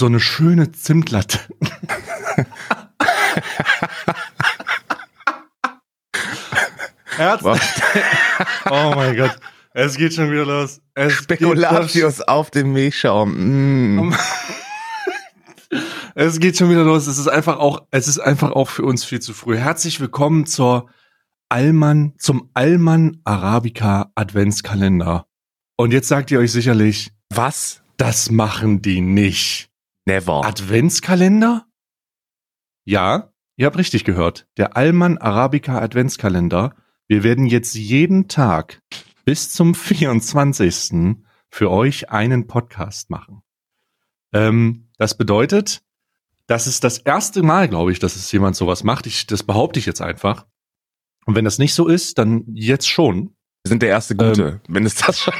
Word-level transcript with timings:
So 0.00 0.06
eine 0.06 0.18
schöne 0.18 0.72
Zimtlatte. 0.72 1.38
Herz. 7.04 7.42
oh 8.70 8.92
mein 8.94 9.14
Gott. 9.14 9.38
Es 9.74 9.98
geht 9.98 10.14
schon 10.14 10.30
wieder 10.30 10.46
los. 10.46 10.80
Es 10.94 11.12
Spekulatius 11.12 12.22
auf 12.22 12.50
dem 12.50 12.72
Milchschaum. 12.72 14.06
Mm. 14.06 14.14
es 16.14 16.40
geht 16.40 16.56
schon 16.56 16.70
wieder 16.70 16.84
los. 16.84 17.06
Es 17.06 17.18
ist 17.18 17.28
einfach 17.28 17.58
auch, 17.58 17.82
es 17.90 18.08
ist 18.08 18.20
einfach 18.20 18.52
auch 18.52 18.70
für 18.70 18.84
uns 18.84 19.04
viel 19.04 19.20
zu 19.20 19.34
früh. 19.34 19.58
Herzlich 19.58 20.00
willkommen 20.00 20.46
zur 20.46 20.88
Alman, 21.50 22.14
zum 22.16 22.48
Alman 22.54 23.20
Arabica 23.24 24.12
Adventskalender. 24.14 25.26
Und 25.76 25.92
jetzt 25.92 26.08
sagt 26.08 26.30
ihr 26.30 26.38
euch 26.38 26.52
sicherlich, 26.52 27.12
was? 27.28 27.82
Das 27.98 28.30
machen 28.30 28.80
die 28.80 29.02
nicht. 29.02 29.69
Never. 30.10 30.44
Adventskalender? 30.44 31.66
Ja, 32.84 33.32
ihr 33.54 33.66
habt 33.66 33.78
richtig 33.78 34.04
gehört. 34.04 34.48
Der 34.56 34.76
Alman 34.76 35.18
Arabica 35.18 35.78
Adventskalender. 35.78 36.74
Wir 37.06 37.22
werden 37.22 37.46
jetzt 37.46 37.76
jeden 37.76 38.26
Tag 38.26 38.82
bis 39.24 39.52
zum 39.52 39.72
24. 39.72 41.16
für 41.48 41.70
euch 41.70 42.10
einen 42.10 42.48
Podcast 42.48 43.08
machen. 43.10 43.42
Ähm, 44.32 44.88
das 44.98 45.16
bedeutet, 45.16 45.84
das 46.48 46.66
ist 46.66 46.82
das 46.82 46.98
erste 46.98 47.44
Mal, 47.44 47.68
glaube 47.68 47.92
ich, 47.92 48.00
dass 48.00 48.16
es 48.16 48.32
jemand 48.32 48.56
sowas 48.56 48.82
macht. 48.82 49.06
Ich, 49.06 49.28
das 49.28 49.44
behaupte 49.44 49.78
ich 49.78 49.86
jetzt 49.86 50.02
einfach. 50.02 50.44
Und 51.24 51.36
wenn 51.36 51.44
das 51.44 51.60
nicht 51.60 51.74
so 51.74 51.86
ist, 51.86 52.18
dann 52.18 52.46
jetzt 52.48 52.88
schon. 52.88 53.36
Wir 53.62 53.68
sind 53.68 53.82
der 53.82 53.90
erste 53.90 54.16
Gute, 54.16 54.60
ähm, 54.66 54.74
wenn 54.74 54.86
es 54.86 54.96
das 54.96 55.20
schon. 55.20 55.34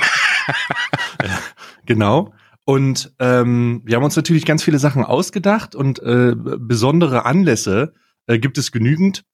genau. 1.87 2.33
Und 2.71 3.13
ähm, 3.19 3.83
wir 3.85 3.97
haben 3.97 4.05
uns 4.05 4.15
natürlich 4.15 4.45
ganz 4.45 4.63
viele 4.63 4.79
Sachen 4.79 5.03
ausgedacht 5.03 5.75
und 5.75 5.99
äh, 6.05 6.37
besondere 6.37 7.25
Anlässe 7.25 7.95
äh, 8.29 8.39
gibt 8.39 8.59
es 8.59 8.71
genügend. 8.71 9.25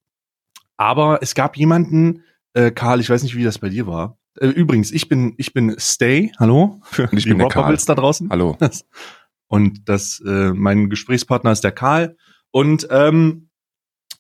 Aber 0.79 1.19
es 1.21 1.35
gab 1.35 1.59
jemanden, 1.59 2.23
äh, 2.55 2.71
Karl, 2.71 2.99
ich 2.99 3.11
weiß 3.11 3.23
nicht, 3.25 3.37
wie 3.37 3.45
das 3.45 3.59
bei 3.59 3.69
dir 3.69 3.87
war. 3.87 4.17
Äh, 4.41 4.47
übrigens, 4.47 4.91
ich 4.91 5.11
bin, 5.11 5.35
ich 5.37 5.53
bin 5.53 5.77
Stay, 5.79 6.33
hallo, 6.39 6.81
für 6.85 7.11
und 7.11 7.19
ich 7.19 7.25
die 7.25 7.35
bin 7.35 7.43
Rock 7.43 7.53
da 7.53 7.95
draußen. 7.95 8.31
Hallo. 8.31 8.57
Und 9.49 9.87
das, 9.87 10.19
äh, 10.27 10.55
mein 10.55 10.89
Gesprächspartner 10.89 11.53
ist 11.53 11.63
der 11.63 11.73
Karl. 11.73 12.17
Und 12.53 12.89
ähm, 12.91 13.51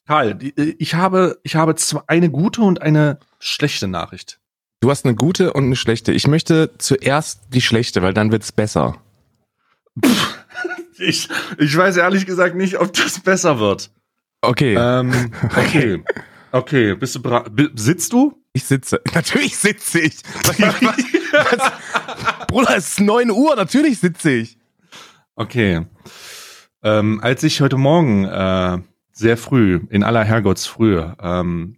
Karl, 0.06 0.34
die, 0.34 0.54
äh, 0.58 0.76
ich 0.78 0.92
habe, 0.92 1.40
ich 1.42 1.56
habe 1.56 1.74
eine 2.06 2.28
gute 2.28 2.60
und 2.60 2.82
eine 2.82 3.18
schlechte 3.38 3.88
Nachricht. 3.88 4.40
Du 4.80 4.90
hast 4.90 5.06
eine 5.06 5.14
gute 5.14 5.54
und 5.54 5.64
eine 5.64 5.76
schlechte. 5.76 6.12
Ich 6.12 6.26
möchte 6.26 6.72
zuerst 6.76 7.44
die 7.54 7.62
schlechte, 7.62 8.02
weil 8.02 8.12
dann 8.12 8.30
wird's 8.30 8.52
besser. 8.52 9.00
Ich, 10.98 11.28
ich 11.58 11.76
weiß 11.76 11.96
ehrlich 11.96 12.26
gesagt 12.26 12.54
nicht, 12.56 12.78
ob 12.78 12.92
das 12.92 13.20
besser 13.20 13.58
wird. 13.58 13.90
Okay. 14.40 14.76
Ähm, 14.78 15.32
okay. 15.56 16.02
Okay, 16.52 16.94
bist 16.94 17.14
du 17.14 17.20
bereit? 17.20 17.50
Sitzt 17.74 18.14
du? 18.14 18.32
Ich 18.54 18.64
sitze. 18.64 19.02
Natürlich 19.14 19.58
sitze 19.58 20.00
ich. 20.00 20.14
Was, 20.44 20.58
was, 20.58 20.82
was? 20.82 22.46
Bruder, 22.46 22.76
es 22.76 22.88
ist 22.88 23.00
neun 23.00 23.30
Uhr, 23.30 23.56
natürlich 23.56 23.98
sitze 23.98 24.30
ich. 24.30 24.56
Okay. 25.34 25.84
Ähm, 26.82 27.20
als 27.22 27.42
ich 27.42 27.60
heute 27.60 27.76
Morgen 27.76 28.24
äh, 28.24 28.78
sehr 29.12 29.36
früh, 29.36 29.80
in 29.90 30.02
aller 30.02 30.24
Herrgottsfrühe, 30.24 31.16
ähm, 31.20 31.76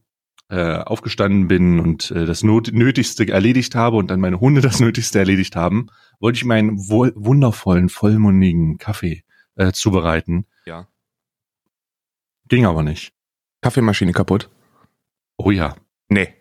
äh, 0.51 0.77
aufgestanden 0.77 1.49
bin 1.49 1.81
und 1.81 2.13
äh, 2.13 2.25
das 2.25 2.45
Not 2.45 2.71
Nötigste 2.73 3.27
erledigt 3.27 3.75
habe 3.75 3.97
und 3.97 4.11
dann 4.11 4.21
meine 4.21 4.39
Hunde 4.39 4.61
das 4.61 4.79
Nötigste 4.79 5.19
erledigt 5.19 5.57
haben, 5.57 5.89
wollte 6.21 6.37
ich 6.37 6.45
meinen 6.45 6.79
wundervollen, 6.89 7.89
vollmundigen 7.89 8.79
Kaffee 8.79 9.23
äh, 9.57 9.73
zubereiten. 9.73 10.47
Ja. 10.67 10.89
Ging 12.49 12.67
aber 12.67 12.83
nicht. 12.83 13.13
Kaffeemaschine 13.61 14.13
kaputt? 14.13 14.51
Oh 15.37 15.51
ja. 15.51 15.77
Nee. 16.09 16.35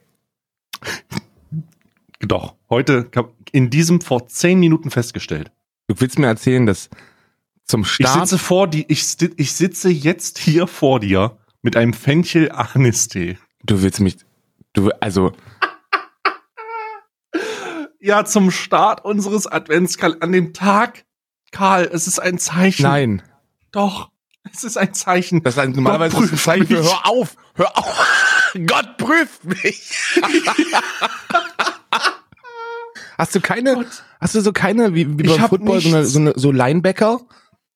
Doch. 2.20 2.56
Heute 2.70 3.10
in 3.52 3.70
diesem 3.70 4.02
vor 4.02 4.28
zehn 4.28 4.60
Minuten 4.60 4.90
festgestellt. 4.90 5.52
Du 5.88 6.00
willst 6.00 6.20
mir 6.20 6.28
erzählen, 6.28 6.66
dass 6.66 6.90
zum 7.64 7.86
Start. 7.86 8.16
Ich 8.16 8.30
sitze 8.30 8.38
vor 8.38 8.68
die, 8.68 8.86
ich, 8.92 9.06
ich 9.36 9.54
sitze 9.54 9.90
jetzt 9.90 10.38
hier 10.40 10.68
vor 10.68 11.00
dir 11.00 11.38
mit 11.62 11.76
einem 11.76 11.94
Fenchel 11.94 12.52
Anistee. 12.52 13.38
Du 13.64 13.82
willst 13.82 14.00
mich, 14.00 14.18
du, 14.74 14.90
also. 15.00 15.34
Ja, 18.00 18.26
zum 18.26 18.52
Start 18.52 19.04
unseres 19.04 19.48
Adventskalenders, 19.48 20.22
an 20.22 20.32
dem 20.32 20.54
Tag, 20.54 21.06
Karl, 21.52 21.90
es 21.92 22.08
ist 22.08 22.20
ein 22.20 22.38
Zeichen. 22.38 22.84
Nein. 22.84 23.22
Doch, 23.72 24.10
es 24.52 24.64
ist 24.64 24.78
ein 24.78 24.94
Zeichen. 24.94 25.44
Das 25.44 25.56
ist 25.56 25.60
ein, 25.60 25.72
normalerweise 25.72 26.24
ist 26.24 26.32
ein 26.32 26.38
Zeichen 26.38 26.68
für, 26.68 26.84
hör 26.84 27.08
auf, 27.08 27.36
hör 27.56 27.78
auf. 27.78 28.08
Gott 28.66 28.98
prüft 28.98 29.44
mich. 29.46 30.20
hast 33.18 33.36
du 33.36 33.42
keine, 33.42 33.76
Gott. 33.76 34.04
hast 34.20 34.36
du 34.36 34.42
so 34.42 34.54
keine, 34.54 34.94
wie, 34.94 35.18
wie 35.18 35.24
beim 35.24 35.48
Football, 35.48 35.82
so, 35.82 35.90
eine, 35.90 36.06
so, 36.06 36.20
eine, 36.20 36.34
so 36.36 36.52
Linebacker? 36.52 37.22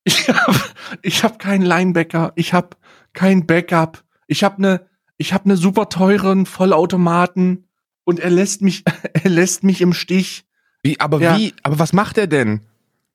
Ich 0.04 0.28
habe 0.30 0.60
ich 1.02 1.24
hab 1.24 1.40
keinen 1.40 1.64
Linebacker, 1.64 2.34
ich 2.36 2.54
habe 2.54 2.70
kein 3.14 3.46
Backup, 3.46 4.04
ich 4.28 4.44
habe 4.44 4.58
eine 4.58 4.92
ich 5.18 5.34
habe 5.34 5.46
eine 5.46 5.56
super 5.56 5.88
teuren 5.88 6.48
Vollautomaten 6.48 7.68
und 8.04 8.20
er 8.20 8.30
lässt 8.30 8.62
mich, 8.62 8.84
er 9.14 9.30
lässt 9.30 9.64
mich 9.64 9.82
im 9.82 9.94
Stich. 9.94 10.46
Wie, 10.84 11.00
aber 11.00 11.20
ja. 11.20 11.38
wie, 11.38 11.54
aber 11.64 11.80
was 11.80 11.94
macht 11.94 12.18
er 12.18 12.28
denn? 12.28 12.62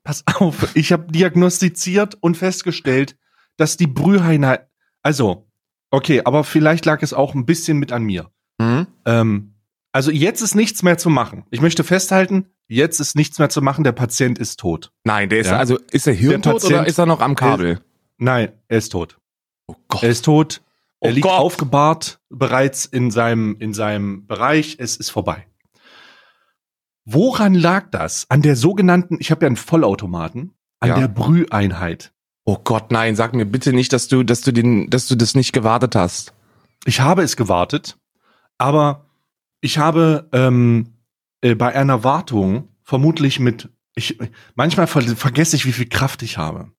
Pass 0.04 0.24
auf, 0.26 0.74
ich 0.76 0.92
habe 0.92 1.10
diagnostiziert 1.10 2.16
und 2.20 2.36
festgestellt, 2.36 3.16
dass 3.56 3.76
die 3.76 3.88
Brüheinheit, 3.88 4.68
also, 5.02 5.48
okay, 5.90 6.22
aber 6.24 6.44
vielleicht 6.44 6.84
lag 6.84 7.02
es 7.02 7.12
auch 7.12 7.34
ein 7.34 7.46
bisschen 7.46 7.78
mit 7.78 7.90
an 7.90 8.04
mir. 8.04 8.30
Mhm. 8.58 8.86
Ähm, 9.04 9.54
also 9.92 10.10
jetzt 10.10 10.42
ist 10.42 10.54
nichts 10.54 10.82
mehr 10.82 10.98
zu 10.98 11.08
machen. 11.08 11.44
Ich 11.50 11.60
möchte 11.60 11.82
festhalten, 11.82 12.46
jetzt 12.68 13.00
ist 13.00 13.16
nichts 13.16 13.38
mehr 13.38 13.48
zu 13.48 13.62
machen, 13.62 13.82
der 13.82 13.92
Patient 13.92 14.38
ist 14.38 14.60
tot. 14.60 14.92
Nein, 15.04 15.28
der 15.28 15.38
ist, 15.38 15.46
ja? 15.46 15.56
also, 15.56 15.78
ist 15.90 16.06
er 16.06 16.12
hirntot 16.12 16.64
oder 16.64 16.86
ist 16.86 16.98
er 16.98 17.06
noch 17.06 17.20
am 17.20 17.34
Kabel? 17.34 17.72
Ist, 17.72 17.82
nein, 18.18 18.52
er 18.68 18.78
ist 18.78 18.90
tot. 18.90 19.18
Oh 19.66 19.74
Gott. 19.88 20.02
Er 20.02 20.10
ist 20.10 20.24
tot. 20.24 20.60
Er 21.06 21.12
oh 21.12 21.14
liegt 21.14 21.26
Gott. 21.26 21.38
aufgebahrt 21.38 22.20
bereits 22.28 22.84
in 22.84 23.10
seinem, 23.10 23.56
in 23.60 23.72
seinem 23.72 24.26
Bereich. 24.26 24.76
Es 24.80 24.96
ist 24.96 25.10
vorbei. 25.10 25.46
Woran 27.04 27.54
lag 27.54 27.90
das? 27.90 28.26
An 28.28 28.42
der 28.42 28.56
sogenannten, 28.56 29.18
ich 29.20 29.30
habe 29.30 29.44
ja 29.44 29.46
einen 29.46 29.56
Vollautomaten, 29.56 30.52
an 30.80 30.88
ja. 30.88 30.98
der 30.98 31.08
Brüheinheit. 31.08 32.12
Oh 32.44 32.58
Gott, 32.62 32.90
nein, 32.90 33.14
sag 33.14 33.34
mir 33.34 33.46
bitte 33.46 33.72
nicht, 33.72 33.92
dass 33.92 34.08
du, 34.08 34.24
dass 34.24 34.40
du 34.40 34.52
den, 34.52 34.90
dass 34.90 35.06
du 35.06 35.14
das 35.14 35.36
nicht 35.36 35.52
gewartet 35.52 35.94
hast. 35.94 36.32
Ich 36.84 37.00
habe 37.00 37.22
es 37.22 37.36
gewartet, 37.36 37.96
aber 38.58 39.06
ich 39.60 39.78
habe 39.78 40.28
ähm, 40.32 40.94
äh, 41.40 41.54
bei 41.54 41.74
einer 41.74 42.02
Wartung 42.02 42.68
vermutlich 42.82 43.38
mit, 43.38 43.68
ich, 43.94 44.18
manchmal 44.56 44.88
ver 44.88 45.02
vergesse 45.02 45.54
ich, 45.54 45.66
wie 45.66 45.72
viel 45.72 45.88
Kraft 45.88 46.22
ich 46.22 46.38
habe. 46.38 46.72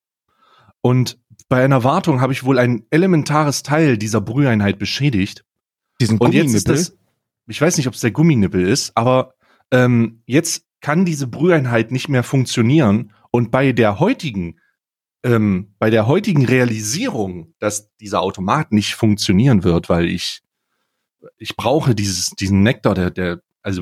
Und 0.81 1.17
bei 1.49 1.63
einer 1.63 1.83
Wartung 1.83 2.21
habe 2.21 2.33
ich 2.33 2.43
wohl 2.43 2.59
ein 2.59 2.85
elementares 2.89 3.63
Teil 3.63 3.97
dieser 3.97 4.21
Brüheinheit 4.21 4.79
beschädigt. 4.79 5.45
Diesen 6.01 6.17
Und 6.17 6.33
jetzt 6.33 6.53
ist 6.53 6.69
das, 6.69 6.97
ich 7.47 7.61
weiß 7.61 7.77
nicht, 7.77 7.87
ob 7.87 7.93
es 7.93 8.01
der 8.01 8.11
Gumminippel 8.11 8.67
ist, 8.67 8.91
aber 8.95 9.33
ähm, 9.71 10.21
jetzt 10.25 10.65
kann 10.81 11.05
diese 11.05 11.27
Brüheinheit 11.27 11.91
nicht 11.91 12.09
mehr 12.09 12.23
funktionieren. 12.23 13.13
Und 13.31 13.51
bei 13.51 13.71
der 13.71 13.99
heutigen, 13.99 14.59
ähm, 15.23 15.73
bei 15.79 15.89
der 15.89 16.07
heutigen 16.07 16.45
Realisierung, 16.45 17.53
dass 17.59 17.95
dieser 17.97 18.21
Automat 18.21 18.71
nicht 18.71 18.95
funktionieren 18.95 19.63
wird, 19.63 19.89
weil 19.89 20.05
ich, 20.05 20.41
ich 21.37 21.55
brauche 21.55 21.95
dieses, 21.95 22.31
diesen 22.31 22.61
Nektar, 22.61 22.93
der, 22.93 23.11
der, 23.11 23.41
also 23.61 23.81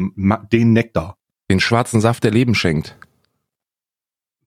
den 0.52 0.74
Nektar. 0.74 1.18
Den 1.50 1.60
schwarzen 1.60 2.02
Saft, 2.02 2.24
der 2.24 2.32
Leben 2.32 2.56
schenkt 2.56 2.98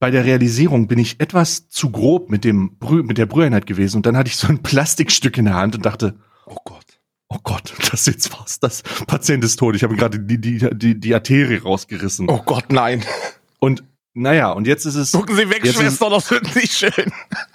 bei 0.01 0.11
der 0.11 0.25
Realisierung 0.25 0.87
bin 0.87 0.99
ich 0.99 1.21
etwas 1.21 1.69
zu 1.69 1.91
grob 1.91 2.31
mit 2.31 2.45
dem 2.45 2.77
Brü 2.79 3.03
mit 3.03 3.19
der 3.19 3.27
Brüheinheit 3.27 3.67
gewesen 3.67 3.97
und 3.97 4.07
dann 4.07 4.17
hatte 4.17 4.29
ich 4.29 4.37
so 4.37 4.49
ein 4.49 4.63
Plastikstück 4.63 5.37
in 5.39 5.47
der 5.47 5.55
Hand 5.55 5.75
und 5.75 5.85
dachte, 5.85 6.15
oh 6.47 6.57
Gott, 6.65 7.01
oh 7.29 7.39
Gott, 7.43 7.75
das 7.91 8.07
ist 8.07 8.07
jetzt 8.07 8.41
was, 8.41 8.61
das 8.61 8.83
Patient 9.07 9.45
ist 9.45 9.57
tot. 9.57 9.77
Ich 9.77 9.83
habe 9.83 9.97
gerade 9.97 10.19
die, 10.21 10.41
die, 10.41 10.69
die, 10.73 10.99
die 10.99 11.15
Arterie 11.15 11.63
rausgerissen. 11.63 12.29
Oh 12.29 12.43
Gott, 12.45 12.71
nein. 12.71 13.05
Und 13.59 13.83
naja, 14.15 14.51
und 14.51 14.67
jetzt 14.67 14.85
ist 14.85 14.97
es. 14.97 15.13
Gucken 15.13 15.37
Sie 15.37 15.49
weg, 15.49 15.67
Schwester, 15.67 16.11
das 16.11 16.31
wird 16.31 16.55
nicht 16.57 16.73
schön. 16.73 17.13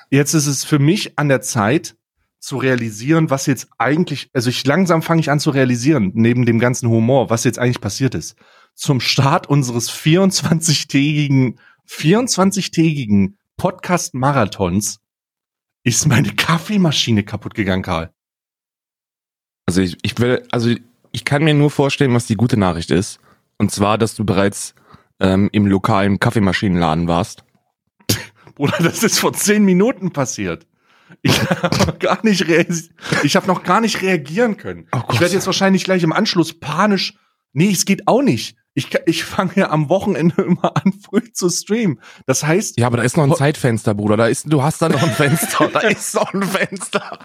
Jetzt 0.09 0.33
ist 0.33 0.47
es 0.47 0.63
für 0.63 0.79
mich 0.79 1.17
an 1.17 1.27
der 1.27 1.41
Zeit 1.41 1.95
zu 2.39 2.57
realisieren, 2.57 3.29
was 3.29 3.45
jetzt 3.45 3.69
eigentlich, 3.77 4.29
also 4.33 4.49
ich 4.49 4.65
langsam 4.65 5.01
fange 5.01 5.21
ich 5.21 5.31
an 5.31 5.39
zu 5.39 5.49
realisieren, 5.49 6.11
neben 6.13 6.45
dem 6.45 6.59
ganzen 6.59 6.89
Humor, 6.89 7.29
was 7.29 7.45
jetzt 7.45 7.57
eigentlich 7.57 7.81
passiert 7.81 8.15
ist. 8.15 8.35
Zum 8.75 8.99
Start 8.99 9.47
unseres 9.47 9.89
24-tägigen 9.91 11.57
24-tägigen 11.87 13.37
Podcast-Marathons 13.57 14.99
ist 15.83 16.07
meine 16.07 16.33
Kaffeemaschine 16.33 17.23
kaputt 17.23 17.53
gegangen, 17.53 17.83
Karl. 17.83 18.13
Also 19.65 19.81
ich, 19.81 19.97
ich 20.01 20.17
will, 20.19 20.45
also 20.51 20.73
ich 21.11 21.25
kann 21.25 21.43
mir 21.43 21.53
nur 21.53 21.71
vorstellen, 21.71 22.13
was 22.13 22.27
die 22.27 22.35
gute 22.35 22.57
Nachricht 22.57 22.91
ist. 22.91 23.19
Und 23.57 23.71
zwar, 23.71 23.97
dass 23.97 24.15
du 24.15 24.25
bereits 24.25 24.75
ähm, 25.19 25.49
im 25.51 25.65
lokalen 25.67 26.19
Kaffeemaschinenladen 26.19 27.07
warst. 27.07 27.43
Bruder, 28.55 28.77
das 28.79 29.03
ist 29.03 29.19
vor 29.19 29.33
zehn 29.33 29.63
Minuten 29.63 30.11
passiert. 30.11 30.67
Ich 31.21 31.39
habe 31.49 31.77
noch 31.77 31.99
gar 31.99 32.19
nicht, 32.23 32.41
ich 33.23 33.33
noch 33.45 33.63
gar 33.63 33.81
nicht 33.81 34.01
reagieren 34.01 34.57
können. 34.57 34.87
Oh 34.91 35.01
ich 35.11 35.19
werde 35.19 35.33
jetzt 35.33 35.45
wahrscheinlich 35.45 35.83
gleich 35.83 36.03
im 36.03 36.13
Anschluss 36.13 36.59
panisch. 36.59 37.15
Nee, 37.53 37.71
es 37.71 37.85
geht 37.85 38.07
auch 38.07 38.21
nicht. 38.21 38.57
Ich, 38.75 38.89
ich 39.05 39.23
fange 39.23 39.53
ja 39.55 39.69
am 39.69 39.87
Wochenende 39.89 40.41
immer 40.47 40.75
an, 40.75 40.93
früh 40.93 41.31
zu 41.31 41.49
streamen. 41.49 42.01
Das 42.25 42.43
heißt, 42.43 42.79
Ja, 42.79 42.87
aber 42.87 42.97
da 42.97 43.03
ist 43.03 43.15
noch 43.17 43.23
ein 43.25 43.35
Zeitfenster, 43.35 43.93
Bruder. 43.93 44.17
Da 44.17 44.27
ist, 44.27 44.51
du 44.51 44.63
hast 44.63 44.81
da 44.81 44.89
noch 44.89 45.01
ein 45.03 45.11
Fenster. 45.11 45.69
Da 45.69 45.79
ist 45.81 46.15
noch 46.15 46.33
ein 46.33 46.43
Fenster. 46.43 47.19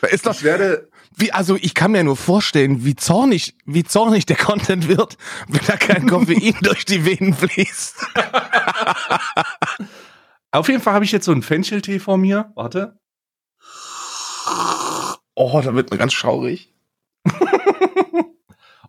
Da 0.00 0.08
ist 0.08 0.24
noch, 0.24 0.34
ich 0.34 0.42
werde, 0.42 0.88
wie, 1.16 1.32
also 1.32 1.56
ich 1.56 1.74
kann 1.74 1.92
mir 1.92 2.04
nur 2.04 2.16
vorstellen, 2.16 2.84
wie 2.84 2.94
zornig, 2.96 3.56
wie 3.64 3.84
zornig 3.84 4.26
der 4.26 4.36
Content 4.36 4.88
wird, 4.88 5.16
wenn 5.48 5.64
da 5.66 5.76
kein 5.76 6.06
Koffein 6.10 6.54
durch 6.62 6.84
die 6.84 7.04
Venen 7.04 7.34
fließt. 7.34 7.96
auf 10.52 10.68
jeden 10.68 10.80
Fall 10.82 10.94
habe 10.94 11.04
ich 11.04 11.12
jetzt 11.12 11.24
so 11.24 11.32
einen 11.32 11.42
Fencheltee 11.42 11.98
vor 11.98 12.18
mir. 12.18 12.52
Warte. 12.54 12.98
Oh, 15.34 15.60
da 15.62 15.74
wird 15.74 15.90
mir 15.90 15.98
ganz 15.98 16.12
schaurig. 16.14 16.74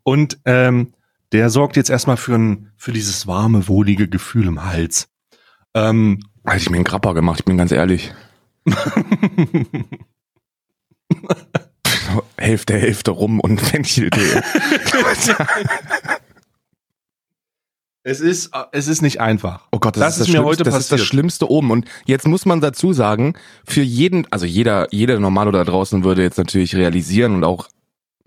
Und 0.04 0.40
ähm, 0.46 0.94
der 1.32 1.50
sorgt 1.50 1.76
jetzt 1.76 1.90
erstmal 1.90 2.18
für, 2.18 2.36
ein, 2.36 2.72
für 2.78 2.92
dieses 2.92 3.28
warme, 3.28 3.68
wohlige 3.68 4.08
Gefühl 4.08 4.48
im 4.48 4.64
Hals. 4.66 5.10
Ähm, 5.74 6.20
Hätte 6.46 6.58
ich 6.62 6.70
mir 6.70 6.78
einen 6.78 6.86
Krapper 6.86 7.14
gemacht, 7.14 7.40
ich 7.42 7.46
bin 7.46 7.58
ganz 7.58 7.72
ehrlich. 7.72 8.12
Hälfte, 12.38 12.74
Hälfte 12.78 13.12
rum 13.12 13.40
und 13.40 13.60
Fencheltee. 13.62 14.42
es, 18.04 18.20
ist, 18.20 18.52
es 18.72 18.88
ist 18.88 19.02
nicht 19.02 19.20
einfach. 19.20 19.68
Oh 19.72 19.80
Gott, 19.80 19.96
Das 19.98 20.18
das, 20.18 20.28
ist 20.28 20.28
mir 20.34 20.40
Schlimmste- 20.40 20.46
heute 20.46 20.64
das 20.64 20.74
ist 20.76 20.80
das 20.84 20.90
passiert. 20.90 21.08
Schlimmste 21.08 21.50
oben. 21.50 21.72
Und 21.72 21.86
jetzt 22.06 22.28
muss 22.28 22.46
man 22.46 22.62
dazu 22.62 22.94
sagen, 22.94 23.34
für 23.66 23.82
jeden, 23.82 24.26
also 24.32 24.46
jeder, 24.46 24.88
jeder 24.92 25.20
Normalo 25.20 25.52
da 25.52 25.64
draußen 25.64 26.04
würde 26.04 26.24
jetzt 26.24 26.38
natürlich 26.38 26.76
realisieren 26.76 27.36
und 27.36 27.44
auch 27.44 27.68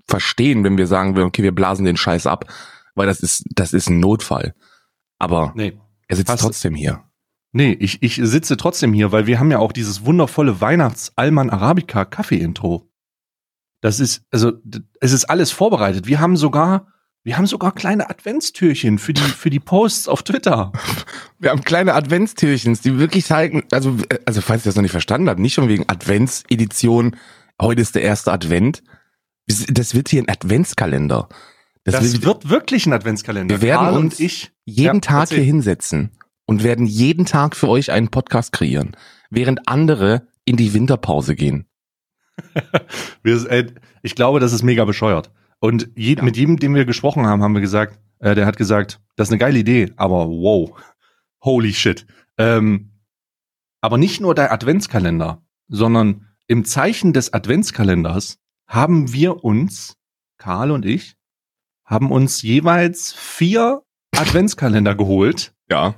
verstehen, 0.06 0.64
wenn 0.64 0.76
wir 0.76 0.86
sagen 0.86 1.18
okay, 1.18 1.42
wir 1.42 1.54
blasen 1.54 1.84
den 1.84 1.96
Scheiß 1.96 2.26
ab, 2.26 2.52
weil 2.94 3.06
das 3.06 3.20
ist, 3.20 3.44
das 3.54 3.72
ist 3.72 3.88
ein 3.88 4.00
Notfall. 4.00 4.54
Aber 5.18 5.52
Nee. 5.54 5.78
er 6.08 6.16
sitzt 6.16 6.38
trotzdem 6.40 6.74
hier. 6.74 7.02
Nee, 7.52 7.72
ich, 7.78 8.02
ich 8.02 8.16
sitze 8.16 8.56
trotzdem 8.56 8.92
hier, 8.94 9.12
weil 9.12 9.26
wir 9.26 9.38
haben 9.38 9.50
ja 9.50 9.58
auch 9.58 9.72
dieses 9.72 10.04
wundervolle 10.06 10.60
Weihnachts-Alman 10.60 11.50
Arabica 11.50 12.04
Kaffee-Intro. 12.06 12.88
Das 13.82 14.00
ist, 14.00 14.22
also, 14.30 14.52
es 15.00 15.12
ist 15.12 15.26
alles 15.26 15.50
vorbereitet. 15.50 16.06
Wir 16.06 16.18
haben 16.20 16.36
sogar, 16.36 16.86
wir 17.24 17.36
haben 17.36 17.46
sogar 17.46 17.72
kleine 17.72 18.08
Adventstürchen 18.08 18.98
für 18.98 19.12
die, 19.12 19.20
für 19.22 19.50
die 19.50 19.60
Posts 19.60 20.08
auf 20.08 20.22
Twitter. 20.22 20.72
Wir 21.38 21.50
haben 21.50 21.62
kleine 21.62 21.94
Adventstürchens, 21.94 22.80
die 22.82 22.98
wirklich 23.00 23.24
zeigen, 23.26 23.64
also, 23.72 23.96
äh, 24.08 24.20
also 24.26 24.40
falls 24.40 24.62
ihr 24.64 24.68
das 24.68 24.76
noch 24.76 24.82
nicht 24.82 24.92
verstanden 24.92 25.28
habt, 25.28 25.40
nicht 25.40 25.54
schon 25.54 25.68
wegen 25.68 25.88
Adventsedition, 25.88 27.16
heute 27.60 27.82
ist 27.82 27.96
der 27.96 28.02
erste 28.02 28.32
Advent. 28.32 28.82
Das- 29.46 29.94
wird 29.94 30.08
hier 30.08 30.22
ein 30.22 30.28
Adventskalender. 30.28 31.28
Das, 31.84 31.96
Das 31.96 32.12
wird 32.12 32.24
wird 32.24 32.48
wirklich 32.50 32.86
ein 32.86 32.92
Adventskalender. 32.92 33.54
Wir 33.56 33.62
werden 33.62 33.86
Karl 33.86 33.96
uns 33.98 34.20
ich 34.20 34.52
jeden 34.64 34.94
Ja, 34.96 35.00
Tag 35.00 35.20
erzähl. 35.22 35.38
hier 35.38 35.46
hinsetzen 35.46 36.12
und 36.46 36.62
werden 36.62 36.86
jeden 36.86 37.26
Tag 37.26 37.56
für 37.56 37.68
euch 37.68 37.90
einen 37.90 38.08
Podcast 38.08 38.52
kreieren, 38.52 38.96
während 39.30 39.68
andere 39.68 40.28
in 40.44 40.56
die 40.56 40.72
Winterpause 40.74 41.34
gehen. 41.34 41.66
Äh, 43.24 43.66
ich 44.02 44.14
glaube, 44.14 44.40
das 44.40 44.52
ist 44.52 44.62
mega 44.62 44.84
bescheuert. 44.84 45.30
Und 45.60 45.90
je, 45.96 46.14
Ja. 46.16 46.22
mit 46.22 46.36
jedem, 46.36 46.56
dem 46.58 46.74
wir 46.74 46.84
gesprochen 46.84 47.26
haben, 47.26 47.42
haben 47.42 47.54
wir 47.54 47.60
gesagt, 47.60 48.00
äh, 48.18 48.34
der 48.34 48.46
hat 48.46 48.56
gesagt, 48.56 49.00
das 49.16 49.28
ist 49.28 49.32
eine 49.32 49.38
geile 49.38 49.58
Idee, 49.58 49.92
aber 49.96 50.28
wow, 50.28 50.70
holy 51.44 51.72
shit. 51.72 52.06
Ähm, 52.38 52.92
aber 53.80 53.98
nicht 53.98 54.20
nur 54.20 54.34
der 54.34 54.52
Adventskalender, 54.52 55.42
sondern 55.68 56.26
im 56.48 56.64
Zeichen 56.64 57.12
des 57.12 57.32
Adventskalenders 57.32 58.38
haben 58.72 59.12
wir 59.12 59.44
uns, 59.44 59.96
Karl 60.38 60.70
und 60.70 60.86
ich, 60.86 61.14
haben 61.84 62.10
uns 62.10 62.40
jeweils 62.40 63.12
vier 63.12 63.82
Adventskalender 64.16 64.94
geholt, 64.94 65.52
Ja. 65.70 65.94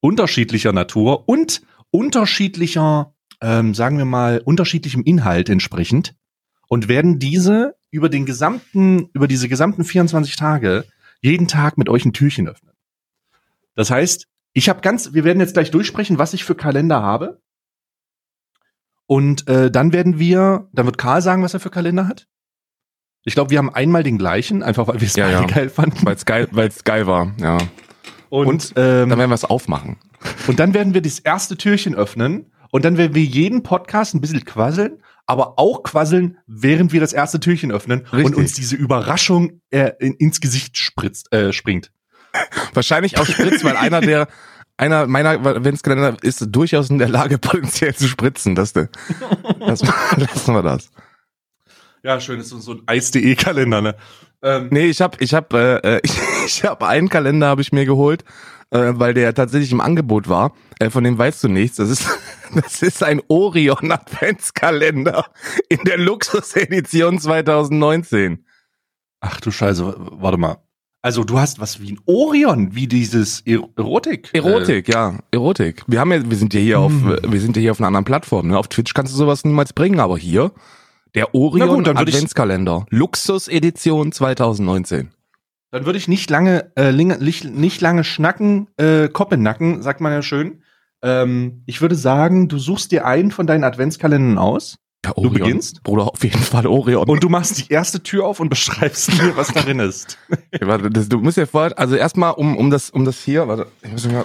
unterschiedlicher 0.00 0.72
Natur 0.72 1.28
und 1.28 1.60
unterschiedlicher, 1.90 3.14
ähm, 3.42 3.74
sagen 3.74 3.98
wir 3.98 4.06
mal, 4.06 4.40
unterschiedlichem 4.42 5.02
Inhalt 5.02 5.50
entsprechend 5.50 6.14
und 6.68 6.88
werden 6.88 7.18
diese 7.18 7.76
über 7.90 8.08
den 8.08 8.24
gesamten, 8.24 9.10
über 9.12 9.28
diese 9.28 9.48
gesamten 9.48 9.84
24 9.84 10.36
Tage 10.36 10.86
jeden 11.20 11.48
Tag 11.48 11.76
mit 11.76 11.90
euch 11.90 12.06
ein 12.06 12.14
Türchen 12.14 12.48
öffnen. 12.48 12.72
Das 13.74 13.90
heißt, 13.90 14.26
ich 14.54 14.70
habe 14.70 14.80
ganz, 14.80 15.12
wir 15.12 15.24
werden 15.24 15.40
jetzt 15.40 15.52
gleich 15.52 15.70
durchsprechen, 15.70 16.18
was 16.18 16.32
ich 16.32 16.44
für 16.44 16.54
Kalender 16.54 17.02
habe. 17.02 17.42
Und 19.06 19.48
äh, 19.48 19.70
dann 19.70 19.92
werden 19.92 20.18
wir, 20.18 20.68
dann 20.72 20.86
wird 20.86 20.98
Karl 20.98 21.22
sagen, 21.22 21.42
was 21.42 21.54
er 21.54 21.60
für 21.60 21.70
Kalender 21.70 22.08
hat. 22.08 22.26
Ich 23.24 23.34
glaube, 23.34 23.50
wir 23.50 23.58
haben 23.58 23.72
einmal 23.74 24.02
den 24.02 24.18
gleichen, 24.18 24.62
einfach 24.62 24.86
weil 24.88 25.00
wir 25.00 25.06
es 25.08 25.16
Ja, 25.16 25.28
ja. 25.30 25.44
geil 25.46 25.68
fanden. 25.68 26.04
Weil 26.04 26.14
es 26.16 26.24
geil, 26.24 26.48
weil's 26.52 26.84
geil 26.84 27.06
war, 27.06 27.32
ja. 27.40 27.58
Und, 28.28 28.46
Und 28.48 28.72
ähm, 28.76 29.08
Dann 29.08 29.18
werden 29.18 29.30
wir 29.30 29.34
es 29.34 29.44
aufmachen. 29.44 29.96
und 30.48 30.58
dann 30.58 30.74
werden 30.74 30.94
wir 30.94 31.02
das 31.02 31.20
erste 31.20 31.56
Türchen 31.56 31.94
öffnen 31.94 32.52
und 32.70 32.84
dann 32.84 32.96
werden 32.98 33.14
wir 33.14 33.22
jeden 33.24 33.62
Podcast 33.62 34.14
ein 34.14 34.20
bisschen 34.20 34.44
quasseln, 34.44 35.00
aber 35.26 35.58
auch 35.58 35.82
quasseln, 35.84 36.38
während 36.46 36.92
wir 36.92 37.00
das 37.00 37.12
erste 37.12 37.38
Türchen 37.40 37.70
öffnen 37.70 38.00
und 38.10 38.18
Richtig. 38.18 38.36
uns 38.36 38.52
diese 38.54 38.74
Überraschung 38.76 39.60
äh, 39.70 39.92
in, 40.00 40.14
ins 40.14 40.40
Gesicht 40.40 40.76
spritzt, 40.76 41.32
äh, 41.32 41.52
springt. 41.52 41.92
Wahrscheinlich 42.74 43.18
auch 43.18 43.26
Spritz, 43.26 43.64
weil 43.64 43.76
einer 43.76 44.00
der, 44.00 44.28
einer 44.76 45.06
meiner 45.06 45.30
Adventskalender 45.30 46.16
ist 46.22 46.44
durchaus 46.48 46.90
in 46.90 46.98
der 46.98 47.08
Lage, 47.08 47.38
potenziell 47.38 47.94
zu 47.94 48.08
spritzen. 48.08 48.54
Das, 48.54 48.72
das, 48.72 48.90
lassen 49.60 50.54
wir 50.54 50.62
das. 50.62 50.90
Ja, 52.02 52.20
schön, 52.20 52.40
ist 52.40 52.50
so 52.50 52.72
ein 52.72 52.82
Eis.de-Kalender, 52.86 53.80
ne? 53.80 53.96
Ähm, 54.42 54.68
Nee, 54.70 54.86
ich 54.86 55.00
habe 55.00 55.16
ich 55.20 55.34
hab, 55.34 55.52
äh, 55.52 55.76
äh, 55.78 56.00
ich, 56.04 56.12
ich 56.46 56.64
hab 56.64 56.82
einen 56.82 57.08
Kalender 57.08 57.48
habe 57.48 57.62
ich 57.62 57.72
mir 57.72 57.84
geholt, 57.84 58.24
äh, 58.70 58.92
weil 58.94 59.14
der 59.14 59.34
tatsächlich 59.34 59.72
im 59.72 59.80
Angebot 59.80 60.28
war. 60.28 60.52
Äh, 60.78 60.90
von 60.90 61.04
dem 61.04 61.18
weißt 61.18 61.42
du 61.44 61.48
nichts. 61.48 61.78
Das 61.78 61.88
ist 61.88 62.06
das 62.54 62.82
ist 62.82 63.02
ein 63.02 63.22
Orion 63.28 63.90
Adventskalender 63.90 65.26
in 65.68 65.80
der 65.84 65.98
Luxusedition 65.98 67.18
2019. 67.18 68.44
Ach 69.20 69.40
du 69.40 69.50
Scheiße, 69.50 69.94
warte 69.96 70.38
mal. 70.38 70.65
Also 71.06 71.22
du 71.22 71.38
hast 71.38 71.60
was 71.60 71.80
wie 71.80 71.92
ein 71.92 72.00
Orion, 72.06 72.74
wie 72.74 72.88
dieses 72.88 73.40
er 73.42 73.60
Erotik. 73.76 74.30
Erotik, 74.32 74.88
ja, 74.88 75.20
Erotik. 75.30 75.84
Wir 75.86 76.00
haben 76.00 76.10
ja 76.10 76.28
wir 76.28 76.36
sind 76.36 76.52
ja 76.52 76.58
hier 76.58 76.80
auf 76.80 76.90
Hm. 76.90 77.12
äh, 77.12 77.32
wir 77.32 77.40
sind 77.40 77.54
ja 77.54 77.60
hier 77.60 77.70
auf 77.70 77.78
einer 77.78 77.86
anderen 77.86 78.04
Plattform, 78.04 78.48
ne? 78.48 78.58
Auf 78.58 78.66
Twitch 78.66 78.92
kannst 78.92 79.12
du 79.12 79.16
sowas 79.16 79.44
niemals 79.44 79.72
bringen, 79.72 80.00
aber 80.00 80.18
hier 80.18 80.50
der 81.14 81.32
Orion 81.32 81.84
gut, 81.84 81.88
Adventskalender 81.96 82.86
Luxusedition 82.90 84.10
2019. 84.10 85.10
Dann 85.70 85.86
würde 85.86 85.96
ich 85.96 86.08
nicht 86.08 86.28
lange, 86.28 86.72
äh, 86.74 86.90
nicht, 86.90 87.44
nicht 87.44 87.80
lange 87.80 88.02
schnacken, 88.02 88.66
äh, 88.76 89.08
Koppe 89.08 89.36
nacken, 89.36 89.82
sagt 89.82 90.00
man 90.00 90.10
ja 90.10 90.22
schön. 90.22 90.62
Ähm, 91.02 91.62
ich 91.66 91.80
würde 91.80 91.94
sagen, 91.94 92.48
du 92.48 92.58
suchst 92.58 92.90
dir 92.90 93.06
einen 93.06 93.30
von 93.30 93.46
deinen 93.46 93.62
Adventskalendern 93.62 94.38
aus 94.38 94.78
Ja, 95.06 95.12
Du 95.14 95.30
beginnst? 95.30 95.84
Bruder, 95.84 96.12
auf 96.12 96.24
jeden 96.24 96.42
Fall 96.42 96.66
Orion. 96.66 97.08
und 97.08 97.22
du 97.22 97.28
machst 97.28 97.58
die 97.58 97.72
erste 97.72 98.02
Tür 98.02 98.26
auf 98.26 98.40
und 98.40 98.48
beschreibst 98.48 99.16
mir, 99.22 99.36
was 99.36 99.52
darin 99.52 99.78
ist. 99.78 100.18
Ja, 100.60 100.66
warte, 100.66 100.90
das, 100.90 101.08
du 101.08 101.18
musst 101.18 101.36
ja 101.36 101.46
vorher, 101.46 101.78
also 101.78 101.94
erstmal 101.94 102.32
um, 102.32 102.56
um 102.56 102.70
das, 102.70 102.90
um 102.90 103.04
das 103.04 103.22
hier, 103.22 103.46
warte, 103.46 103.68
ich 103.82 103.92
muss 103.92 104.06
mal, 104.08 104.24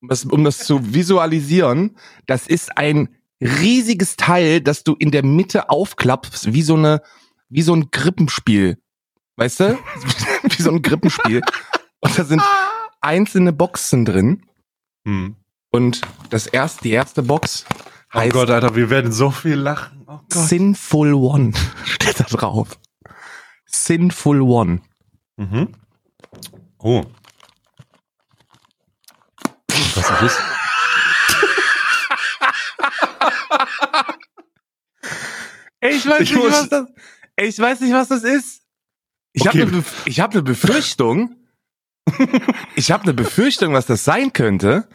um 0.00 0.08
das, 0.08 0.24
um 0.24 0.44
das 0.44 0.58
zu 0.58 0.94
visualisieren, 0.94 1.96
das 2.26 2.46
ist 2.46 2.78
ein 2.78 3.10
riesiges 3.40 4.16
Teil, 4.16 4.62
das 4.62 4.82
du 4.82 4.94
in 4.94 5.10
der 5.10 5.24
Mitte 5.24 5.68
aufklappst, 5.68 6.54
wie 6.54 6.62
so 6.62 6.74
eine, 6.74 7.02
wie 7.50 7.62
so 7.62 7.74
ein 7.74 7.90
Krippenspiel. 7.90 8.78
Weißt 9.36 9.60
du? 9.60 9.78
wie 10.44 10.62
so 10.62 10.70
ein 10.70 10.80
Krippenspiel. 10.80 11.42
Und 12.00 12.18
da 12.18 12.24
sind 12.24 12.42
einzelne 13.02 13.52
Boxen 13.52 14.06
drin. 14.06 14.42
Hm. 15.06 15.36
Und 15.70 16.00
das 16.30 16.46
erste, 16.46 16.82
die 16.84 16.92
erste 16.92 17.22
Box 17.22 17.64
Oh 18.14 18.18
heißt 18.18 18.32
Gott, 18.32 18.50
Alter, 18.50 18.74
wir 18.76 18.90
werden 18.90 19.10
so 19.12 19.30
viel 19.30 19.54
lachen. 19.54 20.04
Oh. 20.06 20.18
Sinful 20.30 21.14
One. 21.14 21.52
Steht 21.84 22.20
da 22.20 22.24
drauf. 22.24 22.78
Sinful 23.66 24.40
One. 24.42 24.82
Mhm. 25.36 25.74
Oh. 26.78 27.04
Was 29.68 29.96
ist 29.96 30.20
das? 30.20 30.42
Ich 35.80 36.06
weiß 36.06 36.20
Ich 36.20 36.34
nicht, 36.34 36.44
was 36.44 36.68
das, 36.68 36.86
ich 37.36 37.58
weiß 37.58 37.80
nicht, 37.80 37.92
was 37.92 38.08
das 38.08 38.22
ist. 38.22 38.62
Ich 39.32 39.42
Okay. 39.48 39.62
habe 39.62 39.72
eine 39.72 39.84
ich 40.04 40.20
hab 40.20 40.34
ne 40.34 40.42
Befürchtung. 40.42 41.36
ich 42.76 42.92
habe 42.92 43.04
eine 43.04 43.14
Befürchtung, 43.14 43.72
was 43.72 43.86
das 43.86 44.04
sein 44.04 44.32
könnte. 44.32 44.88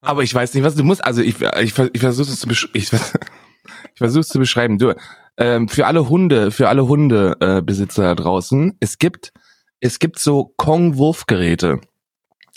Aber 0.00 0.22
ich 0.22 0.34
weiß 0.34 0.54
nicht, 0.54 0.64
was 0.64 0.74
du 0.74 0.84
musst. 0.84 1.04
Also 1.04 1.22
ich, 1.22 1.40
ich, 1.40 1.78
ich 1.78 2.00
versuche 2.00 2.30
es 2.30 2.40
zu 2.40 2.48
besch 2.48 2.68
ich, 2.72 2.92
ich 2.92 3.98
versuche 3.98 4.20
es 4.20 4.28
zu 4.28 4.38
beschreiben. 4.38 4.78
Du, 4.78 4.94
ähm, 5.36 5.68
für 5.68 5.86
alle 5.86 6.08
Hunde, 6.08 6.50
für 6.50 6.68
alle 6.68 6.86
Hundebesitzer 6.86 8.02
äh, 8.02 8.06
da 8.06 8.14
draußen, 8.14 8.76
es 8.80 8.98
gibt, 8.98 9.32
es 9.80 9.98
gibt 9.98 10.18
so 10.18 10.54
Kong-Wurfgeräte. 10.56 11.80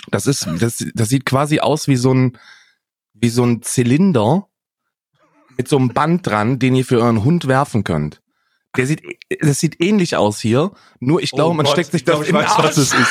Das 0.10 0.28
ist, 0.28 0.48
das, 0.60 0.84
das 0.94 1.10
sieht 1.10 1.26
quasi 1.26 1.60
aus 1.60 1.88
wie 1.88 1.96
so 1.96 2.14
ein, 2.14 2.38
wie 3.14 3.30
so 3.30 3.44
ein 3.44 3.62
Zylinder 3.62 4.48
mit 5.58 5.68
so 5.68 5.78
einem 5.78 5.90
Band 5.90 6.28
dran, 6.28 6.60
den 6.60 6.76
ihr 6.76 6.84
für 6.84 7.00
euren 7.00 7.24
Hund 7.24 7.48
werfen 7.48 7.84
könnt. 7.84 8.22
Der 8.76 8.88
sieht, 8.88 9.04
das 9.40 9.60
sieht 9.60 9.82
ähnlich 9.82 10.16
aus 10.16 10.40
hier, 10.40 10.72
nur 11.00 11.22
ich 11.22 11.32
glaube, 11.32 11.52
Oh 11.52 11.54
man 11.54 11.66
Gott, 11.66 11.74
steckt 11.74 11.92
sich 11.92 12.04
das 12.04 12.20
in 12.20 12.26
den 12.26 12.36
weiß, 12.36 12.58
was 12.58 12.66
Arsch. 12.66 12.78
es 12.78 12.94
ist. 12.94 12.96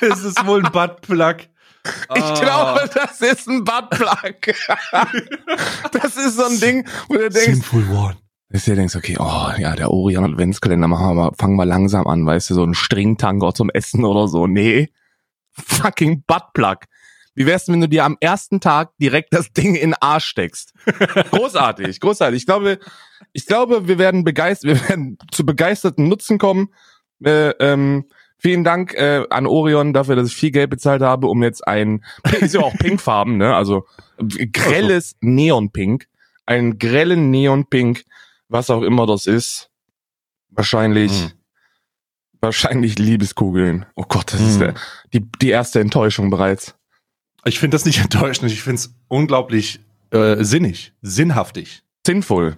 Es 0.00 0.24
ist 0.24 0.46
wohl 0.46 0.64
ein 0.64 0.72
Buttplug. 0.72 1.36
Ich 2.14 2.22
Ah. 2.22 2.34
glaube, 2.40 2.90
das 2.94 3.20
ist 3.20 3.48
ein 3.48 3.64
Buttplug. 3.64 4.54
das 5.92 6.16
ist 6.16 6.36
so 6.36 6.44
ein 6.44 6.60
Ding, 6.60 6.86
wo 7.08 7.14
du 7.14 7.30
denkst, 7.30 7.44
Sinful 7.52 7.88
One. 7.90 8.16
dass 8.50 8.64
du 8.64 8.74
denkst, 8.74 8.96
okay, 8.96 9.16
oh 9.18 9.50
ja, 9.58 9.74
der 9.76 9.90
Orion 9.90 10.24
Adventskalender, 10.24 10.88
machen 10.88 11.06
wir 11.08 11.14
mal, 11.14 11.30
fangen 11.38 11.56
wir 11.56 11.64
langsam 11.66 12.06
an, 12.06 12.26
weißt 12.26 12.50
du, 12.50 12.54
so 12.54 12.64
ein 12.64 12.74
Stringtanker 12.74 13.54
zum 13.54 13.70
Essen 13.70 14.04
oder 14.04 14.28
so. 14.28 14.46
Nee. 14.46 14.90
Fucking 15.52 16.24
Buttplug. 16.26 16.78
Wie 17.34 17.46
wär's 17.46 17.64
denn, 17.64 17.74
wenn 17.74 17.80
du 17.82 17.88
dir 17.88 18.04
am 18.04 18.16
ersten 18.20 18.60
Tag 18.60 18.90
direkt 19.00 19.32
das 19.32 19.52
Ding 19.52 19.74
in 19.74 19.90
den 19.90 19.94
Arsch 20.00 20.26
steckst? 20.26 20.74
großartig, 21.30 22.00
großartig. 22.00 22.38
Ich 22.38 22.46
glaube, 22.46 22.78
ich 23.32 23.46
glaube, 23.46 23.88
wir 23.88 23.98
werden 23.98 24.24
begeistert, 24.24 24.68
wir 24.82 24.88
werden 24.88 25.16
zu 25.30 25.46
begeisterten 25.46 26.08
Nutzen 26.08 26.38
kommen. 26.38 26.74
Äh, 27.24 27.50
ähm, 27.60 28.04
vielen 28.40 28.64
Dank 28.64 28.94
äh, 28.94 29.24
an 29.30 29.46
Orion 29.46 29.92
dafür, 29.92 30.16
dass 30.16 30.28
ich 30.28 30.34
viel 30.36 30.50
Geld 30.50 30.70
bezahlt 30.70 31.02
habe, 31.02 31.28
um 31.28 31.42
jetzt 31.42 31.66
ein, 31.66 32.04
ist 32.40 32.54
ja 32.54 32.60
auch 32.60 32.74
pinkfarben, 32.76 33.36
ne? 33.36 33.54
Also 33.54 33.86
grelles 34.52 35.16
Neonpink, 35.20 36.06
einen 36.46 36.78
grellen 36.78 37.30
Neonpink, 37.30 38.04
was 38.48 38.70
auch 38.70 38.82
immer 38.82 39.06
das 39.06 39.26
ist. 39.26 39.70
Wahrscheinlich, 40.50 41.12
Mhm. 41.12 41.32
wahrscheinlich 42.40 42.98
Liebeskugeln. 42.98 43.86
Oh 43.94 44.04
Gott, 44.08 44.32
das 44.32 44.40
ist 44.40 44.56
Mhm. 44.56 44.60
der, 44.60 44.74
die, 45.12 45.30
die 45.40 45.50
erste 45.50 45.80
Enttäuschung 45.80 46.30
bereits. 46.30 46.74
Ich 47.44 47.58
finde 47.58 47.76
das 47.76 47.84
nicht 47.84 47.98
enttäuschend. 48.02 48.50
Ich 48.50 48.62
finde 48.62 48.76
es 48.76 48.94
unglaublich 49.08 49.80
äh, 50.10 50.42
sinnig, 50.42 50.92
sinnhaftig. 51.02 51.82
Sinnvoll. 52.04 52.56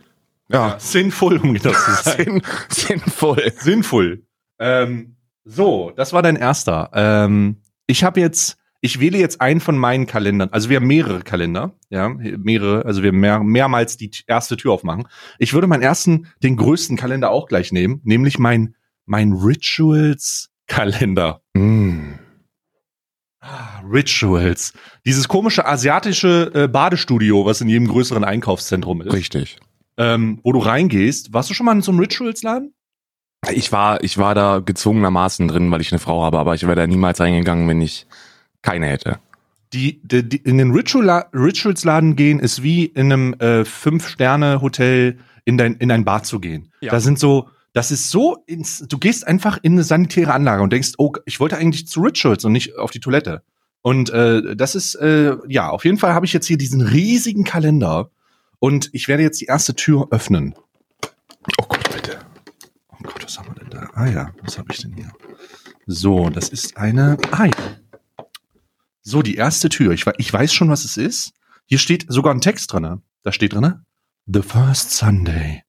Ja. 0.49 0.79
Sinnvoll, 0.79 1.37
um 1.39 1.53
genau 1.55 1.73
zu 1.73 1.93
sein. 2.03 2.17
Sinn, 2.17 2.43
sinnvoll. 2.71 3.53
Sinnvoll. 3.59 4.23
Ähm, 4.59 5.17
so, 5.45 5.93
das 5.97 6.13
war 6.13 6.23
dein 6.23 6.37
erster. 6.37 6.91
Ähm, 6.95 7.63
ich 7.87 8.05
habe 8.05 8.21
jetzt, 8.21 8.59
ich 8.81 9.01
wähle 9.01 9.19
jetzt 9.19 9.41
einen 9.41 9.61
von 9.61 9.77
meinen 9.77 10.07
Kalendern. 10.07 10.51
Also 10.51 10.69
wir 10.69 10.77
haben 10.77 10.87
mehrere 10.87 11.23
Kalender, 11.23 11.77
ja, 11.91 12.09
mehrere, 12.09 12.85
also 12.85 13.03
wir 13.03 13.13
mehr, 13.13 13.43
mehrmals 13.43 13.97
die 13.97 14.11
erste 14.27 14.57
Tür 14.57 14.73
aufmachen. 14.73 15.09
Ich 15.39 15.53
würde 15.53 15.67
meinen 15.67 15.83
ersten, 15.83 16.29
den 16.43 16.57
größten 16.57 16.97
Kalender 16.97 17.31
auch 17.31 17.49
gleich 17.49 17.73
nehmen, 17.73 18.01
nämlich 18.05 18.39
mein, 18.39 18.77
mein 19.05 19.33
Rituals-Kalender. 19.33 21.43
Mm. 21.55 22.13
Ah, 23.41 23.81
Rituals. 23.81 24.73
Dieses 25.05 25.27
komische 25.27 25.67
asiatische 25.67 26.53
äh, 26.55 26.69
Badestudio, 26.69 27.45
was 27.45 27.61
in 27.61 27.69
jedem 27.69 27.89
größeren 27.89 28.23
Einkaufszentrum 28.23 29.03
ist. 29.03 29.13
Richtig. 29.13 29.59
Ähm, 29.97 30.39
wo 30.45 30.53
du 30.53 30.61
reingehst. 30.61 31.33
Warst 31.33 31.51
du 31.51 31.55
schon 31.55 31.67
mal 31.67 31.73
in 31.73 31.83
so 31.83 31.91
einem 31.91 31.99
Rituals-Laden? 31.99 32.73
Ich 33.51 33.73
war, 33.73 34.03
ich 34.05 34.19
war 34.19 34.35
da 34.35 34.61
gezwungenermaßen 34.61 35.49
drin, 35.49 35.71
weil 35.71 35.81
ich 35.81 35.91
eine 35.91 35.99
Frau 35.99 36.23
habe, 36.23 36.39
aber 36.39 36.55
ich 36.55 36.63
wäre 36.63 36.77
da 36.77 36.87
niemals 36.87 37.21
reingegangen, 37.21 37.69
wenn 37.69 37.81
ich 37.81 38.07
keine 38.63 38.87
hätte. 38.87 39.19
Die, 39.73 40.01
die, 40.05 40.29
die 40.29 40.37
in 40.37 40.59
den 40.59 40.71
Ritual 40.71 41.27
Rituals-Laden 41.35 42.15
gehen, 42.15 42.39
ist 42.39 42.63
wie 42.63 42.85
in 42.85 43.13
einem 43.13 43.35
äh, 43.35 43.65
Fünf-Sterne-Hotel 43.65 45.19
in 45.45 45.59
dein, 45.59 45.75
in 45.77 45.91
ein 45.91 46.05
Bad 46.05 46.25
zu 46.25 46.39
gehen. 46.39 46.71
Ja. 46.81 46.93
Da 46.93 47.01
sind 47.01 47.19
so, 47.19 47.49
das 47.73 47.91
ist 47.91 48.11
so, 48.11 48.37
ins, 48.47 48.87
du 48.87 48.99
gehst 48.99 49.27
einfach 49.27 49.59
in 49.63 49.73
eine 49.73 49.83
sanitäre 49.83 50.35
Anlage 50.35 50.63
und 50.63 50.73
denkst, 50.73 50.93
oh, 50.99 51.13
ich 51.25 51.41
wollte 51.41 51.57
eigentlich 51.57 51.89
zu 51.89 52.01
Rituals 52.01 52.45
und 52.45 52.53
nicht 52.53 52.77
auf 52.77 52.91
die 52.91 53.01
Toilette. 53.01 53.43
Und 53.81 54.11
äh, 54.11 54.55
das 54.55 54.77
ist, 54.77 54.95
äh, 54.95 55.37
ja, 55.49 55.69
auf 55.71 55.85
jeden 55.85 55.99
Fall 55.99 56.15
habe 56.15 56.27
ich 56.27 56.33
jetzt 56.33 56.47
hier 56.47 56.59
diesen 56.59 56.81
riesigen 56.81 57.43
Kalender 57.43 58.11
und 58.61 58.91
ich 58.93 59.09
werde 59.09 59.25
jetzt 59.25 59.41
die 59.41 59.47
erste 59.47 59.75
Tür 59.75 60.09
öffnen. 60.13 60.55
Oh 61.59 61.65
Gott, 61.69 61.82
Gott, 63.23 63.29
was 63.29 63.39
haben 63.39 63.49
wir 63.49 63.55
denn 63.55 63.71
da? 63.71 63.91
Ah 63.95 64.07
ja, 64.07 64.33
was 64.43 64.59
habe 64.59 64.69
ich 64.73 64.81
denn 64.81 64.95
hier? 64.95 65.11
So, 65.87 66.29
das 66.31 66.49
ist 66.49 66.77
eine. 66.77 67.17
Ah 67.31 67.47
ja. 67.47 67.53
So, 69.03 69.23
die 69.23 69.35
erste 69.37 69.69
Tür. 69.69 69.93
Ich, 69.93 70.05
ich 70.19 70.33
weiß 70.33 70.53
schon, 70.53 70.69
was 70.69 70.85
es 70.85 70.97
ist. 70.97 71.33
Hier 71.67 71.79
steht 71.79 72.07
sogar 72.09 72.35
ein 72.35 72.41
Text 72.41 72.73
drin. 72.73 73.03
Da 73.23 73.33
steht 73.33 73.53
drin: 73.55 73.85
The 74.27 74.43
first 74.43 74.91
Sunday. 74.91 75.63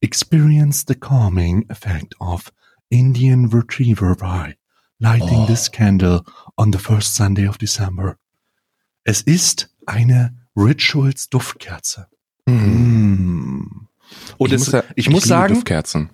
Experience 0.00 0.84
the 0.86 0.94
calming 0.94 1.64
effect 1.70 2.14
of 2.20 2.52
Indian 2.90 3.46
Retriever 3.46 4.14
by 4.14 4.56
lighting 4.98 5.40
Oh. 5.40 5.46
this 5.46 5.70
candle 5.70 6.22
on 6.56 6.72
the 6.72 6.78
first 6.78 7.14
Sunday 7.14 7.48
of 7.48 7.56
December. 7.58 8.16
Es 9.04 9.22
ist 9.22 9.74
eine 9.86 10.36
Rituals 10.56 11.28
Duftkerze. 11.28 12.08
Mm. 12.46 13.86
Und 14.38 14.52
es, 14.52 14.70
ja- 14.70 14.84
ich 14.94 15.08
muss 15.08 15.24
liebe 15.24 15.28
sagen, 15.28 15.54
Duftkerzen. 15.54 16.10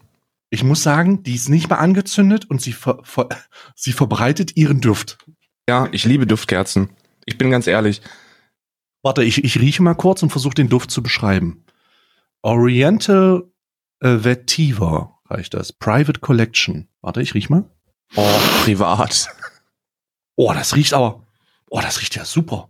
Ich 0.53 0.63
muss 0.63 0.83
sagen, 0.83 1.23
die 1.23 1.35
ist 1.35 1.49
nicht 1.49 1.71
mal 1.71 1.77
angezündet 1.77 2.45
und 2.51 2.61
sie, 2.61 2.75
ver, 2.75 2.99
ver, 3.05 3.31
sie 3.75 3.93
verbreitet 3.93 4.55
ihren 4.55 4.83
Duft. 4.83 5.17
Ja, 5.67 5.89
ich 5.93 6.05
liebe 6.05 6.27
Duftkerzen. 6.27 6.91
Ich 7.25 7.39
bin 7.39 7.51
ganz 7.51 7.67
ehrlich. 7.67 8.03
Warte, 9.03 9.25
ich, 9.25 9.43
ich 9.45 9.59
rieche 9.59 9.83
mal 9.83 9.95
kurz 9.95 10.23
und 10.23 10.29
versuche 10.29 10.55
den 10.55 10.69
Duft 10.69 10.91
zu 10.91 11.03
beschreiben. 11.03 11.65
Oriental 12.43 13.45
äh, 14.01 14.25
Vetiver 14.25 15.21
reicht 15.25 15.55
das. 15.55 15.73
Private 15.73 16.21
Collection. 16.21 16.87
Warte, 17.01 17.23
ich 17.23 17.33
riech 17.33 17.49
mal. 17.49 17.65
Oh, 18.15 18.39
privat. 18.63 19.29
Oh, 20.37 20.53
das 20.53 20.77
riecht 20.77 20.93
aber. 20.93 21.27
Oh, 21.71 21.81
das 21.81 22.03
riecht 22.03 22.15
ja 22.15 22.27
super. 22.27 22.69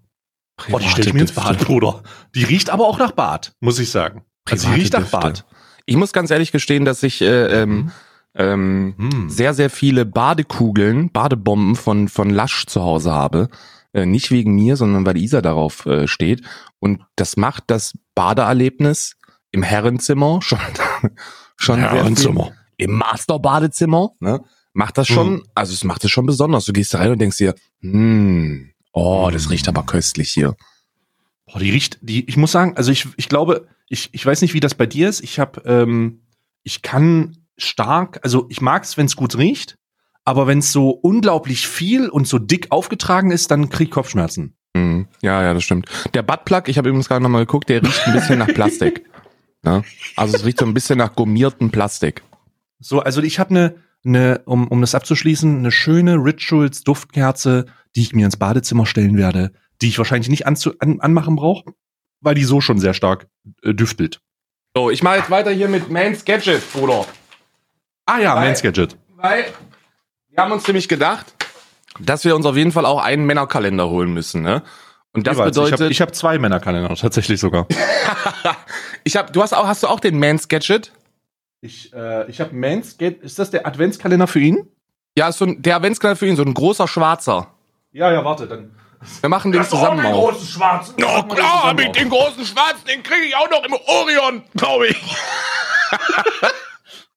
Oh, 0.70 0.78
die 0.78 0.88
stelle 0.88 1.08
ich 1.08 1.12
Private 1.12 1.14
mir 1.14 1.20
ins. 1.22 1.32
Bad, 1.32 1.58
Bruder. 1.58 2.02
Die 2.36 2.44
riecht 2.44 2.70
aber 2.70 2.86
auch 2.86 3.00
nach 3.00 3.10
Bad, 3.10 3.56
muss 3.58 3.80
ich 3.80 3.90
sagen. 3.90 4.24
Also 4.48 4.68
die 4.68 4.68
Private 4.68 4.80
riecht 4.80 4.92
nach 4.92 5.00
Düfte. 5.00 5.16
Bad. 5.16 5.44
Ich 5.86 5.96
muss 5.96 6.12
ganz 6.12 6.30
ehrlich 6.30 6.52
gestehen, 6.52 6.84
dass 6.84 7.02
ich 7.02 7.20
äh, 7.22 7.62
ähm, 7.62 7.90
ähm, 8.34 8.94
Hm. 8.98 9.28
sehr, 9.28 9.52
sehr 9.54 9.70
viele 9.70 10.04
Badekugeln, 10.06 11.10
Badebomben 11.12 11.76
von, 11.76 12.08
von 12.08 12.30
Lush 12.30 12.66
zu 12.66 12.82
Hause 12.82 13.12
habe. 13.12 13.48
Äh, 13.92 14.06
nicht 14.06 14.30
wegen 14.30 14.54
mir, 14.54 14.76
sondern 14.76 15.04
weil 15.04 15.18
Isa 15.18 15.42
darauf 15.42 15.84
äh, 15.86 16.06
steht. 16.08 16.42
Und 16.78 17.02
das 17.16 17.36
macht 17.36 17.64
das 17.66 17.92
Badeerlebnis 18.14 19.16
im 19.50 19.62
Herrenzimmer 19.62 20.40
schon, 20.40 20.58
schon 21.56 21.80
sehr 21.80 21.90
viel- 21.90 21.98
Herrenzimmer. 21.98 22.52
im 22.78 22.92
Masterbadezimmer, 22.92 24.10
ne, 24.20 24.40
macht 24.72 24.96
das 24.96 25.08
schon, 25.08 25.34
Mhm. 25.34 25.42
also 25.54 25.74
es 25.74 25.84
macht 25.84 26.02
es 26.04 26.10
schon 26.10 26.24
besonders. 26.24 26.64
Du 26.64 26.72
gehst 26.72 26.94
da 26.94 26.98
rein 26.98 27.10
und 27.10 27.18
denkst 27.20 27.36
dir, 27.36 27.54
hm, 27.82 28.70
oh, 28.92 29.28
das 29.30 29.44
Mhm. 29.44 29.50
riecht 29.50 29.68
aber 29.68 29.82
köstlich 29.84 30.30
hier. 30.30 30.56
Boah, 31.46 31.58
die 31.58 31.70
riecht, 31.70 31.98
die, 32.00 32.26
ich 32.26 32.38
muss 32.38 32.52
sagen, 32.52 32.74
also 32.78 32.90
ich, 32.90 33.06
ich 33.18 33.28
glaube, 33.28 33.68
ich, 33.92 34.08
ich 34.12 34.25
weiß 34.25 34.40
nicht, 34.40 34.54
wie 34.54 34.61
das 34.61 34.75
bei 34.75 34.87
dir 34.87 35.11
ist. 35.11 35.22
Ich 35.22 35.38
habe, 35.38 35.62
ähm, 35.66 36.22
ich 36.62 36.80
kann 36.80 37.37
stark, 37.58 38.20
also 38.22 38.46
ich 38.49 38.62
mag 38.62 38.84
es, 38.84 38.96
wenn 38.96 39.04
es 39.04 39.16
gut 39.16 39.37
riecht, 39.37 39.76
aber 40.25 40.46
wenn 40.46 40.61
es 40.61 40.72
so 40.72 40.88
unglaublich 40.90 41.68
viel 41.68 42.08
und 42.08 42.26
so 42.26 42.38
dick 42.38 42.68
aufgetragen 42.70 43.30
ist, 43.30 43.50
dann 43.50 43.68
krieg 43.68 43.88
ich 43.88 43.94
Kopfschmerzen. 43.94 44.56
Mhm. 44.75 45.08
Ja, 45.20 45.42
ja, 45.42 45.52
das 45.52 45.64
stimmt. 45.64 45.88
Der 46.14 46.22
Buttplug, 46.22 46.68
ich 46.68 46.78
habe 46.78 46.88
übrigens 46.88 47.08
gerade 47.08 47.22
nochmal 47.22 47.44
geguckt, 47.44 47.68
der 47.68 47.82
riecht 47.82 48.06
ein 48.06 48.14
bisschen 48.14 48.38
nach 48.38 48.46
Plastik. 48.54 49.04
Ne? 49.62 49.84
Also 50.16 50.37
es 50.37 50.44
riecht 50.46 50.61
so 50.61 50.64
ein 50.64 50.72
bisschen 50.72 50.96
nach 50.96 51.14
gummiertem 51.14 51.70
Plastik. 51.70 52.22
So, 52.80 53.00
also 53.00 53.20
ich 53.20 53.38
habe 53.38 53.50
eine, 53.50 53.75
ne, 54.04 54.40
um, 54.46 54.68
um 54.68 54.80
das 54.80 54.94
abzuschließen, 54.94 55.58
eine 55.58 55.70
schöne 55.70 56.14
Rituals 56.14 56.82
Duftkerze, 56.82 57.66
die 57.94 58.00
ich 58.00 58.14
mir 58.14 58.25
ins 58.25 58.38
Badezimmer 58.38 58.87
stellen 58.87 59.18
werde, 59.18 59.52
die 59.82 59.88
ich 59.88 59.99
wahrscheinlich 59.99 60.30
nicht 60.30 60.46
anzu, 60.46 60.72
an, 60.78 61.00
anmachen 61.00 61.37
brauche, 61.37 61.75
weil 62.23 62.35
die 62.35 62.45
so 62.45 62.61
schon 62.61 62.79
sehr 62.79 62.95
stark 62.95 63.26
äh, 63.62 63.75
düftelt. 63.75 64.21
So, 64.75 64.88
ich 64.91 65.02
mache 65.02 65.19
jetzt 65.19 65.31
weiter 65.31 65.50
hier 65.50 65.69
mit 65.69 65.91
Man's 65.91 66.25
Gadget, 66.25 66.62
Bruder. 66.73 67.05
Ah 68.07 68.19
ja, 68.19 68.35
Weil- 68.35 68.47
Man's 68.47 68.62
Gadget. 68.62 68.97
Weil 69.17 69.45
wir 70.31 70.43
haben 70.43 70.52
uns 70.52 70.67
nämlich 70.67 70.88
gedacht, 70.88 71.26
dass 72.00 72.25
wir 72.25 72.35
uns 72.35 72.47
auf 72.47 72.57
jeden 72.57 72.73
Fall 72.73 72.87
auch 72.87 73.02
einen 73.02 73.26
Männerkalender 73.26 73.88
holen 73.91 74.14
müssen, 74.14 74.43
ne? 74.43 74.62
Und 75.14 75.26
das 75.26 75.37
Jeweils. 75.37 75.55
bedeutet, 75.55 75.91
ich 75.91 76.00
habe 76.00 76.09
hab 76.09 76.14
zwei 76.14 76.38
Männerkalender, 76.38 76.95
tatsächlich 76.97 77.38
sogar. 77.38 77.67
ich 79.05 79.17
habe, 79.17 79.31
du 79.31 79.43
hast 79.43 79.52
auch, 79.52 79.67
hast 79.67 79.83
du 79.83 79.88
auch 79.88 80.00
den 80.00 80.19
Man's 80.19 80.49
Gadget? 80.49 80.91
Ich, 81.61 81.93
äh, 81.93 82.29
ich 82.31 82.41
habe 82.41 82.55
Mans 82.57 82.97
Gadget. 82.99 83.23
Ist 83.23 83.38
das 83.38 83.50
der 83.50 83.67
Adventskalender 83.67 84.26
für 84.26 84.41
ihn? 84.41 84.67
Ja, 85.17 85.29
ist 85.29 85.38
so 85.38 85.45
ein, 85.45 85.61
der 85.62 85.76
Adventskalender 85.76 86.17
für 86.19 86.26
ihn, 86.26 86.37
so 86.37 86.43
ein 86.43 86.55
großer 86.55 86.88
schwarzer. 86.88 87.49
Ja, 87.93 88.11
ja, 88.11 88.25
warte, 88.25 88.47
dann. 88.49 88.75
Wir 89.21 89.28
machen 89.28 89.52
den 89.52 89.64
zusammen 89.64 90.04
auf. 90.06 90.40
schwarzen. 90.47 90.94
Oh 90.99 91.23
klar, 91.25 91.64
hab 91.64 91.80
ich 91.80 91.88
den 91.90 92.09
großen 92.09 92.44
schwarzen, 92.44 92.85
den 92.88 93.02
kriege 93.02 93.26
ich 93.26 93.37
auch 93.37 93.50
noch 93.50 93.64
im 93.64 93.73
Orion, 93.73 94.42
glaube 94.56 94.88
ich. 94.88 94.97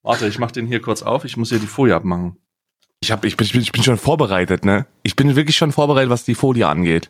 Warte, 0.04 0.28
ich 0.28 0.38
mach 0.40 0.52
den 0.52 0.68
hier 0.68 0.82
kurz 0.82 1.02
auf. 1.02 1.26
Ich 1.26 1.38
muss 1.38 1.50
hier 1.50 1.60
die 1.60 1.68
Folie 1.68 1.96
abmachen. 1.96 2.38
Ich, 3.02 3.12
hab, 3.12 3.26
ich, 3.26 3.38
bin, 3.38 3.46
ich 3.46 3.54
bin- 3.54 3.62
ich 3.62 3.72
bin 3.72 3.84
schon 3.84 3.98
vorbereitet, 3.98 4.66
ne? 4.66 4.86
Ich 5.04 5.16
bin 5.16 5.36
wirklich 5.36 5.58
schon 5.58 5.72
vorbereitet, 5.72 6.10
was 6.10 6.24
die 6.24 6.36
Folie 6.36 6.68
angeht. 6.68 7.10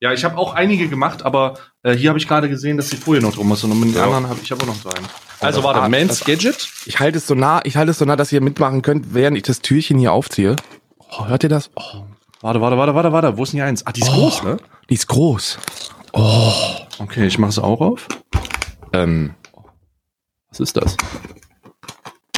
Ja, 0.00 0.12
ich 0.12 0.24
habe 0.24 0.36
auch 0.36 0.54
einige 0.54 0.88
gemacht, 0.88 1.22
aber 1.24 1.54
äh, 1.82 1.92
hier 1.94 2.10
habe 2.10 2.18
ich 2.18 2.28
gerade 2.28 2.48
gesehen, 2.48 2.76
dass 2.76 2.90
die 2.90 2.96
Folie 2.96 3.22
noch 3.22 3.34
drum 3.34 3.50
ist 3.52 3.64
und 3.64 3.78
mit 3.78 3.90
den 3.90 3.94
Ja. 3.96 4.04
anderen 4.04 4.28
habe 4.28 4.40
ich 4.42 4.52
aber 4.52 4.66
noch 4.66 4.74
so 4.74 4.88
einen. 4.90 5.06
Also 5.40 5.58
das- 5.60 5.64
warte, 5.66 5.80
ah, 5.82 5.88
Mans 5.88 6.24
Gadget. 6.24 6.68
Ich 6.86 6.98
halte 7.00 7.18
es 7.18 7.26
so 7.26 7.34
nah, 7.34 7.60
ich 7.64 7.76
halte 7.76 7.92
es 7.92 7.98
so 7.98 8.04
nah, 8.04 8.16
dass 8.16 8.32
ihr 8.32 8.40
mitmachen 8.40 8.82
könnt, 8.82 9.14
während 9.14 9.36
ich 9.36 9.44
das 9.44 9.60
Türchen 9.60 9.98
hier 9.98 10.12
aufziehe. 10.12 10.56
Oh, 10.98 11.26
hört 11.26 11.42
ihr 11.42 11.48
das? 11.48 11.70
Oh. 11.76 12.04
Warte, 12.44 12.60
warte, 12.60 12.76
warte, 12.76 12.94
warte, 12.94 13.10
warte. 13.12 13.38
Wo 13.38 13.42
ist 13.44 13.52
denn 13.54 13.58
die 13.58 13.62
eins? 13.62 13.86
Ah, 13.86 13.92
die 13.92 14.02
ist 14.02 14.10
Oh. 14.10 14.16
groß, 14.16 14.42
ne? 14.42 14.56
Die 14.90 14.94
ist 14.94 15.06
groß. 15.06 15.58
Okay, 16.12 17.26
ich 17.26 17.38
mache 17.38 17.48
es 17.48 17.58
auch 17.58 17.80
auf. 17.80 18.06
Ähm, 18.92 19.34
Was 20.50 20.60
ist 20.60 20.76
das? 20.76 20.94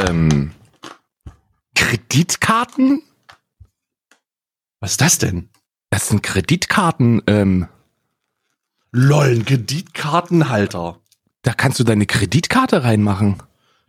ähm, 0.08 0.52
Kreditkarten? 1.75 3.02
Was 4.78 4.92
ist 4.92 5.00
das 5.00 5.18
denn? 5.18 5.48
Das 5.90 6.06
sind 6.08 6.22
Kreditkarten, 6.22 7.22
ähm, 7.26 7.66
LOL, 8.92 9.26
ein 9.38 9.44
Kreditkartenhalter. 9.44 11.00
da 11.42 11.52
kannst 11.52 11.80
du 11.80 11.84
deine 11.84 12.06
Kreditkarte 12.06 12.84
reinmachen. 12.84 13.42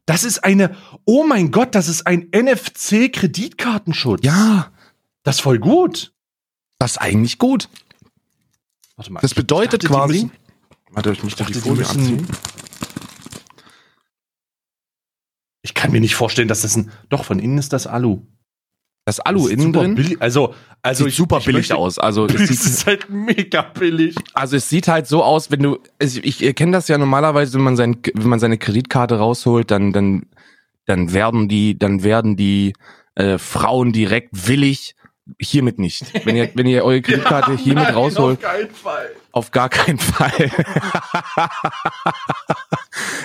Das 0.07 0.23
ist 0.23 0.43
eine, 0.43 0.75
oh 1.05 1.23
mein 1.27 1.51
Gott, 1.51 1.75
das 1.75 1.87
ist 1.87 2.07
ein 2.07 2.27
NFC-Kreditkartenschutz. 2.31 4.25
Ja, 4.25 4.71
Das 5.27 5.35
ist 5.37 5.41
voll 5.41 5.59
gut. 5.59 6.13
das 6.79 6.91
ist 6.91 6.97
eigentlich 6.99 7.37
gut. 7.37 7.67
Warte 8.95 9.11
mal. 9.11 9.19
Das 9.19 9.33
bedeutet 9.33 9.83
Ich 9.83 9.89
dachte, 9.89 10.01
quasi. 10.07 10.13
müssen- 10.13 10.31
Warte, 10.91 11.11
ich 11.11 11.35
dachte, 11.35 11.59
die 11.61 11.69
müssen- 11.71 12.27
Ich 15.61 15.73
kann 15.73 15.91
mir 15.91 15.99
nicht 15.99 16.15
vorstellen, 16.15 16.47
dass 16.47 16.61
das 16.61 16.77
ein, 16.77 16.91
doch, 17.09 17.25
von 17.25 17.39
innen 17.39 17.57
ist 17.57 17.73
das 17.73 17.87
Alu. 17.87 18.21
Das 19.05 19.19
Alu 19.19 19.39
Das 19.43 19.47
ist 19.47 19.53
innen 19.53 19.73
drin. 19.73 19.95
Billig, 19.95 20.21
also, 20.21 20.53
also 20.81 21.05
sieht 21.05 21.13
super 21.15 21.39
billig 21.39 21.55
möchte- 21.69 21.75
aus. 21.75 21.99
Also 21.99 22.25
es, 22.25 22.33
Das 22.37 22.47
sieht, 22.47 22.59
ist 22.59 22.85
halt 22.87 23.09
mega 23.09 23.61
billig. 23.63 24.15
also 24.33 24.55
es 24.55 24.69
sieht 24.69 24.87
halt 24.87 25.07
so 25.07 25.23
aus, 25.23 25.51
wenn 25.51 25.61
du, 25.61 25.79
also 26.01 26.19
ich 26.23 26.41
ich 26.43 26.55
kenne 26.55 26.71
das 26.73 26.87
ja 26.87 26.97
normalerweise, 26.97 27.53
wenn 27.53 27.63
man 27.63 27.75
sein, 27.75 27.97
wenn 28.13 28.27
man 28.29 28.39
seine 28.39 28.57
Kreditkarte 28.57 29.17
rausholt, 29.17 29.71
dann 29.71 29.91
dann 29.93 30.25
dann 30.85 31.11
werden 31.11 31.49
die, 31.49 31.77
dann 31.77 32.03
werden 32.03 32.37
die 32.37 32.73
äh, 33.15 33.37
Frauen 33.37 33.91
direkt 33.91 34.47
willig. 34.47 34.95
Hiermit 35.39 35.79
nicht. 35.79 36.03
Wenn 36.25 36.35
ihr, 36.35 36.49
wenn 36.55 36.67
ihr 36.67 36.83
eure 36.85 37.01
Kreditkarte 37.01 37.55
hiermit 37.57 37.85
nein, 37.85 37.93
rausholt, 37.93 38.43
Auf 38.43 38.51
keinen 38.51 38.71
Fall. 38.71 39.09
Auf 39.31 39.51
gar 39.51 39.69
keinen 39.69 39.99
Fall. 39.99 40.51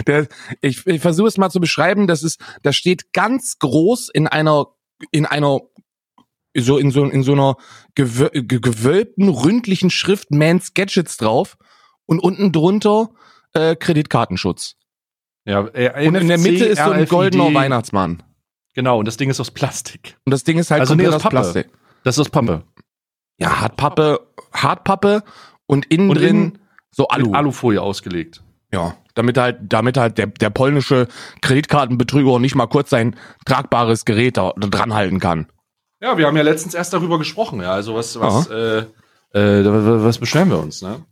Der, 0.06 0.26
ich 0.61 0.87
ich 0.87 1.00
versuche 1.00 1.28
es 1.28 1.38
mal 1.38 1.50
zu 1.50 1.61
beschreiben. 1.61 2.06
Das 2.06 2.23
ist, 2.23 2.40
das 2.62 2.76
steht 2.76 3.12
ganz 3.12 3.59
groß 3.59 4.09
in 4.12 4.26
einer, 4.26 4.66
in 5.11 5.26
einer, 5.26 5.61
so 6.56 6.78
in 6.78 6.90
so 6.90 7.04
in 7.06 7.23
so 7.23 7.32
einer 7.32 7.56
gewö 7.94 8.28
ge- 8.32 8.61
gewölbten 8.61 9.28
ründlichen 9.28 9.90
Schrift 9.90 10.30
Man's 10.30 10.75
Gadgets 10.75 11.16
drauf 11.16 11.56
und 12.06 12.18
unten 12.21 12.52
drunter 12.52 13.11
äh, 13.54 13.76
Kreditkartenschutz. 13.76 14.75
Ja, 15.44 15.66
äh, 15.73 16.06
Und 16.09 16.14
in 16.16 16.28
der 16.28 16.38
NFC, 16.38 16.44
Mitte 16.50 16.64
ist 16.66 16.82
so 16.82 16.90
ein 16.90 17.06
goldener 17.06 17.52
Weihnachtsmann. 17.54 18.23
Genau, 18.75 18.99
und 18.99 19.06
das 19.06 19.16
Ding 19.16 19.30
ist 19.30 19.40
aus 19.40 19.50
Plastik. 19.50 20.16
Und 20.25 20.30
das 20.30 20.44
Ding 20.44 20.59
ist 20.59 20.71
halt 20.71 20.80
Also 20.80 20.94
nee, 20.94 21.06
aus 21.06 21.23
Pappe. 21.23 21.37
Plastik. 21.37 21.68
Das 22.04 22.18
ist 22.18 22.30
Pappe. 22.30 22.64
Ja, 23.38 23.61
Hartpappe, 23.61 24.21
Hartpappe 24.52 25.23
und 25.67 25.86
innen 25.86 26.10
Und 26.10 26.19
drin 26.19 26.58
so 26.91 27.08
Alu. 27.08 27.32
Alufolie 27.32 27.80
ausgelegt. 27.80 28.43
Ja, 28.73 28.97
damit 29.15 29.36
halt, 29.36 29.58
damit 29.62 29.97
halt 29.97 30.19
der, 30.19 30.26
der 30.26 30.50
polnische 30.50 31.08
Kreditkartenbetrüger 31.41 32.38
nicht 32.38 32.54
mal 32.54 32.67
kurz 32.67 32.91
sein 32.91 33.17
tragbares 33.45 34.04
Gerät 34.04 34.36
da 34.36 34.52
dran 34.56 34.95
halten 34.95 35.21
kann. 35.21 35.47
Ja, 36.00 36.17
wir 36.19 36.26
haben 36.26 36.36
ja 36.36 36.43
letztens 36.43 36.75
erst 36.75 36.93
darüber 36.93 37.19
gesprochen, 37.19 37.60
ja. 37.60 37.73
Also 37.73 37.95
was, 37.95 38.19
was, 38.19 38.49
äh, 38.49 38.86
äh, 39.34 39.65
was 39.65 40.04
was 40.04 40.19
beschweren 40.19 40.50
wir 40.50 40.58
uns, 40.58 40.82
ne? 40.82 41.04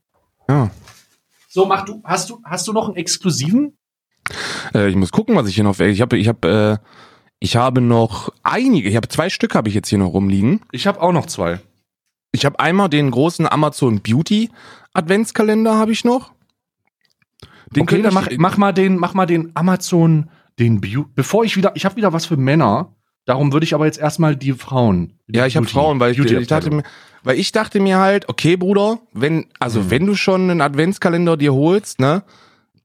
Ja. 0.48 0.70
So, 1.48 1.66
mach 1.66 1.84
du, 1.84 2.02
hast 2.04 2.30
du, 2.30 2.40
hast 2.44 2.66
du 2.66 2.72
noch 2.72 2.86
einen 2.86 2.96
exklusiven? 2.96 3.76
Äh, 4.74 4.88
ich 4.88 4.96
muss 4.96 5.12
gucken, 5.12 5.36
was 5.36 5.48
ich 5.48 5.54
hier 5.54 5.64
noch. 5.64 5.78
Ich 5.80 6.00
habe, 6.00 6.16
ich 6.16 6.28
habe, 6.28 6.80
äh, 6.80 6.86
ich 7.40 7.56
habe 7.56 7.80
noch 7.80 8.30
einige. 8.42 8.88
Ich 8.88 8.96
habe 8.96 9.08
zwei 9.08 9.28
Stück 9.30 9.54
habe 9.54 9.68
ich 9.68 9.74
jetzt 9.74 9.88
hier 9.88 9.98
noch 9.98 10.12
rumliegen. 10.12 10.60
Ich 10.72 10.86
habe 10.86 11.00
auch 11.00 11.12
noch 11.12 11.26
zwei. 11.26 11.58
Ich 12.32 12.44
habe 12.44 12.60
einmal 12.60 12.88
den 12.88 13.10
großen 13.10 13.48
Amazon 13.50 14.00
Beauty 14.00 14.50
Adventskalender 14.92 15.76
habe 15.76 15.92
ich 15.92 16.04
noch. 16.04 16.32
Den 17.74 17.82
okay, 17.84 18.02
dann 18.02 18.14
mach, 18.14 18.28
mach 18.38 18.56
mal 18.56 18.72
den, 18.72 18.96
mach 18.96 19.14
mal 19.14 19.26
den 19.26 19.52
Amazon, 19.54 20.28
den 20.58 20.80
Beau 20.80 21.06
Bevor 21.14 21.44
ich 21.44 21.56
wieder, 21.56 21.72
ich 21.76 21.84
habe 21.84 21.96
wieder 21.96 22.12
was 22.12 22.26
für 22.26 22.36
Männer. 22.36 22.94
Darum 23.26 23.52
würde 23.52 23.64
ich 23.64 23.74
aber 23.74 23.86
jetzt 23.86 23.98
erstmal 23.98 24.34
die 24.34 24.52
Frauen. 24.52 25.12
die 25.28 25.38
ja, 25.38 25.46
ich 25.46 25.56
habe 25.56 25.64
Beauty- 25.66 25.72
Frauen, 25.74 26.00
weil 26.00 26.12
ich, 26.12 26.18
ich 26.18 26.46
dachte 26.48 26.70
mir, 26.70 26.82
weil 27.22 27.38
ich 27.38 27.52
dachte 27.52 27.78
mir 27.80 27.98
halt, 27.98 28.28
okay, 28.28 28.56
Bruder, 28.56 28.98
wenn 29.12 29.46
also 29.60 29.80
Mhm. 29.82 29.90
wenn 29.90 30.06
du 30.06 30.14
schon 30.16 30.50
einen 30.50 30.60
Adventskalender 30.60 31.36
dir 31.36 31.54
holst, 31.54 32.00
ne, 32.00 32.22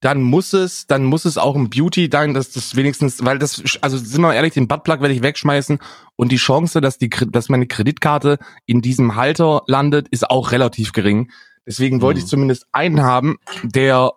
dann 0.02 0.22
muss 0.22 0.54
es, 0.54 0.88
dann 0.88 1.04
muss 1.04 1.26
es 1.26 1.38
auch 1.38 1.56
ein 1.56 1.70
Beauty 1.70 2.10
sein, 2.12 2.34
dass 2.34 2.52
das 2.52 2.76
wenigstens, 2.76 3.24
weil 3.26 3.40
das, 3.40 3.64
also 3.82 3.98
sind 3.98 4.22
wir 4.22 4.28
mal 4.28 4.34
ehrlich, 4.34 4.54
den 4.54 4.68
Buttplug 4.68 5.02
werde 5.02 5.14
ich 5.14 5.22
wegschmeißen 5.24 5.80
und 6.16 6.32
die 6.32 6.38
Chance, 6.38 6.82
dass 6.82 6.98
die, 6.98 7.10
dass 7.10 7.50
meine 7.50 7.68
Kreditkarte 7.68 8.38
in 8.66 8.82
diesem 8.82 9.16
Halter 9.16 9.64
landet, 9.68 10.08
ist 10.10 10.30
auch 10.30 10.52
relativ 10.52 10.92
gering. 10.94 11.32
Deswegen 11.66 12.02
wollte 12.02 12.20
Mhm. 12.20 12.24
ich 12.24 12.30
zumindest 12.30 12.68
einen 12.72 13.02
haben, 13.02 13.38
der, 13.64 14.12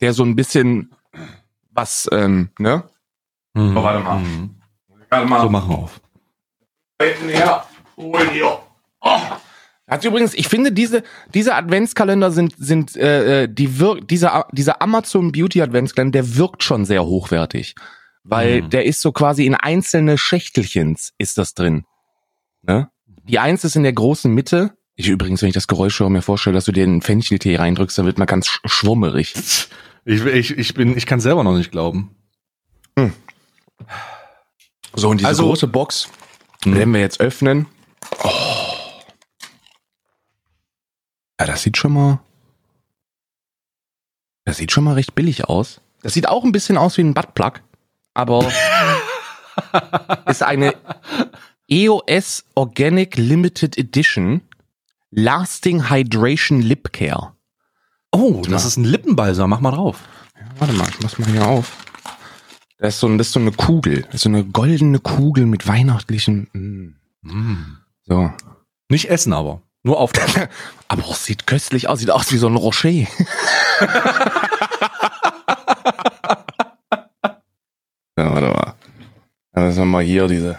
der 0.00 0.12
so 0.12 0.22
ein 0.24 0.36
bisschen 0.36 0.92
was, 1.70 2.08
ähm, 2.12 2.50
ne? 2.58 2.84
Mhm. 3.54 3.76
Oh, 3.76 3.82
warte 3.82 4.00
mal. 4.04 4.18
Mhm. 4.18 4.56
Warte 5.08 5.26
mal. 5.26 5.40
So, 5.42 5.48
machen 5.48 5.70
wir 5.70 5.78
auf. 5.78 6.00
her. 7.00 7.64
Hol 7.96 8.28
hier. 8.30 8.58
Oh. 9.00 9.18
Hat 9.90 10.04
übrigens, 10.04 10.34
ich 10.34 10.48
finde 10.48 10.72
diese 10.72 11.02
diese 11.34 11.54
Adventskalender 11.54 12.30
sind 12.30 12.54
sind 12.56 12.96
äh, 12.96 13.42
äh, 13.42 13.48
die 13.48 13.78
wirk 13.80 14.06
dieser 14.08 14.46
dieser 14.52 14.80
Amazon 14.80 15.32
Beauty 15.32 15.60
Adventskalender, 15.62 16.12
der 16.22 16.36
wirkt 16.36 16.62
schon 16.62 16.84
sehr 16.84 17.04
hochwertig, 17.04 17.74
weil 18.22 18.62
Mhm. 18.62 18.70
der 18.70 18.84
ist 18.86 19.00
so 19.00 19.10
quasi 19.12 19.44
in 19.46 19.54
einzelne 19.56 20.16
Schächtelchens 20.16 21.12
ist 21.18 21.36
das 21.38 21.54
drin. 21.54 21.84
Ne? 22.62 22.88
Die 23.24 23.38
eins 23.38 23.64
ist 23.64 23.74
in 23.76 23.82
der 23.82 23.92
großen 23.92 24.32
Mitte. 24.32 24.72
Ich 24.94 25.08
übrigens, 25.08 25.40
wenn 25.42 25.48
ich 25.48 25.54
das 25.54 25.66
Geräusch 25.66 25.98
höre, 25.98 26.10
mir 26.10 26.22
vorstelle, 26.22 26.54
dass 26.54 26.66
du 26.66 26.72
dir 26.72 26.84
einen 26.84 27.00
Fencheltee 27.02 27.56
reindrückst, 27.56 27.96
dann 27.98 28.06
wird 28.06 28.18
man 28.18 28.26
ganz 28.26 28.46
sch 28.48 28.60
schwummerig. 28.66 29.34
Ich, 30.06 30.24
ich, 30.24 30.56
ich 30.56 30.72
bin, 30.72 30.96
ich 30.96 31.04
kann 31.04 31.20
selber 31.20 31.44
noch 31.44 31.54
nicht 31.54 31.70
glauben. 31.70 32.16
So 34.94 35.10
und 35.10 35.18
diese 35.18 35.28
Also- 35.28 35.44
große 35.44 35.66
Box 35.66 36.08
Mhm. 36.64 36.74
werden 36.74 36.94
wir 36.94 37.00
jetzt 37.00 37.20
öffnen. 37.20 37.66
Oh. 38.24 38.30
Ja, 41.40 41.46
das 41.46 41.62
sieht 41.62 41.78
schon 41.78 41.94
mal. 41.94 42.20
Das 44.44 44.58
sieht 44.58 44.72
schon 44.72 44.84
mal 44.84 44.92
recht 44.94 45.14
billig 45.14 45.46
aus. 45.48 45.80
Das 46.02 46.12
sieht 46.12 46.28
auch 46.28 46.44
ein 46.44 46.52
bisschen 46.52 46.76
aus 46.76 46.98
wie 46.98 47.02
ein 47.02 47.14
Buttplug, 47.14 47.62
aber 48.12 48.46
ist 50.26 50.42
eine 50.42 50.74
EOS 51.68 52.44
Organic 52.54 53.16
Limited 53.16 53.78
Edition 53.78 54.42
Lasting 55.10 55.88
Hydration 55.90 56.60
Lip 56.60 56.92
Care. 56.92 57.34
Oh, 58.12 58.42
Ja. 58.44 58.50
das 58.50 58.66
ist 58.66 58.76
ein 58.76 58.84
Lippenbalsam. 58.84 59.48
Mach 59.50 59.60
mal 59.60 59.70
drauf. 59.70 59.98
Warte 60.58 60.74
mal, 60.74 60.88
ich 60.90 61.00
mach's 61.00 61.18
mal 61.18 61.28
hier 61.30 61.46
auf. 61.46 61.74
Das 62.78 62.94
ist 62.94 63.00
so, 63.00 63.16
das 63.16 63.28
ist 63.28 63.32
so 63.32 63.40
eine 63.40 63.52
Kugel. 63.52 64.02
Das 64.02 64.16
ist 64.16 64.20
so 64.22 64.28
eine 64.28 64.44
goldene 64.44 64.98
Kugel 64.98 65.46
mit 65.46 65.66
weihnachtlichen. 65.66 66.48
Mm. 66.52 66.96
Mm. 67.22 67.78
So. 68.04 68.30
Nicht 68.88 69.10
essen, 69.10 69.32
aber. 69.32 69.62
Nur 69.82 69.98
auf. 69.98 70.10
Aber 70.88 71.10
es 71.10 71.24
sieht 71.24 71.46
köstlich 71.46 71.88
aus, 71.88 72.00
sieht 72.00 72.10
aus 72.10 72.30
wie 72.32 72.36
so 72.38 72.48
ein 72.48 72.56
Rocher. 72.56 72.90
ja, 72.90 73.06
warte 78.16 78.48
mal. 78.48 78.74
Dann 79.52 79.66
müssen 79.66 79.78
wir 79.78 79.84
mal 79.86 80.02
hier 80.04 80.26
diese. 80.28 80.58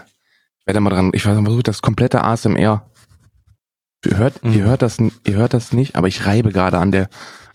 Ich 0.60 0.66
werde 0.66 0.80
mal 0.80 0.90
dran, 0.90 1.10
ich 1.14 1.22
versuche 1.22 1.62
das 1.62 1.82
komplette 1.82 2.22
ASMR. 2.24 2.88
Ihr 4.04 4.16
hört, 4.16 4.42
Mhm. 4.44 4.52
ihr 4.54 4.64
hört 4.64 4.82
das, 4.82 4.98
ihr 4.98 5.34
hört 5.34 5.54
das 5.54 5.72
nicht, 5.72 5.96
aber 5.96 6.08
ich 6.08 6.26
reibe 6.26 6.50
gerade 6.52 6.78
an 6.78 6.90
der, 6.92 7.08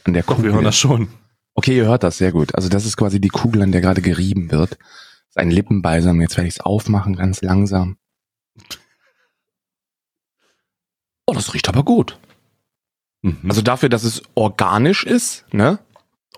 an 0.06 0.14
der 0.14 0.24
Doch, 0.24 0.36
Kugel. 0.36 0.46
wir 0.52 0.54
hören 0.56 0.64
das 0.66 0.78
schon. 0.78 1.10
Okay, 1.54 1.76
ihr 1.76 1.86
hört 1.86 2.04
das 2.04 2.18
sehr 2.18 2.32
gut. 2.32 2.56
Also 2.56 2.70
das 2.70 2.86
ist 2.86 2.98
quasi 2.98 3.20
die 3.20 3.30
Kugel, 3.30 3.62
an 3.64 3.72
der 3.72 3.82
gerade 3.82 4.02
gerieben 4.02 4.52
wird. 4.52 4.72
Das 4.72 4.80
ist 5.30 5.38
ein 5.38 5.52
Lippenbalsam. 5.52 6.22
Jetzt 6.22 6.38
werde 6.38 6.48
ich 6.48 6.56
es 6.56 6.60
aufmachen, 6.62 7.16
ganz 7.16 7.42
langsam. 7.42 7.98
Oh, 11.28 11.34
das 11.34 11.54
riecht 11.54 11.68
aber 11.68 11.84
gut. 11.84 12.18
Mhm. 13.22 13.42
Also 13.48 13.62
dafür, 13.62 13.90
dass 13.90 14.04
es 14.04 14.24
organisch 14.34 15.04
ist, 15.04 15.46
ne? 15.54 15.80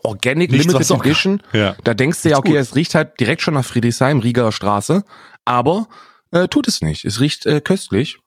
Organic 0.04 0.50
Nichts, 0.52 0.68
Limited 0.68 0.92
Edition. 0.92 1.44
ja. 1.54 1.76
Da 1.84 1.94
denkst 1.94 2.24
du 2.24 2.30
ja, 2.30 2.38
okay, 2.38 2.56
es 2.56 2.76
riecht 2.76 2.96
halt 2.96 3.20
direkt 3.20 3.42
schon 3.42 3.54
nach 3.54 3.66
Friedrichshain, 3.66 4.20
Rieger 4.20 4.52
Straße. 4.52 5.04
Aber 5.46 5.88
äh, 6.32 6.48
tut 6.48 6.68
es 6.68 6.82
nicht. 6.82 7.06
Es 7.06 7.20
riecht 7.20 7.46
äh, 7.46 7.62
köstlich. 7.62 8.20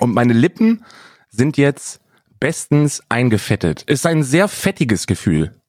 Und 0.00 0.14
meine 0.14 0.32
Lippen 0.32 0.84
sind 1.30 1.56
jetzt 1.56 2.00
bestens 2.38 3.02
eingefettet. 3.08 3.82
Ist 3.82 4.06
ein 4.06 4.22
sehr 4.22 4.48
fettiges 4.48 5.06
Gefühl. 5.06 5.60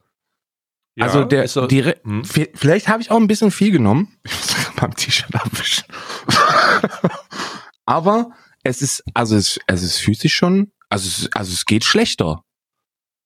Ja, 0.97 1.05
also 1.05 1.23
der, 1.23 1.43
ist 1.43 1.53
so- 1.53 1.67
die, 1.67 1.79
Re- 1.81 1.99
Hm. 2.03 2.23
vi- 2.23 2.49
vielleicht 2.55 2.87
habe 2.87 3.01
ich 3.01 3.11
auch 3.11 3.17
ein 3.17 3.27
bisschen 3.27 3.51
viel 3.51 3.71
genommen. 3.71 4.17
Ich 4.25 4.33
muss 4.33 4.71
beim 4.75 4.95
T-Shirt 4.95 5.33
abwischen. 5.35 5.85
Aber 7.85 8.31
es 8.63 8.81
ist, 8.81 9.03
also 9.13 9.35
es, 9.35 9.59
es 9.67 9.97
fühlt 9.97 10.19
sich 10.19 10.33
schon, 10.33 10.71
also 10.89 11.07
es, 11.07 11.29
also 11.33 11.51
es 11.53 11.65
geht 11.65 11.85
schlechter. 11.85 12.43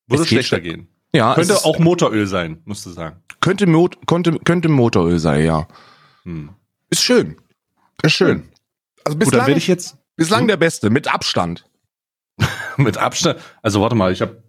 Würde 0.08 0.24
es 0.24 0.30
geht 0.30 0.46
schlechter 0.46 0.58
schle- 0.58 0.62
gehen. 0.62 0.88
Ja, 1.14 1.34
Könnte 1.36 1.52
es 1.54 1.60
ist, 1.60 1.66
auch 1.66 1.80
Motoröl 1.80 2.26
sein, 2.28 2.62
musst 2.66 2.86
du 2.86 2.92
sagen. 2.92 3.22
könnte, 3.42 3.68
Mot, 3.68 3.98
könnte, 4.08 4.38
könnte 4.40 4.70
Motoröl 4.70 5.20
sein, 5.20 5.46
ja. 5.46 5.68
Hm. 6.24 6.52
Ist 6.90 7.02
schön. 7.04 7.36
Ist 8.04 8.14
schön. 8.14 8.50
Also 9.04 9.18
Gut, 9.18 9.28
dann 9.28 9.30
bislang, 9.32 9.48
werde 9.48 9.58
ich 9.58 9.68
jetzt 9.68 9.98
bislang 10.16 10.48
der 10.48 10.58
Beste, 10.58 10.90
mit 10.90 11.08
Abstand. 11.14 11.66
mit 12.78 12.98
Abstand. 12.98 13.40
Also 13.62 13.82
warte 13.82 13.96
mal, 13.96 14.12
ich 14.14 14.22
habe, 14.22 14.41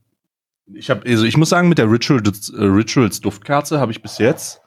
ich 0.74 0.90
habe, 0.90 1.08
also 1.08 1.24
ich 1.24 1.36
muss 1.36 1.48
sagen, 1.48 1.68
mit 1.68 1.78
der 1.78 1.90
Rituals, 1.90 2.50
äh, 2.50 2.62
Rituals 2.64 3.20
Duftkerze 3.20 3.80
habe 3.80 3.92
ich 3.92 4.02
bis 4.02 4.18
jetzt 4.18 4.60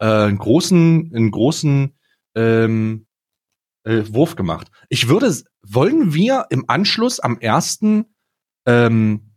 äh, 0.00 0.06
einen 0.06 0.38
großen, 0.38 1.12
einen 1.14 1.30
großen 1.30 1.94
ähm, 2.34 3.06
äh, 3.84 4.02
Wurf 4.08 4.36
gemacht. 4.36 4.68
Ich 4.88 5.08
würde, 5.08 5.34
wollen 5.62 6.14
wir 6.14 6.46
im 6.50 6.64
Anschluss 6.68 7.20
am 7.20 7.38
ersten, 7.38 8.06
ähm, 8.66 9.32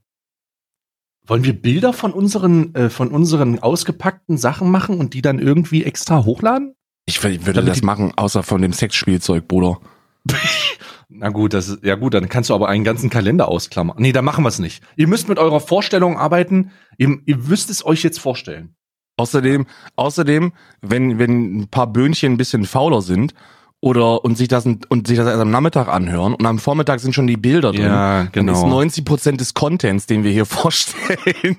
wollen 1.28 1.44
wir 1.44 1.60
Bilder 1.60 1.94
von 1.94 2.14
unseren, 2.14 2.74
äh, 2.76 2.90
von 2.90 3.10
unseren 3.10 3.60
ausgepackten 3.60 4.38
Sachen 4.38 4.70
machen 4.70 5.00
und 5.00 5.14
die 5.14 5.22
dann 5.22 5.40
irgendwie 5.40 5.84
extra 5.84 6.24
hochladen? 6.24 6.76
Ich 7.06 7.24
würde 7.24 7.54
Damit 7.54 7.70
das 7.70 7.84
machen, 7.84 8.14
außer 8.16 8.44
von 8.44 8.62
dem 8.62 8.74
Sexspielzeug, 8.74 9.48
Bruder. 9.48 9.80
Na 11.10 11.30
gut, 11.30 11.54
das 11.54 11.70
ist, 11.70 11.84
ja 11.84 11.96
gut, 11.96 12.14
dann 12.14 12.30
kannst 12.30 12.50
du 12.50 12.56
aber 12.56 12.68
einen 12.68 12.84
ganzen 12.84 13.10
Kalender 13.10 13.48
ausklammern. 13.48 13.98
Nee, 14.00 14.12
da 14.12 14.22
machen 14.22 14.44
wir 14.44 14.50
es 14.50 14.60
nicht. 14.60 14.84
Ihr 14.96 15.08
müsst 15.08 15.30
mit 15.30 15.38
eurer 15.38 15.60
Vorstellung 15.60 16.18
arbeiten. 16.18 16.72
Ihr, 16.98 17.20
ihr 17.26 17.38
müsst 17.38 17.70
es 17.70 17.86
euch 17.86 18.04
jetzt 18.04 18.20
vorstellen. 18.20 18.76
Außerdem, 19.18 19.66
außerdem, 19.96 20.52
wenn, 20.82 21.20
wenn 21.20 21.60
ein 21.60 21.68
paar 21.70 21.88
Böhnchen 21.88 22.34
ein 22.34 22.38
bisschen 22.38 22.66
fauler 22.66 23.02
sind 23.02 23.34
oder 23.86 24.26
und 24.26 24.36
sich 24.36 24.48
das 24.48 24.66
und 24.66 25.06
sich 25.08 25.16
das 25.16 25.28
erst 25.28 25.40
am 25.40 25.52
Nachmittag 25.52 25.88
anhören 25.90 26.34
und 26.34 26.44
am 26.44 26.58
Vormittag 26.58 27.00
sind 27.00 27.14
schon 27.14 27.28
die 27.28 27.38
Bilder 27.38 27.72
drin, 27.72 27.84
Ja, 27.84 28.24
dann 28.32 28.48
ist 28.48 28.62
genau. 28.62 28.68
90 28.68 29.06
Prozent 29.06 29.40
des 29.40 29.54
Contents, 29.54 30.08
den 30.08 30.24
wir 30.24 30.32
hier 30.32 30.46
vorstellen, 30.48 31.58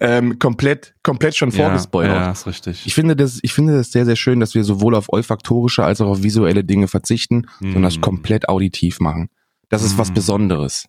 ähm, 0.00 0.40
komplett, 0.40 0.94
komplett 1.04 1.36
schon 1.36 1.52
vorgespoilert. 1.52 2.16
Ja, 2.16 2.22
ja, 2.24 2.30
ist 2.32 2.48
richtig. 2.48 2.84
Ich 2.84 2.94
finde 2.94 3.14
das, 3.14 3.38
ich 3.42 3.52
finde 3.52 3.76
das 3.76 3.92
sehr, 3.92 4.04
sehr 4.06 4.16
schön, 4.16 4.40
dass 4.40 4.56
wir 4.56 4.64
sowohl 4.64 4.96
auf 4.96 5.04
olfaktorische 5.12 5.84
als 5.84 6.00
auch 6.00 6.08
auf 6.08 6.22
visuelle 6.24 6.64
Dinge 6.64 6.88
verzichten, 6.88 7.46
sondern 7.60 7.84
das 7.84 7.98
Mm. 7.98 8.00
komplett 8.00 8.48
auditiv 8.48 8.98
machen. 8.98 9.28
Das 9.68 9.84
ist 9.84 9.96
was 9.98 10.10
Mm. 10.10 10.14
Besonderes. 10.14 10.86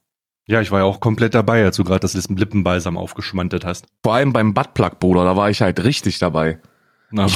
Ja, 0.48 0.60
ich 0.60 0.72
war 0.72 0.80
ja 0.80 0.86
auch 0.86 1.00
komplett 1.02 1.36
dabei, 1.36 1.64
als 1.64 1.76
du 1.76 1.84
gerade 1.84 2.00
das 2.00 2.16
Lippenbalsam 2.28 2.98
aufgeschmantet 2.98 3.64
hast. 3.64 3.86
Vor 4.02 4.16
allem 4.16 4.34
beim 4.34 4.56
Buttplug, 4.56 4.98
Bruder, 5.00 5.24
da 5.24 5.36
war 5.36 5.52
ich 5.52 5.62
halt 5.62 5.84
richtig 5.84 6.18
dabei. 6.18 6.60
Na, 7.12 7.28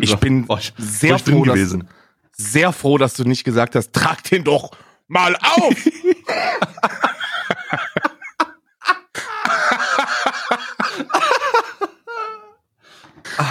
Ich 0.00 0.16
bin 0.20 0.46
ich, 0.58 0.72
sehr 0.78 1.16
ich 1.16 1.24
drin 1.24 1.34
froh, 1.34 1.44
dass, 1.44 1.54
gewesen. 1.56 1.84
Sehr 2.32 2.72
froh, 2.72 2.98
dass 2.98 3.14
du 3.14 3.24
nicht 3.24 3.44
gesagt 3.44 3.74
hast, 3.74 3.92
trag 3.92 4.22
den 4.24 4.44
doch 4.44 4.72
mal 5.08 5.36
auf! 5.36 5.76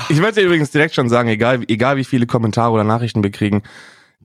ich 0.10 0.20
möchte 0.20 0.42
übrigens 0.42 0.72
direkt 0.72 0.96
schon 0.96 1.10
sagen, 1.10 1.30
egal, 1.30 1.64
egal 1.68 1.98
wie 1.98 2.04
viele 2.04 2.28
Kommentare 2.28 2.72
oder 2.72 2.84
Nachrichten 2.84 3.24
wir 3.24 3.32
kriegen, 3.32 3.64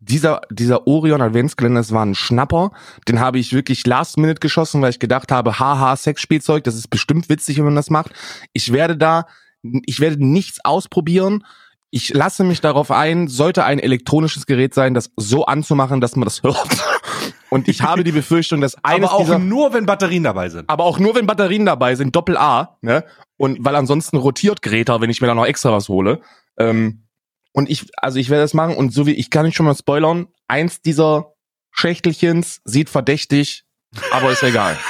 dieser, 0.09 0.43
dieser 0.51 0.87
Orion 0.87 1.21
Adventskalender, 1.21 1.81
das 1.81 1.93
war 1.93 2.05
ein 2.05 2.15
Schnapper. 2.15 2.71
Den 3.09 3.19
habe 3.19 3.39
ich 3.39 3.53
wirklich 3.53 3.87
last 3.87 4.19
minute 4.19 4.41
geschossen, 4.41 4.81
weil 4.81 4.91
ich 4.91 4.99
gedacht 4.99 5.33
habe, 5.33 5.59
haha, 5.59 5.97
Sexspielzeug, 5.97 6.65
das 6.65 6.77
ist 6.77 6.89
bestimmt 6.89 7.29
witzig, 7.29 7.59
wenn 7.59 7.65
man 7.65 7.75
das 7.75 7.91
macht. 7.91 8.13
Ich 8.53 8.73
werde 8.73 8.97
da, 8.97 9.27
ich 9.63 10.01
werde 10.01 10.25
nichts 10.25 10.65
ausprobieren. 10.65 11.45
Ich 11.97 12.11
lasse 12.13 12.45
mich 12.45 12.61
darauf 12.61 12.91
ein, 12.91 13.27
sollte 13.27 13.65
ein 13.65 13.79
elektronisches 13.79 14.45
Gerät 14.45 14.75
sein, 14.75 14.93
das 14.93 15.13
so 15.17 15.47
anzumachen, 15.47 16.03
dass 16.03 16.15
man 16.15 16.25
das 16.25 16.43
hört. 16.43 16.69
Und 17.49 17.69
ich 17.69 17.81
habe 17.81 18.05
die 18.05 18.13
Befürchtung, 18.13 18.61
dass 18.61 18.77
eines 18.85 19.09
Aber 19.09 19.17
auch 19.17 19.21
dieser, 19.25 19.39
nur, 19.39 19.73
wenn 19.73 19.87
Batterien 19.87 20.23
dabei 20.23 20.51
sind. 20.51 20.69
aber 20.69 20.85
auch 20.85 20.99
nur 20.99 21.15
wenn 21.15 21.27
Batterien 21.27 21.65
dabei 21.65 21.95
sind, 21.95 22.15
Doppel 22.15 22.37
A, 22.37 22.77
ne? 22.83 23.03
Und 23.39 23.65
weil 23.65 23.75
ansonsten 23.77 24.19
rotiert 24.19 24.61
Greta, 24.61 25.01
wenn 25.01 25.09
ich 25.09 25.23
mir 25.23 25.27
da 25.27 25.35
noch 25.35 25.47
extra 25.47 25.73
was 25.73 25.89
hole. 25.89 26.21
Ähm, 26.59 27.07
und 27.53 27.71
ich, 27.71 27.87
also 27.97 28.19
ich 28.19 28.29
werde 28.29 28.43
das 28.43 28.53
machen 28.53 28.77
und 28.77 28.93
so 28.93 29.07
wie 29.07 29.13
ich 29.15 29.31
kann 29.31 29.47
nicht 29.47 29.57
schon 29.57 29.65
mal 29.65 29.75
spoilern, 29.75 30.27
eins 30.49 30.83
dieser 30.83 31.33
Schächtelchens 31.71 32.61
sieht 32.67 32.91
verdächtig, 32.91 33.65
aber 34.13 34.33
ist 34.33 34.43
egal. 34.43 34.77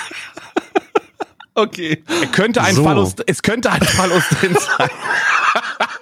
Okay. 1.58 2.04
Es 2.22 2.32
könnte 2.32 2.62
ein 2.62 2.74
So. 2.74 2.84
Phallus, 2.84 3.14
es 3.26 3.40
könnte 3.42 3.72
ein 3.72 3.80
Phallus 3.80 4.28
drin 4.28 4.54
sein. 4.60 4.90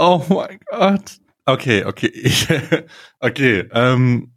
Oh 0.00 0.24
mein 0.28 0.60
Gott. 0.70 1.18
Okay, 1.44 1.84
okay. 1.84 2.06
Ich, 2.06 2.46
okay. 3.20 3.68
Ähm, 3.72 4.32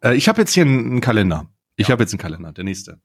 äh, 0.00 0.14
ich 0.14 0.28
habe 0.28 0.40
jetzt 0.40 0.54
hier 0.54 0.62
einen, 0.62 0.86
einen 0.86 1.00
Kalender. 1.00 1.50
Ich 1.74 1.90
habe 1.90 2.04
jetzt 2.04 2.12
einen 2.12 2.20
Kalender. 2.20 2.52
Der 2.52 2.62
nächste. 2.62 3.00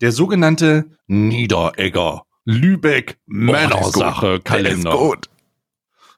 Der 0.00 0.10
sogenannte 0.10 0.86
Niederegger 1.06 2.22
Lübeck 2.46 3.18
Männersache 3.26 4.40
Kalender. 4.40 4.92
Ist 4.92 4.98
gut. 4.98 5.30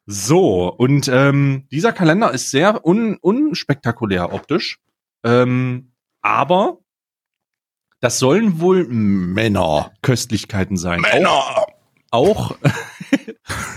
So, 0.06 0.72
und 0.72 1.08
ähm, 1.08 1.66
dieser 1.72 1.92
Kalender 1.92 2.30
ist 2.30 2.52
sehr 2.52 2.86
un 2.86 3.16
unspektakulär 3.16 4.32
optisch. 4.32 4.78
Ähm, 5.24 5.90
aber 6.22 6.78
das 7.98 8.20
sollen 8.20 8.60
wohl 8.60 8.86
Männerköstlichkeiten 8.86 10.76
sein. 10.76 11.04
Auch, 11.04 11.66
auch 12.12 12.56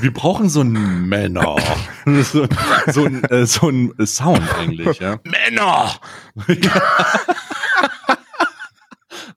wir 0.01 0.13
brauchen 0.13 0.49
so 0.49 0.62
einen 0.62 1.08
Männer. 1.08 1.58
so, 2.23 2.47
so, 2.88 3.05
ein, 3.05 3.23
äh, 3.25 3.45
so 3.45 3.69
ein 3.69 3.93
Sound 4.05 4.41
eigentlich, 4.58 4.99
ja. 4.99 5.19
Männer! 5.23 5.95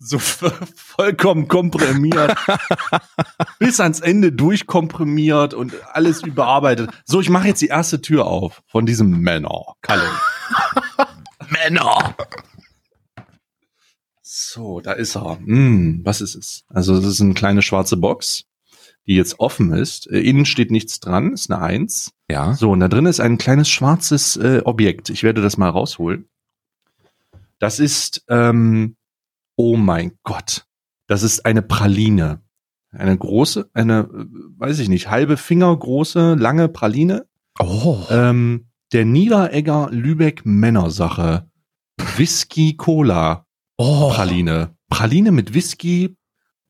So 0.04 0.18
vollkommen 0.18 1.46
komprimiert. 1.46 2.36
bis 3.60 3.78
ans 3.78 4.00
Ende 4.00 4.32
durchkomprimiert 4.32 5.54
und 5.54 5.74
alles 5.92 6.24
überarbeitet. 6.24 6.90
So, 7.04 7.20
ich 7.20 7.30
mache 7.30 7.46
jetzt 7.46 7.62
die 7.62 7.68
erste 7.68 8.02
Tür 8.02 8.26
auf 8.26 8.62
von 8.66 8.84
diesem 8.84 9.20
Männer. 9.20 9.74
Kalle. 9.80 10.10
Männer! 11.48 12.16
So, 14.22 14.80
da 14.80 14.92
ist 14.92 15.16
er. 15.16 15.38
Hm, 15.38 16.00
was 16.04 16.20
ist 16.20 16.34
es? 16.34 16.64
Also, 16.68 16.96
das 16.96 17.06
ist 17.06 17.20
eine 17.20 17.34
kleine 17.34 17.62
schwarze 17.62 17.96
Box, 17.96 18.44
die 19.06 19.14
jetzt 19.14 19.40
offen 19.40 19.72
ist. 19.72 20.10
Äh, 20.10 20.20
innen 20.20 20.46
steht 20.46 20.70
nichts 20.70 21.00
dran, 21.00 21.32
ist 21.32 21.50
eine 21.50 21.62
Eins. 21.62 22.12
Ja. 22.30 22.54
So, 22.54 22.70
und 22.70 22.80
da 22.80 22.88
drin 22.88 23.06
ist 23.06 23.20
ein 23.20 23.38
kleines 23.38 23.68
schwarzes 23.68 24.36
äh, 24.36 24.62
Objekt. 24.64 25.10
Ich 25.10 25.22
werde 25.22 25.42
das 25.42 25.56
mal 25.56 25.68
rausholen. 25.68 26.28
Das 27.58 27.78
ist, 27.78 28.24
ähm, 28.28 28.96
oh 29.56 29.76
mein 29.76 30.18
Gott, 30.24 30.66
das 31.06 31.22
ist 31.22 31.46
eine 31.46 31.62
Praline. 31.62 32.42
Eine 32.90 33.16
große, 33.16 33.70
eine, 33.72 34.00
äh, 34.00 34.26
weiß 34.58 34.78
ich 34.78 34.88
nicht, 34.88 35.08
halbe 35.08 35.36
Finger 35.36 35.74
große, 35.76 36.34
lange 36.34 36.68
Praline. 36.68 37.26
Oh. 37.58 38.04
Ähm, 38.10 38.68
der 38.92 39.04
Niederegger 39.04 39.88
Lübeck 39.90 40.44
Männersache. 40.44 41.48
Whisky 42.16 42.76
Cola 42.76 43.46
oh. 43.78 44.10
Praline. 44.10 44.76
Praline 44.88 45.32
mit 45.32 45.54
Whisky, 45.54 46.16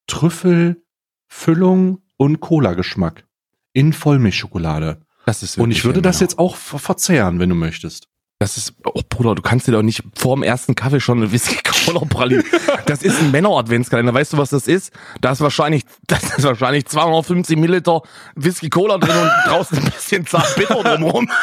Trüffel, 0.07 0.85
Füllung 1.29 2.02
und 2.23 2.41
Cola-Geschmack. 2.41 3.25
In 3.73 3.93
Vollmilchschokolade. 3.93 5.01
Das 5.27 5.43
ist 5.43 5.59
Und 5.59 5.71
ich 5.71 5.85
würde 5.85 6.03
das 6.03 6.17
Männer. 6.17 6.31
jetzt 6.31 6.39
auch 6.39 6.57
ver 6.57 6.79
verzehren, 6.79 7.39
wenn 7.39 7.49
du 7.49 7.55
möchtest. 7.55 8.09
Das 8.39 8.57
ist, 8.57 8.75
oh 8.85 9.01
Bruder, 9.09 9.35
du 9.37 9.43
kannst 9.43 9.69
dir 9.69 9.73
doch 9.73 9.83
nicht 9.83 10.03
vorm 10.17 10.43
ersten 10.43 10.75
Kaffee 10.75 10.99
schon 11.01 11.19
eine 11.19 11.31
Whisky 11.33 11.59
Cola 11.63 12.01
Praline. 12.09 12.43
Das 12.87 13.03
ist 13.03 13.21
ein 13.21 13.31
Männer 13.31 13.51
Adventskalender. 13.51 14.13
Weißt 14.13 14.33
du, 14.33 14.37
was 14.39 14.51
das 14.51 14.67
ist? 14.67 14.93
Da 15.21 15.31
ist 15.33 15.41
wahrscheinlich, 15.41 15.85
das 16.09 16.23
ist 16.39 16.43
wahrscheinlich 16.45 16.87
250 16.87 17.57
Milliliter 17.57 18.03
Whisky 18.35 18.69
Cola 18.69 18.99
drin 18.99 19.17
und 19.17 19.31
draußen 19.47 19.79
ein 19.79 19.85
bisschen 19.85 20.27
Zartbitter 20.27 20.83
drumherum. 20.83 21.29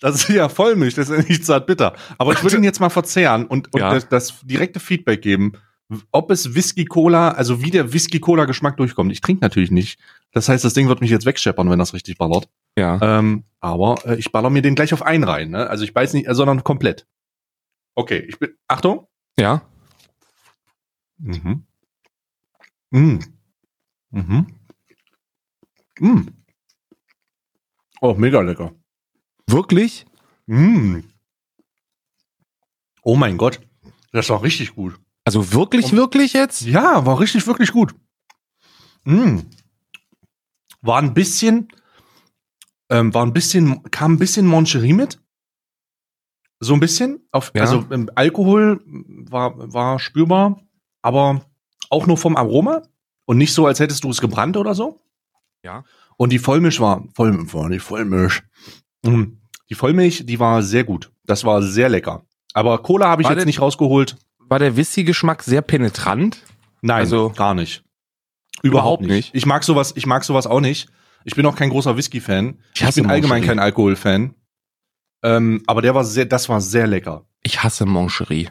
Das 0.00 0.14
ist 0.16 0.28
ja 0.28 0.48
Vollmilch, 0.48 0.94
das 0.94 1.08
ist 1.08 1.16
ja 1.22 1.28
nicht 1.28 1.44
zart 1.46 1.66
bitter. 1.66 1.94
Aber 2.18 2.32
ich 2.32 2.42
würde 2.42 2.56
ihn 2.56 2.62
jetzt 2.64 2.78
mal 2.78 2.90
verzehren 2.90 3.46
und, 3.46 3.72
und 3.72 3.80
Ja. 3.80 3.92
das, 3.92 4.08
das 4.08 4.34
direkte 4.42 4.78
Feedback 4.78 5.22
geben, 5.22 5.54
ob 6.12 6.30
es 6.30 6.54
Whisky 6.54 6.84
Cola, 6.84 7.30
also 7.30 7.62
wie 7.62 7.70
der 7.70 7.92
Whisky 7.92 8.20
Cola 8.20 8.44
Geschmack 8.44 8.76
durchkommt. 8.76 9.12
Ich 9.12 9.20
trinke 9.20 9.42
natürlich 9.42 9.70
nicht. 9.70 9.98
Das 10.32 10.48
heißt, 10.48 10.64
das 10.64 10.74
Ding 10.74 10.88
wird 10.88 11.00
mich 11.00 11.10
jetzt 11.10 11.26
wegscheppern, 11.26 11.70
wenn 11.70 11.78
das 11.78 11.94
richtig 11.94 12.18
ballert. 12.18 12.48
Ja. 12.76 12.98
Ähm, 13.00 13.44
aber 13.60 13.96
äh, 14.04 14.16
ich 14.16 14.32
baller 14.32 14.50
mir 14.50 14.62
den 14.62 14.74
gleich 14.74 14.92
auf 14.92 15.02
einen 15.02 15.24
rein. 15.24 15.50
Ne? 15.50 15.68
Also 15.68 15.84
ich 15.84 15.94
weiß 15.94 16.12
nicht, 16.14 16.28
äh, 16.28 16.34
sondern 16.34 16.64
komplett. 16.64 17.06
Okay, 17.94 18.24
ich 18.28 18.38
bin. 18.38 18.54
Achtung. 18.68 19.06
Ja. 19.38 19.62
Mhm. 21.18 21.64
Mhm. 22.90 23.20
Mhm. 24.10 24.46
Mhm. 25.98 26.28
Oh, 28.00 28.14
mega 28.14 28.40
lecker. 28.40 28.74
Wirklich? 29.46 30.06
Mm. 30.46 31.00
Oh 33.02 33.16
mein 33.16 33.36
Gott, 33.36 33.60
das 34.12 34.28
war 34.30 34.42
richtig 34.42 34.74
gut. 34.74 34.98
Also 35.24 35.52
wirklich, 35.52 35.86
Und- 35.92 35.98
wirklich 35.98 36.32
jetzt? 36.34 36.62
Ja, 36.62 37.04
war 37.06 37.18
richtig, 37.20 37.46
wirklich 37.46 37.72
gut. 37.72 37.94
Mm. 39.04 39.40
War 40.82 40.98
ein 41.00 41.14
bisschen, 41.14 41.68
ähm, 42.90 43.12
war 43.14 43.24
ein 43.24 43.32
bisschen, 43.32 43.82
kam 43.90 44.14
ein 44.14 44.18
bisschen 44.18 44.46
Moncherie 44.46 44.92
mit. 44.92 45.18
So 46.60 46.74
ein 46.74 46.80
bisschen. 46.80 47.26
Auf, 47.32 47.52
Ja. 47.54 47.62
Also 47.62 47.84
ähm, 47.90 48.10
Alkohol 48.14 48.82
war, 48.86 49.54
war 49.72 49.98
spürbar, 49.98 50.60
aber 51.02 51.44
auch 51.90 52.06
nur 52.06 52.16
vom 52.16 52.36
Aroma 52.36 52.82
und 53.26 53.38
nicht 53.38 53.52
so, 53.52 53.66
als 53.66 53.80
hättest 53.80 54.04
du 54.04 54.10
es 54.10 54.20
gebrannt 54.20 54.56
oder 54.56 54.74
so. 54.74 55.00
Ja. 55.62 55.84
Und 56.16 56.30
die 56.32 56.38
Vollmilch 56.38 56.80
war, 56.80 57.04
Voll, 57.14 57.52
war 57.52 57.68
die 57.70 57.78
Vollmilch. 57.80 58.42
Mm, 59.02 59.24
Die 59.70 59.74
Vollmilch, 59.74 60.24
die 60.26 60.38
war 60.38 60.62
sehr 60.62 60.84
gut. 60.84 61.10
Das 61.24 61.44
war 61.44 61.62
sehr 61.62 61.88
lecker. 61.88 62.26
Aber 62.52 62.82
Cola 62.82 63.08
habe 63.08 63.22
ich 63.22 63.28
War 63.28 63.36
jetzt 63.36 63.46
nicht 63.46 63.60
rausgeholt. 63.60 64.16
War 64.54 64.60
der 64.60 64.76
Whisky-Geschmack 64.76 65.42
sehr 65.42 65.62
penetrant? 65.62 66.38
Nein, 66.80 67.00
Also- 67.00 67.30
gar 67.30 67.54
nicht. 67.54 67.82
Überhaupt 68.62 68.62
Überhaupt 68.62 69.02
nicht. 69.02 69.10
nicht. 69.10 69.34
Ich 69.34 69.46
mag 69.46 69.64
sowas, 69.64 69.94
ich 69.96 70.06
mag 70.06 70.22
sowas 70.22 70.46
auch 70.46 70.60
nicht. 70.60 70.88
Ich 71.24 71.34
bin 71.34 71.44
auch 71.44 71.56
kein 71.56 71.70
großer 71.70 71.96
Whisky-Fan. 71.96 72.60
Ich 72.72 72.82
Ich, 72.82 72.94
bin 72.94 73.10
allgemein 73.10 73.42
kein 73.42 73.58
Alkohol-Fan. 73.58 74.36
Ähm, 75.24 75.64
aber 75.66 75.82
der 75.82 75.96
war 75.96 76.04
sehr, 76.04 76.26
das 76.26 76.48
war 76.48 76.60
sehr 76.60 76.86
lecker. 76.86 77.26
Ich 77.42 77.64
hasse 77.64 77.84
Moncherie. 77.84 78.48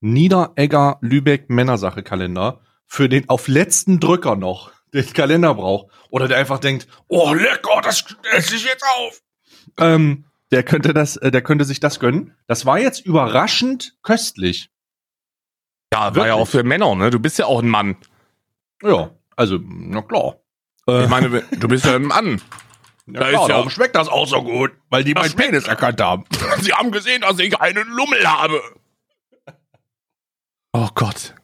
Niederegger 0.00 0.98
Lübeck 1.02 1.48
Männersache 1.50 2.02
Kalender 2.02 2.60
für 2.88 3.08
den 3.08 3.28
auf 3.28 3.46
letzten 3.46 4.00
Drücker 4.00 4.34
noch 4.34 4.72
den 4.92 5.06
Kalender 5.12 5.54
braucht 5.54 5.86
oder 6.10 6.26
der 6.26 6.38
einfach 6.38 6.58
denkt, 6.58 6.88
oh 7.06 7.32
lecker, 7.32 7.80
das 7.84 8.04
esse 8.32 8.56
ich 8.56 8.64
jetzt 8.64 8.82
auf. 8.98 9.22
Ähm, 9.78 10.24
der 10.50 10.64
könnte 10.64 10.92
das, 10.92 11.16
äh, 11.16 11.30
der 11.30 11.42
könnte 11.42 11.64
sich 11.64 11.78
das 11.78 12.00
gönnen. 12.00 12.34
Das 12.48 12.66
war 12.66 12.80
jetzt 12.80 13.06
überraschend 13.06 13.94
köstlich. 14.02 14.70
Ja, 15.92 16.00
war 16.00 16.14
Wirklich? 16.14 16.26
ja 16.28 16.34
auch 16.34 16.48
für 16.48 16.62
Männer, 16.62 16.94
ne? 16.94 17.10
Du 17.10 17.18
bist 17.18 17.38
ja 17.38 17.46
auch 17.46 17.62
ein 17.62 17.68
Mann. 17.68 17.96
Ja, 18.82 19.10
also 19.36 19.58
na 19.62 20.02
klar. 20.02 20.36
Äh, 20.86 21.04
Ich 21.04 21.08
meine, 21.10 21.42
du 21.42 21.68
bist 21.68 21.84
ja 21.84 21.96
ein 21.96 22.02
Mann. 22.04 22.40
ja, 23.06 23.20
da 23.20 23.28
klar, 23.28 23.30
ist 23.30 23.48
ja- 23.48 23.48
darum 23.56 23.70
schmeckt 23.70 23.96
das 23.96 24.08
auch 24.08 24.26
so 24.26 24.42
gut, 24.42 24.70
weil 24.90 25.02
die 25.04 25.14
meinen 25.14 25.34
Penis 25.34 25.66
erkannt 25.66 26.00
haben. 26.00 26.24
Sie 26.60 26.72
haben 26.72 26.90
gesehen, 26.92 27.22
dass 27.22 27.38
ich 27.38 27.58
einen 27.60 27.88
Lummel 27.88 28.26
habe. 28.26 28.60
Oh 30.72 30.88
Gott. 30.94 31.34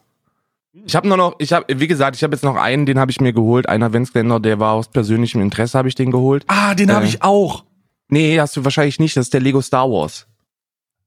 Ich 0.86 0.94
habe 0.96 1.08
nur 1.08 1.16
noch, 1.16 1.36
ich 1.38 1.52
habe, 1.52 1.66
wie 1.80 1.86
gesagt, 1.86 2.16
ich 2.16 2.22
habe 2.24 2.34
jetzt 2.34 2.42
noch 2.42 2.56
einen, 2.56 2.84
den 2.84 2.98
habe 2.98 3.10
ich 3.10 3.20
mir 3.20 3.32
geholt, 3.32 3.68
einen 3.68 3.84
Adventskalender, 3.84 4.40
der 4.40 4.58
war 4.60 4.72
aus 4.74 4.88
persönlichem 4.88 5.40
Interesse, 5.40 5.78
habe 5.78 5.88
ich 5.88 5.94
den 5.94 6.10
geholt. 6.10 6.44
Ah, 6.48 6.74
den 6.74 6.92
habe 6.92 7.06
Äh. 7.06 7.08
ich 7.08 7.22
auch. 7.22 7.64
Nee, 8.08 8.38
hast 8.38 8.56
du 8.56 8.64
wahrscheinlich 8.64 8.98
nicht, 8.98 9.16
das 9.16 9.26
ist 9.26 9.34
der 9.34 9.40
Lego 9.40 9.62
Star 9.62 9.88
Wars. 9.90 10.26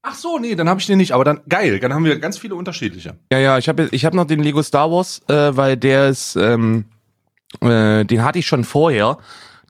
Ach 0.09 0.15
so, 0.15 0.39
nee, 0.39 0.55
dann 0.55 0.69
habe 0.69 0.79
ich 0.79 0.85
den 0.87 0.97
nicht. 0.99 1.11
Aber 1.11 1.23
dann 1.25 1.41
geil, 1.49 1.79
dann 1.79 1.93
haben 1.93 2.05
wir 2.05 2.17
ganz 2.19 2.37
viele 2.37 2.55
unterschiedliche. 2.55 3.17
Ja, 3.31 3.39
ja, 3.39 3.57
ich 3.57 3.67
habe 3.67 3.89
ich 3.91 4.05
hab 4.05 4.13
noch 4.13 4.25
den 4.25 4.41
Lego 4.41 4.61
Star 4.63 4.89
Wars, 4.89 5.21
äh, 5.27 5.55
weil 5.57 5.75
der 5.75 6.07
ist, 6.07 6.35
ähm, 6.37 6.85
äh, 7.61 8.05
den 8.05 8.23
hatte 8.23 8.39
ich 8.39 8.47
schon 8.47 8.63
vorher. 8.63 9.17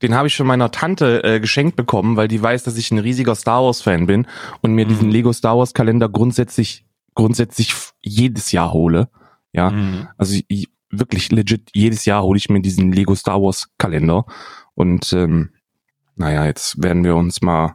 Den 0.04 0.13
habe 0.13 0.28
ich 0.28 0.38
von 0.38 0.45
meiner 0.45 0.69
Tante 0.69 1.23
äh, 1.23 1.39
geschenkt 1.39 1.76
bekommen, 1.76 2.17
weil 2.17 2.28
die 2.28 2.39
weiß, 2.41 2.62
dass 2.63 2.78
ich 2.78 2.91
ein 2.91 3.00
riesiger 3.00 3.34
Star 3.34 3.63
Wars 3.63 3.82
Fan 3.82 4.06
bin 4.06 4.28
und 4.62 4.73
mir 4.73 4.86
Mhm. 4.86 4.89
diesen 4.89 5.10
Lego 5.10 5.34
Star 5.34 5.58
Wars 5.58 5.73
Kalender 5.73 6.08
grundsätzlich 6.08 6.86
grundsätzlich 7.15 7.73
jedes 8.02 8.52
Jahr 8.52 8.73
hole. 8.73 9.10
Ja, 9.54 9.71
Mhm. 9.71 10.08
also 10.17 10.39
ich, 10.47 10.69
wirklich 10.91 11.32
legit 11.32 11.71
jedes 11.73 12.06
Jahr 12.06 12.21
hole 12.21 12.38
ich 12.38 12.47
mir 12.50 12.62
diesen 12.62 12.91
Lego 12.91 13.15
Star 13.15 13.41
Wars 13.41 13.69
Kalender 13.80 14.26
und 14.76 15.12
ähm, 15.13 15.50
naja, 16.15 16.45
jetzt 16.45 16.82
werden 16.82 17.04
wir 17.04 17.15
uns 17.15 17.41
mal 17.41 17.73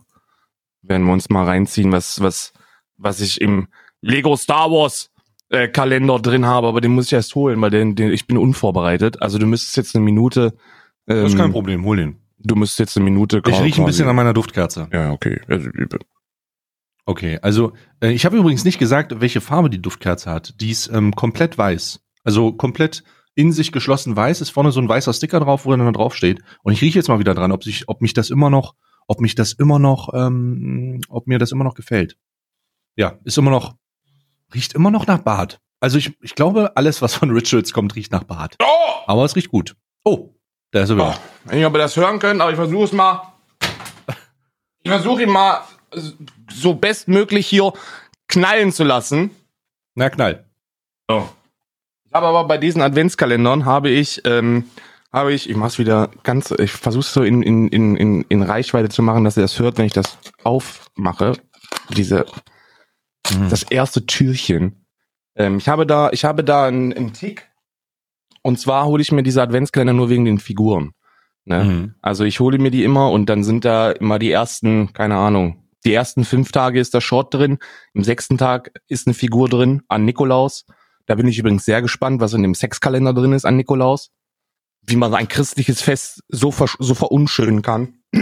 werden 0.83 1.07
wir 1.07 1.13
uns 1.13 1.31
mal 1.31 1.45
reinziehen, 1.45 1.93
was 1.93 2.21
was 2.21 2.53
was 2.97 3.21
ich 3.21 3.41
im 3.41 3.69
Lego 4.01 4.37
Star 4.37 4.71
Wars 4.71 5.11
äh, 5.49 5.69
Kalender 5.69 6.19
drin 6.19 6.47
habe, 6.47 6.67
aber 6.67 6.81
den 6.81 6.93
muss 6.93 7.07
ich 7.07 7.13
erst 7.13 7.35
holen, 7.35 7.61
weil 7.61 7.71
den, 7.71 7.95
den 7.95 8.13
ich 8.13 8.27
bin 8.27 8.37
unvorbereitet. 8.37 9.23
Also 9.23 9.39
du 9.39 9.47
müsstest 9.47 9.77
jetzt 9.77 9.95
eine 9.95 10.05
Minute 10.05 10.55
ähm, 11.07 11.23
Das 11.23 11.33
ist 11.33 11.39
kein 11.39 11.53
Problem, 11.53 11.85
hol 11.85 11.97
den. 11.97 12.19
Du 12.39 12.57
müsstest 12.57 12.81
jetzt 12.81 12.97
eine 12.97 13.05
Minute 13.05 13.41
Ich 13.47 13.61
rieche 13.61 13.83
ein 13.83 13.87
bisschen 13.87 14.09
an 14.09 14.17
meiner 14.17 14.33
Duftkerze. 14.33 14.89
Ja, 14.93 15.13
okay. 15.13 15.41
Also, 15.47 15.69
Okay, 17.05 17.39
also 17.43 17.73
äh, 18.01 18.13
ich 18.13 18.25
habe 18.25 18.37
übrigens 18.37 18.65
nicht 18.65 18.79
gesagt, 18.79 19.21
welche 19.21 19.41
Farbe 19.41 19.71
die 19.71 19.83
Duftkerze 19.83 20.31
hat. 20.31 20.61
Die 20.61 20.71
ist 20.71 20.89
ähm, 20.93 21.15
komplett 21.15 21.59
weiß. 21.59 22.01
Also 22.25 22.53
komplett 22.53 23.03
in 23.35 23.53
sich 23.53 23.73
geschlossen 23.73 24.15
weiß, 24.15 24.41
ist 24.41 24.51
vorne 24.51 24.73
so 24.73 24.81
ein 24.81 24.89
weißer 24.89 25.13
Sticker 25.13 25.41
drauf, 25.41 25.65
wo 25.65 25.71
dann 25.71 25.81
da 25.81 25.91
drauf 25.91 26.15
steht. 26.15 26.41
Und 26.63 26.73
ich 26.73 26.83
rieche 26.83 26.99
jetzt 26.99 27.09
mal 27.09 27.19
wieder 27.19 27.35
dran, 27.35 27.51
ob 27.51 27.65
sich, 27.65 27.89
ob 27.89 28.03
mich 28.03 28.15
das 28.15 28.31
immer 28.31 28.51
noch, 28.51 28.75
ob 29.07 29.21
mich 29.21 29.35
das 29.35 29.53
immer 29.53 29.79
noch, 29.79 30.13
ähm, 30.15 31.01
ob 31.09 31.27
mir 31.27 31.39
das 31.39 31.53
immer 31.53 31.65
noch 31.65 31.75
gefällt. 31.75 32.17
Ja, 32.97 33.19
ist 33.25 33.39
immer 33.39 33.51
noch, 33.51 33.75
riecht 34.55 34.75
immer 34.75 34.91
noch 34.91 35.07
nach 35.07 35.19
Bad. 35.19 35.61
Also 35.81 35.99
ich, 35.99 36.17
ich 36.23 36.35
glaube, 36.35 36.77
alles, 36.77 37.03
was 37.03 37.15
von 37.15 37.31
Rituals 37.31 37.73
kommt, 37.73 37.97
riecht 37.97 38.13
nach 38.13 38.25
Bad. 38.25 38.57
Oh! 38.63 39.01
Aber 39.07 39.25
es 39.25 39.35
riecht 39.35 39.51
gut. 39.51 39.75
Oh, 40.05 40.31
da 40.71 40.83
ist 40.83 40.91
er 40.91 40.97
wieder. 40.97 41.19
Wenn 41.45 41.59
ihr 41.59 41.67
aber 41.67 41.79
das 41.79 41.97
hören 41.97 42.19
könnt, 42.19 42.41
aber 42.41 42.51
ich 42.51 42.57
versuche 42.57 42.85
es 42.85 42.93
mal. 42.93 43.33
Ich 44.85 44.91
versuche 44.91 45.23
ihn 45.23 45.31
mal 45.31 45.63
so 46.51 46.75
bestmöglich 46.75 47.47
hier 47.47 47.73
knallen 48.29 48.73
zu 48.73 48.85
lassen. 48.85 49.31
Na, 49.95 50.11
knall. 50.11 50.45
Ich 51.09 52.15
habe 52.15 52.27
aber 52.27 52.45
bei 52.45 52.59
diesen 52.59 52.83
Adventskalendern 52.83 53.65
habe 53.65 53.91
ich, 53.91 54.23
ähm, 54.25 54.65
habe 55.13 55.33
ich, 55.33 55.49
ich 55.51 55.57
mach's 55.57 55.79
wieder 55.79 56.11
ganz, 56.23 56.51
ich 56.53 56.73
versuche 56.73 57.01
es 57.01 57.13
so 57.13 57.23
in, 57.23 57.43
in, 57.43 57.69
in, 57.69 57.97
in, 57.97 58.23
in 58.29 58.43
Reichweite 58.43 58.89
zu 58.89 59.03
machen, 59.03 59.25
dass 59.25 59.37
ihr 59.37 59.43
das 59.43 59.59
hört, 59.59 59.79
wenn 59.79 59.87
ich 59.87 59.93
das 59.93 60.19
aufmache. 60.43 61.35
Diese, 61.91 62.25
Mhm. 63.31 63.49
das 63.51 63.63
erste 63.63 64.07
Türchen. 64.07 64.85
Ähm, 65.37 65.59
ich 65.59 65.69
habe 65.69 65.87
da, 65.87 66.11
ich 66.11 66.25
habe 66.25 66.45
da 66.45 66.67
einen, 66.67 66.93
einen 66.93 67.13
Tick. 67.13 67.49
Und 68.43 68.59
zwar 68.59 68.87
hole 68.87 69.01
ich 69.01 69.13
mir 69.13 69.23
diese 69.23 69.43
Adventskalender 69.43 69.93
nur 69.93 70.11
wegen 70.11 70.25
den 70.25 70.39
Figuren. 70.39 70.93
Ne? 71.45 71.65
Mhm. 71.65 71.95
Also 72.03 72.25
ich 72.25 72.41
hole 72.41 72.59
mir 72.59 72.71
die 72.71 72.85
immer 72.85 73.11
und 73.11 73.27
dann 73.27 73.45
sind 73.45 73.65
da 73.65 73.93
immer 73.93 74.19
die 74.19 74.31
ersten, 74.31 74.93
keine 74.93 75.17
Ahnung, 75.17 75.65
die 75.85 75.93
ersten 75.93 76.25
fünf 76.25 76.53
Tage 76.53 76.79
ist 76.79 76.95
da 76.95 77.01
Short 77.01 77.35
drin, 77.35 77.59
im 77.93 78.05
sechsten 78.05 78.39
Tag 78.39 78.73
ist 78.89 79.07
eine 79.07 79.15
Figur 79.15 79.49
drin 79.49 79.83
an 79.89 80.05
Nikolaus. 80.05 80.65
Da 81.07 81.17
bin 81.17 81.27
ich 81.27 81.39
übrigens 81.39 81.65
sehr 81.65 81.83
gespannt, 81.83 82.21
was 82.21 82.33
in 82.35 82.43
dem 82.43 82.55
Sexkalender 82.55 83.13
drin 83.13 83.33
ist 83.33 83.45
an 83.45 83.57
Nikolaus. 83.57 84.11
Wie 84.85 84.97
man 84.97 85.15
ein 85.15 85.29
christliches 85.29 85.81
Fest 85.81 86.23
so, 86.29 86.51
versch- 86.51 86.77
so 86.79 86.95
verunschönen 86.95 87.63
kann. 87.63 87.95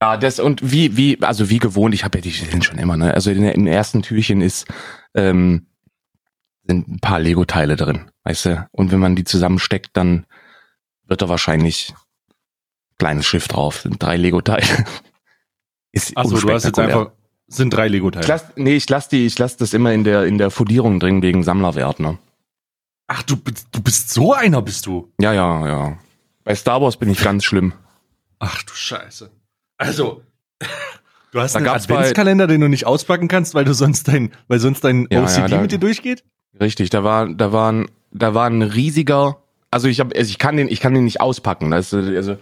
Ja, 0.00 0.16
das 0.16 0.38
und 0.38 0.70
wie, 0.70 0.96
wie, 0.96 1.20
also 1.22 1.50
wie 1.50 1.58
gewohnt, 1.58 1.92
ich 1.92 2.04
habe 2.04 2.18
ja 2.18 2.22
die 2.22 2.30
sind 2.30 2.64
schon 2.64 2.78
immer, 2.78 2.96
ne? 2.96 3.12
Also 3.14 3.32
in, 3.32 3.42
im 3.42 3.66
ersten 3.66 4.02
Türchen 4.02 4.40
ist, 4.40 4.66
ähm, 5.14 5.66
sind 6.62 6.86
ein 6.88 7.00
paar 7.00 7.18
Lego-Teile 7.18 7.74
drin, 7.74 8.08
weißt 8.22 8.44
du? 8.46 8.68
Und 8.70 8.92
wenn 8.92 9.00
man 9.00 9.16
die 9.16 9.24
zusammensteckt, 9.24 9.90
dann 9.94 10.24
wird 11.04 11.20
da 11.22 11.28
wahrscheinlich 11.28 11.94
kleines 12.98 13.26
Schiff 13.26 13.48
drauf, 13.48 13.80
sind 13.80 14.00
drei 14.00 14.16
Lego-Teile. 14.16 14.62
Ist 15.90 16.16
Achso, 16.16 16.36
du 16.38 16.52
hast 16.52 16.64
jetzt 16.64 16.78
einfach, 16.78 17.10
sind 17.48 17.70
drei 17.74 17.88
Lego-Teile. 17.88 18.24
Nee, 18.56 18.76
ich 18.76 18.88
lass 18.88 19.08
die, 19.08 19.26
ich 19.26 19.36
lass 19.38 19.56
das 19.56 19.74
immer 19.74 19.92
in 19.92 20.04
der 20.04 20.24
in 20.26 20.38
der 20.38 20.50
Fundierung 20.52 21.00
drin 21.00 21.22
wegen 21.22 21.42
Sammlerwert, 21.42 21.98
ne? 21.98 22.18
Ach, 23.08 23.22
du, 23.24 23.36
bist- 23.36 23.66
du 23.72 23.82
bist 23.82 24.10
so 24.10 24.32
einer, 24.34 24.62
bist 24.62 24.86
du. 24.86 25.10
Ja, 25.20 25.32
ja, 25.32 25.66
ja. 25.66 25.98
Bei 26.44 26.54
Star 26.54 26.80
Wars 26.80 26.96
bin 26.96 27.08
ich 27.10 27.22
ganz 27.22 27.44
schlimm. 27.44 27.72
Ach 28.38 28.62
du 28.62 28.72
Scheiße. 28.74 29.30
Also, 29.78 30.22
du 31.32 31.40
hast 31.40 31.54
Da 31.54 31.58
einen 31.58 31.66
gab's 31.66 31.86
bei- 31.86 31.94
Adventskalender, 31.96 32.46
den 32.46 32.60
du 32.60 32.68
nicht 32.68 32.86
auspacken 32.86 33.28
kannst, 33.28 33.54
weil 33.54 33.64
du 33.64 33.72
sonst 33.74 34.08
dein, 34.08 34.32
weil 34.48 34.58
sonst 34.60 34.84
dein 34.84 35.06
Ja, 35.10 35.22
OCD 35.22 35.38
ja, 35.40 35.48
da- 35.48 35.60
mit 35.60 35.72
dir 35.72 35.78
durchgeht? 35.78 36.22
Richtig, 36.60 36.90
da 36.90 37.02
war, 37.04 37.28
da 37.32 37.52
war 37.52 37.72
ein, 37.72 37.86
da 38.12 38.34
war 38.34 38.48
ein 38.48 38.62
riesiger, 38.62 39.42
also 39.70 39.86
ich 39.88 40.00
habe, 40.00 40.14
also 40.16 40.28
ich 40.30 40.38
kann 40.38 40.56
den, 40.56 40.68
ich 40.68 40.80
kann 40.80 40.94
den 40.94 41.04
nicht 41.04 41.20
auspacken. 41.20 41.70
Das 41.70 41.92
also, 41.94 42.36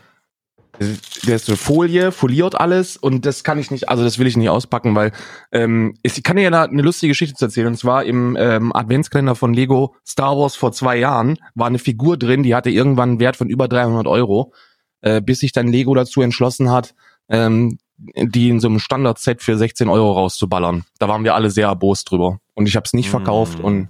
der 1.27 1.37
ist 1.37 1.47
so 1.47 1.57
Folie, 1.57 2.13
foliert 2.13 2.59
alles 2.61 2.97
und 2.97 3.25
das 3.27 3.45
kann 3.45 3.59
ich 3.59 3.71
nicht, 3.71 3.89
also 3.89 4.05
das 4.05 4.19
will 4.19 4.27
ich 4.27 4.37
nicht 4.37 4.49
auspacken, 4.51 4.95
weil 4.95 5.13
ähm, 5.53 5.95
ich 6.03 6.23
kann 6.23 6.37
dir 6.37 6.43
ja 6.43 6.51
da 6.51 6.65
eine 6.65 6.83
lustige 6.83 7.11
Geschichte 7.11 7.35
zu 7.35 7.47
erzählen. 7.47 7.69
Und 7.69 7.77
zwar 7.79 8.05
im 8.05 8.37
ähm, 8.39 8.75
Adventskalender 8.75 9.35
von 9.35 9.55
Lego 9.55 9.95
Star 10.07 10.37
Wars 10.37 10.57
vor 10.57 10.73
zwei 10.73 10.97
Jahren 10.97 11.39
war 11.55 11.67
eine 11.67 11.79
Figur 11.79 12.17
drin, 12.17 12.43
die 12.43 12.55
hatte 12.55 12.71
irgendwann 12.71 13.11
einen 13.11 13.21
Wert 13.21 13.37
von 13.37 13.49
über 13.49 13.69
300 13.69 14.07
Euro, 14.07 14.53
äh, 15.01 15.21
bis 15.21 15.41
sich 15.41 15.53
dann 15.53 15.69
Lego 15.69 15.95
dazu 15.95 16.21
entschlossen 16.23 16.71
hat, 16.71 16.95
ähm, 17.29 17.79
die 17.99 18.51
in 18.51 18.61
so 18.61 18.69
einem 18.69 18.79
Standard-Set 18.79 19.43
für 19.43 19.57
16 19.57 19.89
Euro 19.89 20.13
rauszuballern. 20.13 20.85
Da 20.99 21.09
waren 21.09 21.25
wir 21.25 21.35
alle 21.35 21.51
sehr 21.51 21.69
erbost 21.69 22.11
drüber. 22.11 22.41
Und 22.55 22.67
ich 22.69 22.77
habe 22.77 22.85
es 22.85 22.93
nicht 22.93 23.09
verkauft 23.09 23.59
Mm. 23.61 23.65
und 23.65 23.89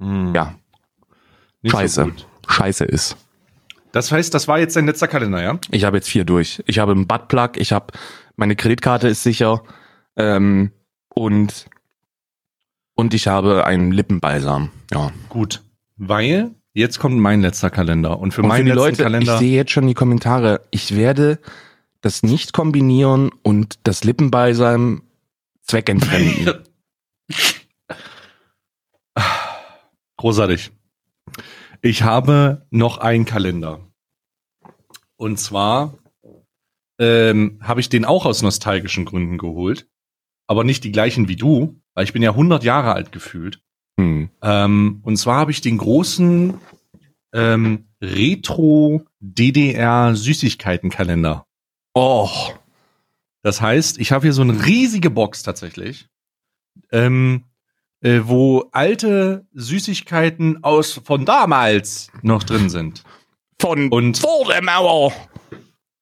Hm. 0.00 0.34
Ja. 0.34 0.54
Nicht 1.62 1.72
so 1.72 1.78
Scheiße. 1.78 2.04
gut. 2.04 2.26
scheiße 2.48 2.84
ist. 2.84 3.16
Das 3.94 4.10
heißt, 4.10 4.34
das 4.34 4.48
war 4.48 4.58
jetzt 4.58 4.74
dein 4.74 4.86
letzter 4.86 5.06
Kalender, 5.06 5.40
ja? 5.40 5.56
Ich 5.70 5.84
habe 5.84 5.96
jetzt 5.96 6.08
vier 6.08 6.24
durch. 6.24 6.60
Ich 6.66 6.80
habe 6.80 6.90
einen 6.90 7.06
Buttplug, 7.06 7.56
ich 7.58 7.70
habe 7.70 7.92
meine 8.34 8.56
Kreditkarte 8.56 9.06
ist 9.06 9.22
sicher 9.22 9.62
ähm, 10.16 10.72
und 11.14 11.66
und 12.96 13.14
ich 13.14 13.28
habe 13.28 13.64
einen 13.64 13.92
Lippenbalsam. 13.92 14.70
Ja. 14.92 15.12
Gut. 15.28 15.62
Weil 15.96 16.50
jetzt 16.72 16.98
kommt 16.98 17.18
mein 17.18 17.40
letzter 17.40 17.70
Kalender. 17.70 18.18
Und 18.18 18.34
für 18.34 18.42
Und 18.42 18.46
für 18.46 18.48
meinen 18.48 18.64
die 18.66 18.72
letzten 18.72 18.84
Leute, 18.84 19.02
Kalender. 19.04 19.34
ich 19.34 19.38
sehe 19.38 19.54
jetzt 19.54 19.70
schon 19.70 19.86
die 19.86 19.94
Kommentare. 19.94 20.62
Ich 20.72 20.96
werde 20.96 21.38
das 22.00 22.24
nicht 22.24 22.52
kombinieren 22.52 23.30
und 23.44 23.78
das 23.84 24.02
Lippenbalsam 24.02 25.02
zweckentfremden. 25.62 26.52
Großartig. 30.16 30.72
Ich 31.84 32.02
habe 32.02 32.66
noch 32.70 32.96
einen 32.96 33.26
Kalender. 33.26 33.78
Und 35.16 35.38
zwar 35.38 35.98
ähm, 36.98 37.58
habe 37.60 37.80
ich 37.80 37.90
den 37.90 38.06
auch 38.06 38.24
aus 38.24 38.40
nostalgischen 38.40 39.04
Gründen 39.04 39.36
geholt. 39.36 39.86
Aber 40.46 40.64
nicht 40.64 40.84
die 40.84 40.92
gleichen 40.92 41.28
wie 41.28 41.36
du, 41.36 41.78
weil 41.92 42.04
ich 42.04 42.14
bin 42.14 42.22
ja 42.22 42.30
100 42.30 42.64
Jahre 42.64 42.94
alt 42.94 43.12
gefühlt. 43.12 43.62
hm. 44.00 44.30
Ähm, 44.40 45.00
und 45.02 45.18
zwar 45.18 45.36
habe 45.36 45.50
ich 45.50 45.60
den 45.60 45.76
großen 45.76 46.54
ähm, 47.34 47.84
Retro 48.00 49.04
DDR 49.20 50.16
Süßigkeitenkalender. 50.16 51.44
Oh. 51.92 52.30
Das 53.42 53.60
heißt, 53.60 53.98
ich 53.98 54.10
habe 54.10 54.22
hier 54.22 54.32
so 54.32 54.40
eine 54.40 54.64
riesige 54.64 55.10
Box 55.10 55.42
tatsächlich, 55.42 56.08
ähm, 56.92 57.44
äh, 58.04 58.20
wo 58.24 58.68
alte 58.72 59.46
Süßigkeiten 59.54 60.62
aus 60.62 61.00
von 61.04 61.24
damals 61.24 62.10
noch 62.22 62.44
drin 62.44 62.68
sind. 62.68 63.02
Von 63.58 63.88
Und- 63.88 64.18
vor 64.18 64.46
der 64.46 64.62
Mauer. 64.62 65.12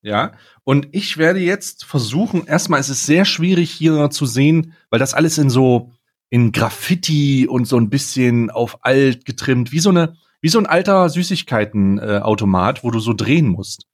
Ja, 0.03 0.33
und 0.65 0.89
ich 0.91 1.17
werde 1.17 1.39
jetzt 1.39 1.85
versuchen, 1.85 2.45
erstmal 2.47 2.81
ist 2.81 2.89
es 2.89 3.07
sehr 3.07 3.25
schwierig 3.25 3.71
hier 3.71 4.11
zu 4.11 4.27
sehen, 4.27 4.75
weil 4.91 4.99
das 4.99 5.15
alles 5.15 5.39
in 5.39 5.49
so 5.49 5.93
in 6.29 6.51
Graffiti 6.51 7.47
und 7.47 7.67
so 7.67 7.77
ein 7.77 7.89
bisschen 7.89 8.51
auf 8.51 8.85
alt 8.85 9.25
getrimmt, 9.25 9.71
wie 9.71 9.79
so 9.81 9.91
eine 9.91 10.17
wie 10.41 10.49
so 10.49 10.59
ein 10.59 10.67
alter 10.67 11.09
Süßigkeiten-Automat, 11.09 12.79
äh, 12.79 12.83
wo 12.83 12.91
du 12.91 12.99
so 12.99 13.13
drehen 13.13 13.47
musst. 13.47 13.87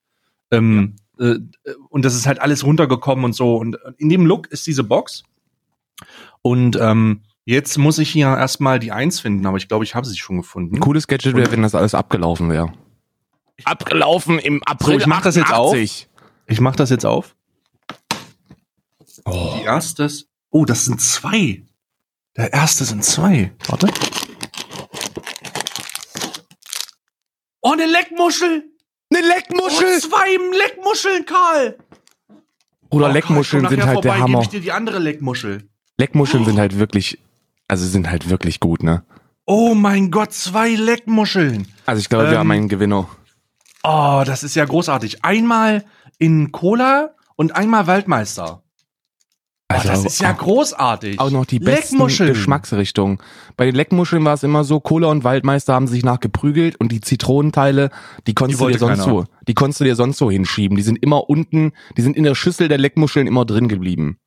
Ähm, 0.50 0.96
äh, 1.18 1.34
und 1.90 2.06
das 2.06 2.14
ist 2.14 2.26
halt 2.26 2.40
alles 2.40 2.64
runtergekommen 2.64 3.26
und 3.26 3.34
so. 3.34 3.56
Und 3.56 3.76
in 3.98 4.08
dem 4.08 4.24
Look 4.24 4.46
ist 4.46 4.66
diese 4.66 4.82
Box. 4.84 5.24
Und 6.40 6.78
ähm, 6.80 7.20
jetzt 7.48 7.78
muss 7.78 7.98
ich 7.98 8.10
hier 8.10 8.26
erstmal 8.26 8.78
die 8.78 8.92
Eins 8.92 9.20
finden, 9.20 9.46
aber 9.46 9.56
ich 9.56 9.68
glaube, 9.68 9.84
ich 9.84 9.94
habe 9.94 10.06
sie 10.06 10.16
schon 10.16 10.36
gefunden. 10.36 10.76
Ein 10.76 10.80
cooles 10.80 11.06
Gadget 11.06 11.34
wäre, 11.34 11.50
wenn 11.50 11.62
das 11.62 11.74
alles 11.74 11.94
abgelaufen 11.94 12.50
wäre. 12.50 12.72
Abgelaufen 13.64 14.38
im 14.38 14.62
April 14.64 14.94
So, 14.94 15.00
ich 15.00 15.06
mach 15.06 15.22
das 15.22 15.34
jetzt 15.36 15.52
auf. 15.52 15.72
88. 15.72 16.08
Ich 16.46 16.60
mach 16.60 16.76
das 16.76 16.90
jetzt 16.90 17.06
auf. 17.06 17.34
Die 19.26 19.62
erste. 19.64 20.08
Oh, 20.50 20.64
das 20.64 20.84
sind 20.84 21.00
zwei. 21.00 21.62
Der 22.36 22.52
erste 22.52 22.84
sind 22.84 23.04
zwei. 23.04 23.52
Warte. 23.66 23.88
Oh, 27.60 27.72
eine 27.72 27.86
Leckmuschel! 27.86 28.64
Eine 29.10 29.26
Leckmuschel! 29.26 29.96
Oh, 29.96 30.00
zwei 30.00 30.36
Leckmuscheln, 30.56 31.26
Karl! 31.26 31.78
Oder 32.90 33.08
Oh, 33.08 33.12
Leckmuscheln 33.12 33.62
Karl, 33.64 33.70
sind 33.70 33.86
halt 33.86 34.04
der 34.04 34.12
vorbei, 34.12 34.20
Hammer. 34.20 34.38
Geb 34.38 34.44
ich 34.44 34.50
dir 34.50 34.60
die 34.60 34.72
andere 34.72 34.98
Leckmuschel. 34.98 35.68
Leckmuscheln 35.98 36.44
sind 36.44 36.58
halt 36.58 36.78
wirklich, 36.78 37.18
also 37.68 37.86
sind 37.86 38.10
halt 38.10 38.28
wirklich 38.30 38.60
gut, 38.60 38.82
ne? 38.82 39.04
Oh 39.46 39.74
mein 39.74 40.10
Gott, 40.10 40.32
zwei 40.32 40.70
Leckmuscheln. 40.74 41.68
Also 41.86 42.00
ich 42.00 42.08
glaube, 42.08 42.24
wir 42.26 42.32
Ähm, 42.32 42.38
haben 42.38 42.50
einen 42.50 42.68
Gewinner. 42.68 43.08
Oh, 43.82 44.22
das 44.26 44.42
ist 44.42 44.54
ja 44.56 44.64
großartig. 44.64 45.24
Einmal 45.24 45.84
in 46.18 46.52
Cola 46.52 47.10
und 47.36 47.54
einmal 47.56 47.86
Waldmeister. 47.86 48.62
Oh, 49.70 49.74
Also 49.74 49.88
das 49.88 50.04
ist 50.04 50.20
ja 50.20 50.32
auch- 50.34 50.38
großartig. 50.38 51.20
Auch 51.20 51.30
noch 51.30 51.44
die 51.46 51.58
besten. 51.60 51.98
Geschmacksrichtungen. 52.06 53.18
Bei 53.56 53.66
den 53.66 53.74
Leckmuscheln 53.74 54.24
war 54.24 54.34
es 54.34 54.42
immer 54.42 54.64
so, 54.64 54.80
Cola 54.80 55.08
und 55.08 55.24
Waldmeister 55.24 55.74
haben 55.74 55.86
sich 55.86 56.04
nachgeprügelt 56.04 56.76
und 56.80 56.90
die 56.90 57.00
Zitronenteile, 57.00 57.90
die 58.26 58.34
konntest 58.34 58.60
Die 58.60 58.64
du 58.64 58.70
dir 58.72 58.78
sonst 58.78 59.00
keiner. 59.00 59.10
so, 59.10 59.24
die 59.46 59.54
konntest 59.54 59.80
du 59.80 59.84
dir 59.84 59.94
sonst 59.96 60.18
so 60.18 60.30
hinschieben. 60.30 60.76
Die 60.76 60.82
sind 60.82 61.02
immer 61.02 61.28
unten, 61.30 61.72
die 61.96 62.02
sind 62.02 62.16
in 62.16 62.24
der 62.24 62.34
Schüssel 62.34 62.68
der 62.68 62.78
Leckmuscheln 62.78 63.26
immer 63.26 63.44
drin 63.44 63.68
geblieben. 63.68 64.18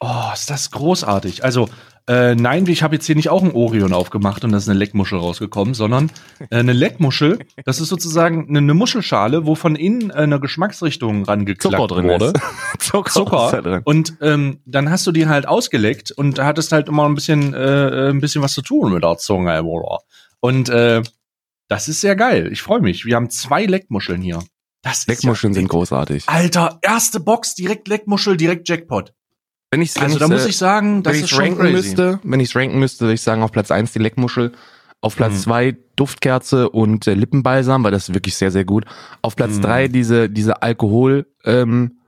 Oh, 0.00 0.30
ist 0.32 0.50
das 0.50 0.70
großartig. 0.70 1.42
Also, 1.44 1.68
äh, 2.08 2.36
nein, 2.36 2.66
ich 2.68 2.82
habe 2.82 2.94
jetzt 2.94 3.06
hier 3.06 3.16
nicht 3.16 3.30
auch 3.30 3.42
ein 3.42 3.50
Orion 3.50 3.92
aufgemacht 3.92 4.44
und 4.44 4.52
da 4.52 4.58
ist 4.58 4.68
eine 4.68 4.78
Leckmuschel 4.78 5.18
rausgekommen, 5.18 5.74
sondern 5.74 6.10
äh, 6.50 6.58
eine 6.58 6.72
Leckmuschel, 6.72 7.40
das 7.64 7.80
ist 7.80 7.88
sozusagen 7.88 8.48
eine, 8.48 8.58
eine 8.58 8.74
Muschelschale, 8.74 9.44
wo 9.44 9.56
von 9.56 9.74
innen 9.74 10.10
äh, 10.10 10.14
eine 10.14 10.38
Geschmacksrichtung 10.38 11.24
rangeklackt 11.24 11.62
Zucker 11.74 11.86
drin 11.88 12.06
wurde. 12.08 12.26
ist. 12.26 12.34
Zucker, 12.78 13.10
Zucker. 13.10 13.48
da 13.50 13.60
drin. 13.60 13.82
Und 13.84 14.16
ähm, 14.20 14.60
dann 14.66 14.88
hast 14.90 15.06
du 15.06 15.12
die 15.12 15.26
halt 15.26 15.48
ausgeleckt 15.48 16.12
und 16.12 16.38
da 16.38 16.46
hattest 16.46 16.70
halt 16.70 16.88
immer 16.88 17.08
ein 17.08 17.14
bisschen, 17.14 17.54
äh, 17.54 18.10
ein 18.10 18.20
bisschen 18.20 18.42
was 18.42 18.54
zu 18.54 18.62
tun 18.62 18.92
mit 18.92 19.02
der 19.02 19.18
Zunge, 19.18 19.62
oder? 19.64 19.98
Und 20.38 20.68
äh, 20.68 21.02
das 21.68 21.88
ist 21.88 22.00
sehr 22.00 22.14
geil. 22.14 22.52
Ich 22.52 22.62
freue 22.62 22.80
mich. 22.80 23.04
Wir 23.04 23.16
haben 23.16 23.30
zwei 23.30 23.66
Leckmuscheln 23.66 24.22
hier. 24.22 24.44
Das 24.82 24.98
ist 24.98 25.08
Leckmuscheln 25.08 25.52
ja, 25.52 25.60
sind 25.60 25.68
großartig. 25.68 26.28
Alter, 26.28 26.78
erste 26.82 27.18
Box, 27.18 27.56
direkt 27.56 27.88
Leckmuschel, 27.88 28.36
direkt 28.36 28.68
Jackpot. 28.68 29.12
Wenn 29.76 29.82
ich's, 29.82 29.96
wenn 29.96 30.04
Also 30.04 30.18
da 30.18 30.28
muss 30.28 30.46
äh, 30.46 30.48
ich 30.48 30.56
sagen, 30.56 31.02
das 31.02 31.12
wenn 31.12 31.18
ist 31.20 31.24
ich 31.26 31.30
schon 31.30 31.40
ranken 31.40 31.58
crazy. 31.60 31.72
müsste, 31.74 32.20
wenn 32.22 32.40
ich 32.40 32.56
ranken 32.56 32.78
müsste, 32.78 33.00
würde 33.02 33.12
ich 33.12 33.20
sagen, 33.20 33.42
auf 33.42 33.52
Platz 33.52 33.70
eins 33.70 33.92
die 33.92 33.98
Leckmuschel, 33.98 34.52
auf 35.02 35.16
Platz 35.16 35.34
Mhm. 35.34 35.38
zwei 35.40 35.76
Duftkerze 35.96 36.70
und 36.70 37.06
äh, 37.06 37.12
Lippenbalsam, 37.12 37.84
weil 37.84 37.90
das 37.90 38.08
ist 38.08 38.14
wirklich 38.14 38.36
sehr, 38.36 38.50
sehr 38.50 38.64
gut. 38.64 38.86
Auf 39.20 39.36
Platz 39.36 39.56
Mhm. 39.56 39.62
drei 39.62 39.88
diese, 39.88 40.30
diese 40.30 40.62
Alkohol, 40.62 41.26
ähm, 41.44 41.98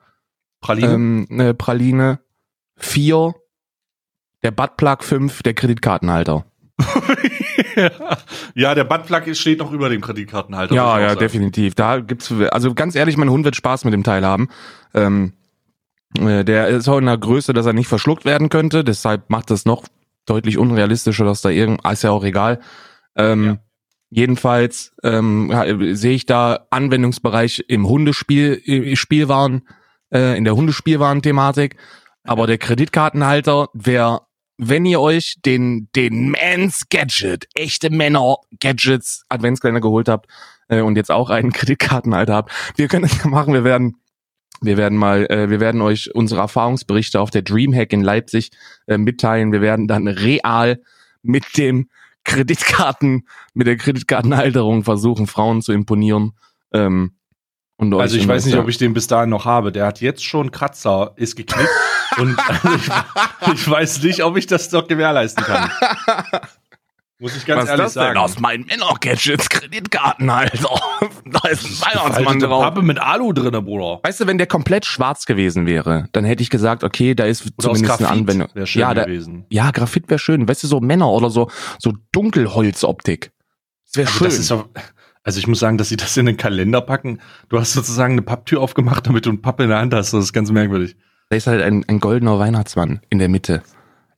Praline. 0.62 0.92
ähm, 0.94 1.26
ne, 1.28 1.52
Praline. 1.52 2.20
Vier, 2.78 3.34
der 4.42 4.50
Buttplug, 4.52 5.04
fünf, 5.04 5.42
der 5.42 5.52
Kreditkartenhalter. 5.52 6.46
ja, 8.54 8.74
der 8.74 8.84
Buttplug 8.84 9.34
steht 9.36 9.58
noch 9.58 9.72
über 9.72 9.88
dem 9.88 10.00
Kreditkartenhalter. 10.00 10.74
ja, 10.74 10.98
ja, 11.00 11.08
sagen. 11.10 11.20
definitiv. 11.20 11.74
Da 11.74 12.00
gibt's, 12.00 12.32
also 12.50 12.74
ganz 12.74 12.94
ehrlich, 12.94 13.16
mein 13.16 13.30
Hund 13.30 13.44
wird 13.44 13.56
Spaß 13.56 13.84
mit 13.84 13.94
dem 13.94 14.04
Teil 14.04 14.24
haben. 14.24 14.48
Ähm, 14.94 15.32
äh, 15.34 15.47
der 16.16 16.68
ist 16.68 16.88
auch 16.88 16.98
in 16.98 17.06
der 17.06 17.18
Größe, 17.18 17.52
dass 17.52 17.66
er 17.66 17.72
nicht 17.72 17.88
verschluckt 17.88 18.24
werden 18.24 18.48
könnte, 18.48 18.82
deshalb 18.84 19.28
macht 19.30 19.50
das 19.50 19.64
noch 19.64 19.84
deutlich 20.26 20.58
unrealistischer, 20.58 21.24
dass 21.24 21.42
da 21.42 21.50
irgend, 21.50 21.86
ist 21.90 22.02
ja 22.02 22.10
auch 22.10 22.24
egal. 22.24 22.60
Ähm, 23.16 23.44
Ja. 23.44 23.58
Jedenfalls 24.10 24.94
ähm, 25.02 25.52
sehe 25.94 26.14
ich 26.14 26.24
da 26.24 26.66
Anwendungsbereich 26.70 27.64
im 27.68 27.86
Hundespiel, 27.86 28.62
äh, 28.64 28.96
Spielwaren, 28.96 29.68
äh, 30.10 30.36
in 30.36 30.44
der 30.44 30.56
Hundespielwaren-Thematik. 30.56 31.76
Aber 32.24 32.46
der 32.46 32.56
Kreditkartenhalter, 32.56 33.68
wer, 33.74 34.22
wenn 34.56 34.86
ihr 34.86 35.00
euch 35.00 35.36
den, 35.44 35.90
den 35.94 36.30
Mans 36.30 36.88
Gadget, 36.88 37.48
echte 37.54 37.90
Männer 37.90 38.36
Gadgets 38.60 39.24
Adventskalender 39.28 39.82
geholt 39.82 40.08
habt 40.08 40.26
äh, 40.68 40.80
und 40.80 40.96
jetzt 40.96 41.10
auch 41.10 41.28
einen 41.28 41.52
Kreditkartenhalter 41.52 42.34
habt, 42.34 42.52
wir 42.76 42.88
können 42.88 43.02
das 43.02 43.22
ja 43.22 43.28
machen, 43.28 43.52
wir 43.52 43.64
werden 43.64 43.96
wir 44.60 44.76
werden 44.76 44.98
mal, 44.98 45.26
äh, 45.30 45.50
wir 45.50 45.60
werden 45.60 45.80
euch 45.80 46.14
unsere 46.14 46.40
Erfahrungsberichte 46.40 47.20
auf 47.20 47.30
der 47.30 47.42
Dreamhack 47.42 47.92
in 47.92 48.02
Leipzig 48.02 48.50
äh, 48.86 48.98
mitteilen. 48.98 49.52
Wir 49.52 49.60
werden 49.60 49.86
dann 49.86 50.08
real 50.08 50.80
mit 51.22 51.56
dem 51.56 51.88
Kreditkarten, 52.24 53.26
mit 53.54 53.66
der 53.66 53.76
Kreditkartenhalterung 53.76 54.84
versuchen, 54.84 55.26
Frauen 55.26 55.62
zu 55.62 55.72
imponieren. 55.72 56.32
Ähm, 56.72 57.12
und 57.76 57.94
Also 57.94 58.16
ich 58.16 58.26
weiß 58.26 58.44
nicht, 58.46 58.56
ob 58.56 58.68
ich 58.68 58.76
den 58.76 58.92
bis 58.92 59.06
dahin 59.06 59.30
noch 59.30 59.44
habe. 59.44 59.70
Der 59.70 59.86
hat 59.86 60.00
jetzt 60.00 60.24
schon 60.24 60.50
Kratzer, 60.50 61.12
ist 61.16 61.36
geknickt. 61.36 61.70
und 62.18 62.36
also 62.38 62.68
ich, 62.74 63.52
ich 63.52 63.70
weiß 63.70 64.02
nicht, 64.02 64.24
ob 64.24 64.36
ich 64.36 64.46
das 64.46 64.68
doch 64.68 64.88
gewährleisten 64.88 65.44
kann. 65.44 65.70
Muss 67.20 67.36
ich 67.36 67.44
ganz 67.46 67.62
Was 67.62 67.68
ehrlich 67.70 67.84
das 67.86 67.94
denn 67.94 68.02
sagen. 68.02 68.18
aus 68.18 68.38
meinen 68.38 68.64
Männer-Gadgets? 68.66 69.48
Kreditkartenhalter. 69.48 70.68
da 71.26 71.48
ist 71.48 71.64
ein 71.64 71.92
Weihnachtsmann 71.92 72.38
drauf. 72.38 72.62
Pappe 72.62 72.82
mit 72.82 73.00
Alu 73.00 73.32
drinne, 73.32 73.60
Bruder. 73.60 73.98
Weißt 74.04 74.20
du, 74.20 74.26
wenn 74.28 74.38
der 74.38 74.46
komplett 74.46 74.84
schwarz 74.86 75.26
gewesen 75.26 75.66
wäre, 75.66 76.08
dann 76.12 76.24
hätte 76.24 76.42
ich 76.44 76.50
gesagt, 76.50 76.84
okay, 76.84 77.16
da 77.16 77.24
ist 77.24 77.42
Oder 77.44 77.52
zumindest 77.74 77.98
eine 78.00 78.08
Anwendung. 78.08 78.48
wäre 78.54 78.66
schön 78.68 78.80
ja, 78.80 78.94
da, 78.94 79.04
gewesen. 79.04 79.46
ja, 79.50 79.72
Graphit 79.72 80.08
wäre 80.08 80.20
schön. 80.20 80.46
Weißt 80.48 80.62
du, 80.62 80.68
so 80.68 80.78
Männer 80.80 81.08
oder 81.10 81.28
so, 81.30 81.50
so 81.80 81.92
Dunkelholzoptik. 82.12 83.32
Das 83.86 83.96
wäre 83.96 84.06
Also, 84.06 84.18
schön. 84.18 84.24
das 84.28 84.38
ist 84.38 84.50
doch, 84.52 84.68
also 85.24 85.38
ich 85.40 85.46
muss 85.48 85.58
sagen, 85.58 85.76
dass 85.76 85.88
sie 85.88 85.96
das 85.96 86.16
in 86.16 86.26
den 86.26 86.36
Kalender 86.36 86.80
packen. 86.80 87.20
Du 87.48 87.58
hast 87.58 87.72
sozusagen 87.72 88.12
eine 88.12 88.22
Papptür 88.22 88.60
aufgemacht, 88.60 89.06
damit 89.08 89.26
du 89.26 89.30
eine 89.30 89.38
Pappe 89.38 89.64
in 89.64 89.70
der 89.70 89.78
Hand 89.78 89.92
hast. 89.92 90.12
Das 90.12 90.22
ist 90.24 90.32
ganz 90.32 90.52
merkwürdig. 90.52 90.96
da 91.30 91.36
ist 91.36 91.48
halt 91.48 91.62
ein, 91.62 91.84
ein 91.88 91.98
goldener 91.98 92.38
Weihnachtsmann 92.38 93.00
in 93.10 93.18
der 93.18 93.28
Mitte. 93.28 93.62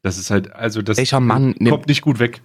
Das 0.03 0.19
ist 0.19 0.31
halt, 0.31 0.53
also 0.55 0.83
das 0.83 0.97
Welcher 0.99 1.21
Mann 1.21 1.55
nimmt- 1.59 1.71
kommt 1.71 1.87
nicht 1.87 2.03
gut 2.03 2.19
weg. 2.19 2.43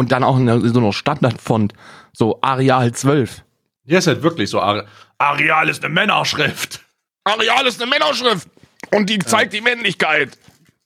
Und 0.00 0.12
dann 0.12 0.24
auch 0.24 0.38
in 0.38 0.66
so 0.72 0.80
einer 0.80 0.94
Standardfont, 0.94 1.74
so 2.14 2.38
Areal 2.40 2.90
12. 2.92 3.44
Ja, 3.84 3.98
ist 3.98 4.06
halt 4.06 4.22
wirklich 4.22 4.48
so. 4.48 4.58
Are- 4.58 4.86
Areal 5.18 5.68
ist 5.68 5.84
eine 5.84 5.92
Männerschrift. 5.92 6.80
Areal 7.24 7.66
ist 7.66 7.82
eine 7.82 7.90
Männerschrift. 7.90 8.48
Und 8.92 9.10
die 9.10 9.18
zeigt 9.18 9.52
die 9.52 9.60
Männlichkeit. 9.60 10.38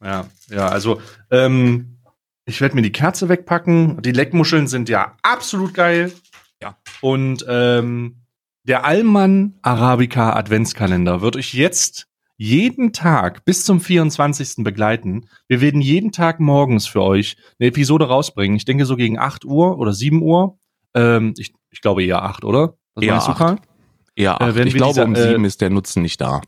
Ja, 0.03 0.27
ja, 0.51 0.67
also 0.69 1.01
ähm, 1.31 2.01
ich 2.45 2.61
werde 2.61 2.75
mir 2.75 2.83
die 2.83 2.91
Kerze 2.91 3.29
wegpacken. 3.29 4.03
Die 4.03 4.11
Leckmuscheln 4.11 4.67
sind 4.67 4.89
ja 4.89 5.17
absolut 5.23 5.75
geil. 5.75 6.13
Ja. 6.61 6.77
Und 7.01 7.45
ähm, 7.49 8.17
der 8.65 8.85
Allmann 8.85 9.55
Arabica 9.63 10.33
Adventskalender 10.35 11.21
wird 11.21 11.37
euch 11.37 11.55
jetzt 11.55 12.09
jeden 12.37 12.93
Tag 12.93 13.45
bis 13.45 13.65
zum 13.65 13.81
24. 13.81 14.65
begleiten. 14.65 15.29
Wir 15.49 15.61
werden 15.61 15.81
jeden 15.81 16.13
Tag 16.13 16.41
morgens 16.41 16.87
für 16.87 17.03
euch 17.03 17.37
eine 17.59 17.69
Episode 17.69 18.07
rausbringen. 18.09 18.57
Ich 18.57 18.65
denke 18.65 18.87
so 18.87 18.97
gegen 18.97 19.19
8 19.19 19.45
Uhr 19.45 19.79
oder 19.79 19.93
7 19.93 20.21
Uhr. 20.23 20.59
Ähm, 20.95 21.35
ich, 21.39 21.53
ich 21.71 21.81
glaube 21.81 22.05
eher 22.05 22.23
8, 22.23 22.45
oder? 22.45 22.75
Was 22.95 23.05
Eher 23.05 23.13
meinst 23.13 23.29
du, 23.29 23.33
8. 23.33 23.39
Karl? 23.39 23.57
Ja, 24.17 24.37
Äh, 24.37 24.55
werden 24.55 24.69
ich 24.69 24.75
glaube, 24.75 24.93
dieser, 24.95 25.05
um 25.05 25.15
äh, 25.15 25.23
sieben 25.29 25.45
ist 25.45 25.61
der 25.61 25.71
Nutzen 25.71 26.03
nicht 26.03 26.21
da. 26.21 26.41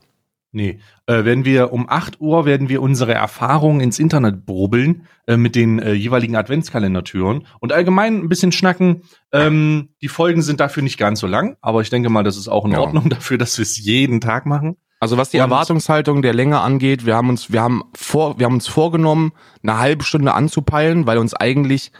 Nee, 0.52 0.78
äh, 1.06 1.24
werden 1.24 1.44
wir 1.44 1.72
um 1.72 1.86
8 1.88 2.20
Uhr 2.20 2.46
werden 2.46 2.68
wir 2.68 2.80
unsere 2.80 3.12
Erfahrungen 3.12 3.80
ins 3.80 3.98
Internet 3.98 4.46
brubbeln 4.46 5.06
äh, 5.26 5.36
mit 5.36 5.54
den 5.54 5.78
äh, 5.80 5.92
jeweiligen 5.92 6.34
Adventskalendertüren 6.36 7.46
und 7.60 7.72
allgemein 7.72 8.16
ein 8.20 8.28
bisschen 8.28 8.52
schnacken. 8.52 9.02
Ähm, 9.32 9.90
die 10.00 10.08
Folgen 10.08 10.40
sind 10.42 10.60
dafür 10.60 10.82
nicht 10.82 10.96
ganz 10.98 11.20
so 11.20 11.26
lang, 11.26 11.56
aber 11.60 11.82
ich 11.82 11.90
denke 11.90 12.08
mal, 12.08 12.22
das 12.22 12.36
ist 12.38 12.48
auch 12.48 12.64
in 12.64 12.72
Ja. 12.72 12.80
Ordnung 12.80 13.08
dafür, 13.10 13.36
dass 13.38 13.58
wir 13.58 13.64
es 13.64 13.76
jeden 13.78 14.20
Tag 14.20 14.46
machen. 14.46 14.76
Also 14.98 15.16
was 15.18 15.30
die 15.30 15.36
Erwartungshaltung 15.38 16.22
der 16.22 16.32
Länge 16.34 16.60
angeht, 16.60 17.04
wir 17.04 17.14
haben 17.16 17.28
uns, 17.28 17.52
wir 17.52 17.60
haben 17.62 17.82
vor, 17.94 18.38
wir 18.38 18.46
haben 18.46 18.54
uns 18.54 18.66
vorgenommen, 18.66 19.32
eine 19.62 19.78
halbe 19.78 20.04
Stunde 20.04 20.32
anzupeilen, 20.34 21.06
weil 21.06 21.18
uns 21.18 21.34
eigentlich 21.34 21.92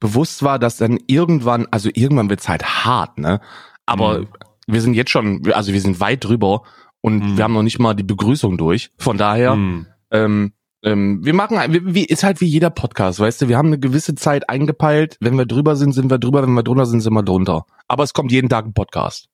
bewusst 0.00 0.42
war, 0.42 0.58
dass 0.58 0.76
dann 0.76 0.98
irgendwann, 1.06 1.66
also 1.70 1.88
irgendwann 1.94 2.28
wird's 2.28 2.48
halt 2.48 2.64
hart, 2.84 3.18
ne? 3.18 3.40
Aber 3.86 4.20
Mhm. 4.20 4.28
wir 4.66 4.80
sind 4.82 4.94
jetzt 4.94 5.10
schon, 5.10 5.50
also 5.52 5.72
wir 5.72 5.80
sind 5.80 5.98
weit 6.00 6.24
drüber 6.24 6.62
und 7.00 7.20
Mhm. 7.20 7.36
wir 7.36 7.44
haben 7.44 7.54
noch 7.54 7.62
nicht 7.62 7.78
mal 7.78 7.94
die 7.94 8.02
Begrüßung 8.02 8.58
durch. 8.58 8.90
Von 8.98 9.16
daher, 9.16 9.52
Hm. 9.52 9.86
ähm, 10.10 10.52
ähm, 10.84 11.24
wir 11.24 11.32
machen, 11.34 11.56
wie, 11.72 11.94
wie, 11.94 12.04
ist 12.04 12.22
halt 12.24 12.40
wie 12.40 12.46
jeder 12.46 12.70
Podcast, 12.70 13.18
weißt 13.20 13.42
du, 13.42 13.48
wir 13.48 13.56
haben 13.56 13.68
eine 13.68 13.78
gewisse 13.78 14.14
Zeit 14.16 14.48
eingepeilt. 14.50 15.16
Wenn 15.20 15.38
wir 15.38 15.46
drüber 15.46 15.76
sind, 15.76 15.92
sind 15.92 16.10
wir 16.10 16.18
drüber, 16.18 16.42
wenn 16.42 16.52
wir 16.54 16.64
drunter 16.64 16.86
sind, 16.86 17.00
sind 17.00 17.14
wir 17.14 17.22
drunter. 17.22 17.64
Aber 17.88 18.02
es 18.02 18.12
kommt 18.12 18.30
jeden 18.32 18.48
Tag 18.48 18.66
ein 18.66 18.74
Podcast. 18.74 19.28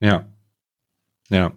Ja. 0.00 0.26
Ja. 1.30 1.52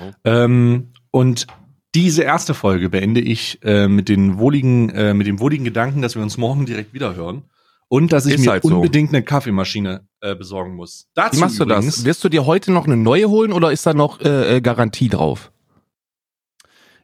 Oh. 0.00 0.10
Ähm, 0.24 0.92
und 1.10 1.46
diese 1.94 2.22
erste 2.22 2.54
Folge 2.54 2.90
beende 2.90 3.20
ich 3.20 3.60
äh, 3.62 3.86
mit 3.86 4.08
den 4.08 4.38
wohligen, 4.38 4.90
äh, 4.90 5.14
mit 5.14 5.26
dem 5.26 5.38
wohligen 5.38 5.64
Gedanken, 5.64 6.02
dass 6.02 6.16
wir 6.16 6.22
uns 6.22 6.36
morgen 6.36 6.66
direkt 6.66 6.92
wieder 6.92 7.14
hören. 7.14 7.44
Und 7.88 8.12
dass 8.12 8.26
ich 8.26 8.34
Ist 8.34 8.40
mir 8.40 8.50
halt 8.50 8.64
so. 8.64 8.76
unbedingt 8.76 9.10
eine 9.10 9.22
Kaffeemaschine 9.22 10.08
äh, 10.20 10.34
besorgen 10.34 10.74
muss. 10.74 11.06
Dazu 11.14 11.36
Wie 11.36 11.40
machst 11.40 11.60
du 11.60 11.64
übrigens, 11.64 11.96
das? 11.96 12.04
Wirst 12.04 12.24
du 12.24 12.28
dir 12.28 12.46
heute 12.46 12.72
noch 12.72 12.86
eine 12.86 12.96
neue 12.96 13.28
holen 13.28 13.52
oder 13.52 13.70
ist 13.70 13.86
da 13.86 13.94
noch 13.94 14.20
äh, 14.20 14.56
äh, 14.56 14.60
Garantie 14.60 15.08
drauf? 15.08 15.52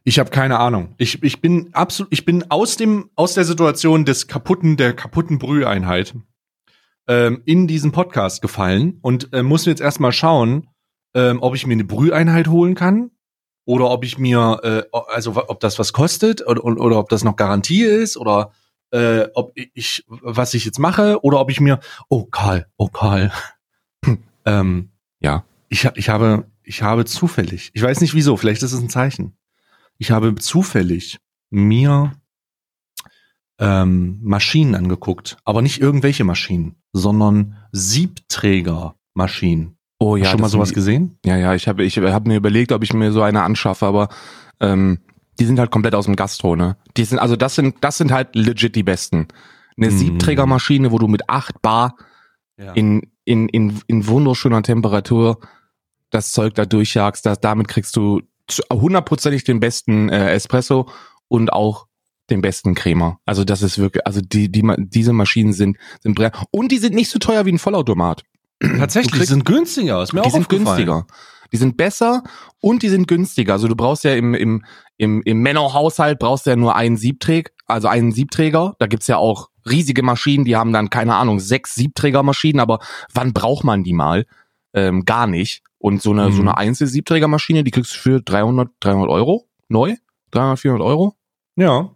Ich 0.03 0.19
habe 0.19 0.31
keine 0.31 0.59
Ahnung. 0.59 0.95
Ich, 0.97 1.21
ich 1.23 1.39
bin 1.39 1.69
absolut, 1.73 2.11
ich 2.11 2.25
bin 2.25 2.49
aus 2.49 2.75
dem 2.75 3.09
aus 3.15 3.35
der 3.35 3.45
Situation 3.45 4.03
des 4.03 4.27
kaputten 4.27 4.75
der 4.75 4.93
kaputten 4.93 5.37
Brüheinheit 5.37 6.15
ähm, 7.07 7.43
in 7.45 7.67
diesen 7.67 7.91
Podcast 7.91 8.41
gefallen 8.41 8.97
und 9.01 9.31
äh, 9.33 9.43
muss 9.43 9.65
jetzt 9.65 9.81
erstmal 9.81 10.11
schauen, 10.11 10.67
ähm, 11.13 11.41
ob 11.41 11.55
ich 11.55 11.65
mir 11.65 11.73
eine 11.73 11.83
Brüheinheit 11.83 12.47
holen 12.47 12.75
kann 12.75 13.11
oder 13.65 13.89
ob 13.89 14.03
ich 14.03 14.17
mir 14.17 14.59
äh, 14.63 14.97
also 15.13 15.35
ob 15.35 15.59
das 15.59 15.79
was 15.79 15.93
kostet 15.93 16.45
oder, 16.47 16.63
oder, 16.63 16.81
oder 16.81 16.99
ob 16.99 17.09
das 17.09 17.23
noch 17.23 17.35
Garantie 17.35 17.83
ist 17.83 18.17
oder 18.17 18.51
äh, 18.91 19.27
ob 19.33 19.51
ich 19.55 20.03
was 20.07 20.53
ich 20.53 20.65
jetzt 20.65 20.79
mache 20.79 21.23
oder 21.23 21.39
ob 21.39 21.49
ich 21.49 21.59
mir 21.59 21.79
oh 22.09 22.25
Karl 22.25 22.67
oh 22.77 22.87
Karl 22.87 23.31
ähm, 24.45 24.89
Ja. 25.19 25.45
ich 25.69 25.87
ich 25.95 26.09
habe 26.09 26.45
ich 26.63 26.81
habe 26.81 27.05
zufällig 27.05 27.71
ich 27.73 27.81
weiß 27.81 28.01
nicht 28.01 28.13
wieso 28.13 28.37
vielleicht 28.37 28.63
ist 28.63 28.73
es 28.73 28.81
ein 28.81 28.89
Zeichen 28.89 29.37
ich 29.97 30.11
habe 30.11 30.33
zufällig 30.35 31.19
mir 31.51 32.13
ähm, 33.61 34.19
Maschinen 34.23 34.73
angeguckt, 34.73 35.37
aber 35.45 35.61
nicht 35.61 35.79
irgendwelche 35.79 36.23
Maschinen, 36.23 36.75
sondern 36.91 37.57
Siebträgermaschinen. 37.71 39.77
Oh 40.03 40.15
Hast 40.17 40.23
du 40.25 40.29
schon 40.31 40.41
mal 40.41 40.49
sowas 40.49 40.69
sind- 40.69 40.75
gesehen? 40.75 41.17
Ja, 41.23 41.37
ja, 41.37 41.53
ich 41.53 41.67
habe 41.67 41.83
ich 41.83 41.97
hab 41.99 42.25
mir 42.25 42.35
überlegt, 42.37 42.71
ob 42.71 42.83
ich 42.83 42.91
mir 42.93 43.11
so 43.11 43.21
eine 43.21 43.43
anschaffe, 43.43 43.85
aber 43.85 44.09
ähm, 44.59 44.97
die 45.39 45.45
sind 45.45 45.59
halt 45.59 45.69
komplett 45.69 45.93
aus 45.93 46.05
dem 46.05 46.15
Gastro, 46.15 46.55
ne? 46.55 46.75
Die 46.97 47.03
sind, 47.03 47.19
also 47.19 47.35
das 47.35 47.53
sind, 47.53 47.75
das 47.81 47.97
sind 47.99 48.11
halt 48.11 48.35
legit 48.35 48.75
die 48.75 48.81
besten. 48.83 49.27
Eine 49.77 49.91
Mm. 49.91 49.97
Siebträgermaschine, 49.97 50.91
wo 50.91 50.97
du 50.97 51.07
mit 51.07 51.29
8 51.29 51.61
Bar 51.61 51.95
Ja. 52.57 52.73
in, 52.73 53.11
in, 53.25 53.47
in, 53.49 53.79
in 53.87 54.07
wunderschöner 54.07 54.63
Temperatur 54.63 55.39
das 56.09 56.31
Zeug 56.31 56.55
da 56.55 56.65
durchjagst, 56.65 57.23
das, 57.25 57.39
damit 57.39 57.67
kriegst 57.67 57.95
du 57.95 58.21
hundertprozentig 58.71 59.43
den 59.43 59.59
besten 59.59 60.09
äh, 60.09 60.31
Espresso 60.31 60.89
und 61.27 61.53
auch 61.53 61.85
den 62.29 62.41
besten 62.41 62.75
Cremer. 62.75 63.19
Also 63.25 63.43
das 63.43 63.61
ist 63.61 63.77
wirklich, 63.77 64.05
also 64.07 64.19
die, 64.21 64.51
die, 64.51 64.63
diese 64.77 65.13
Maschinen 65.13 65.53
sind, 65.53 65.77
sind 66.01 66.19
und 66.51 66.71
die 66.71 66.77
sind 66.79 66.95
nicht 66.95 67.09
so 67.09 67.19
teuer 67.19 67.45
wie 67.45 67.51
ein 67.51 67.59
Vollautomat. 67.59 68.23
Tatsächlich, 68.79 69.11
kriegst- 69.13 69.29
die 69.29 69.33
sind 69.33 69.45
günstiger. 69.45 70.01
Ist 70.03 70.13
mir 70.13 70.21
die 70.21 70.27
auch 70.27 70.31
sind 70.33 70.49
günstiger. 70.49 71.05
Die 71.51 71.57
sind 71.57 71.75
besser 71.77 72.23
und 72.61 72.81
die 72.83 72.89
sind 72.89 73.07
günstiger. 73.07 73.53
Also 73.53 73.67
du 73.67 73.75
brauchst 73.75 74.03
ja 74.05 74.13
im, 74.13 74.33
im, 74.33 74.63
im, 74.97 75.21
im 75.23 75.41
Männerhaushalt 75.41 76.17
brauchst 76.19 76.45
du 76.45 76.51
ja 76.51 76.55
nur 76.55 76.75
einen 76.75 76.95
Siebträger, 76.95 77.51
also 77.65 77.87
einen 77.89 78.11
Siebträger. 78.13 78.75
Da 78.79 78.87
gibt's 78.87 79.07
ja 79.07 79.17
auch 79.17 79.49
riesige 79.69 80.01
Maschinen, 80.01 80.45
die 80.45 80.55
haben 80.55 80.71
dann, 80.71 80.89
keine 80.89 81.15
Ahnung, 81.15 81.39
sechs 81.39 81.75
Siebträgermaschinen, 81.75 82.59
aber 82.61 82.79
wann 83.13 83.33
braucht 83.33 83.63
man 83.65 83.83
die 83.83 83.93
mal? 83.93 84.25
Ähm, 84.73 85.03
gar 85.03 85.27
nicht. 85.27 85.61
Und 85.77 86.01
so 86.01 86.11
eine, 86.11 86.29
Mhm. 86.29 86.33
so 86.33 86.41
eine 86.41 86.57
Einzelsiebträgermaschine, 86.57 87.63
die 87.65 87.71
kriegst 87.71 87.93
du 87.95 87.99
für 87.99 88.21
300, 88.21 88.69
300 88.79 89.09
Euro 89.09 89.47
neu? 89.67 89.95
300, 90.31 90.59
400 90.59 90.87
Euro? 90.87 91.15
Ja. 91.57 91.89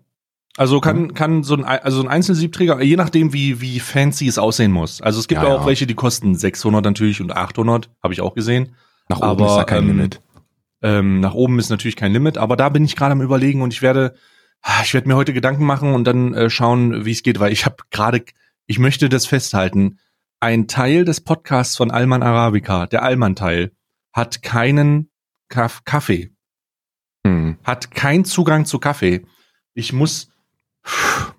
Also 0.57 0.79
kann, 0.79 1.13
kann 1.13 1.43
so 1.43 1.55
ein, 1.55 1.65
Ei- 1.65 1.81
also 1.81 2.01
ein 2.01 2.07
Einzelsiebträger, 2.07 2.81
je 2.81 2.95
nachdem 2.95 3.33
wie, 3.33 3.59
wie 3.59 3.79
fancy 3.79 4.27
es 4.27 4.37
aussehen 4.37 4.71
muss. 4.71 5.01
Also 5.01 5.19
es 5.19 5.27
gibt 5.27 5.41
Ja, 5.41 5.47
auch 5.49 5.61
ja. 5.61 5.65
welche, 5.67 5.85
die 5.85 5.95
kosten 5.95 6.35
600 6.35 6.83
natürlich 6.83 7.19
und 7.19 7.31
800, 7.35 7.89
habe 8.01 8.13
ich 8.13 8.21
auch 8.21 8.33
gesehen. 8.35 8.73
Nach 9.09 9.17
oben 9.17 9.25
Aber, 9.27 9.47
ist 9.47 9.55
da 9.57 9.63
kein 9.65 9.83
ähm, 9.83 9.87
Limit. 9.87 10.21
Ähm, 10.81 11.19
nach 11.19 11.33
oben 11.33 11.59
ist 11.59 11.69
natürlich 11.69 11.95
kein 11.97 12.13
Limit, 12.13 12.37
aber 12.37 12.55
da 12.55 12.69
bin 12.69 12.85
ich 12.85 12.95
gerade 12.95 13.11
am 13.11 13.21
überlegen 13.21 13.61
und 13.61 13.73
ich 13.73 13.81
werde, 13.81 14.15
ah, 14.61 14.81
ich 14.83 14.93
werde 14.93 15.07
mir 15.09 15.15
heute 15.15 15.33
Gedanken 15.33 15.65
machen 15.65 15.93
und 15.93 16.05
dann 16.05 16.33
äh, 16.33 16.49
schauen, 16.49 17.05
wie 17.05 17.11
es 17.11 17.21
geht, 17.23 17.39
weil 17.39 17.51
ich 17.51 17.65
habe 17.65 17.77
gerade, 17.91 18.23
ich 18.65 18.79
möchte 18.79 19.09
das 19.09 19.25
festhalten. 19.25 19.99
Ein 20.39 20.67
Teil 20.67 21.03
des 21.05 21.21
Podcasts 21.21 21.75
von 21.75 21.91
Alman 21.91 22.23
Arabica, 22.23 22.87
der 22.87 23.03
Alman-Teil, 23.03 23.71
hat 24.13 24.41
keinen 24.41 25.09
Kaff 25.49 25.83
Kaffee, 25.85 26.31
Hm. 27.25 27.57
hat 27.63 27.91
keinen 27.91 28.23
Zugang 28.25 28.65
zu 28.65 28.79
Kaffee. 28.79 29.25
Ich 29.73 29.91
muss, 29.93 30.29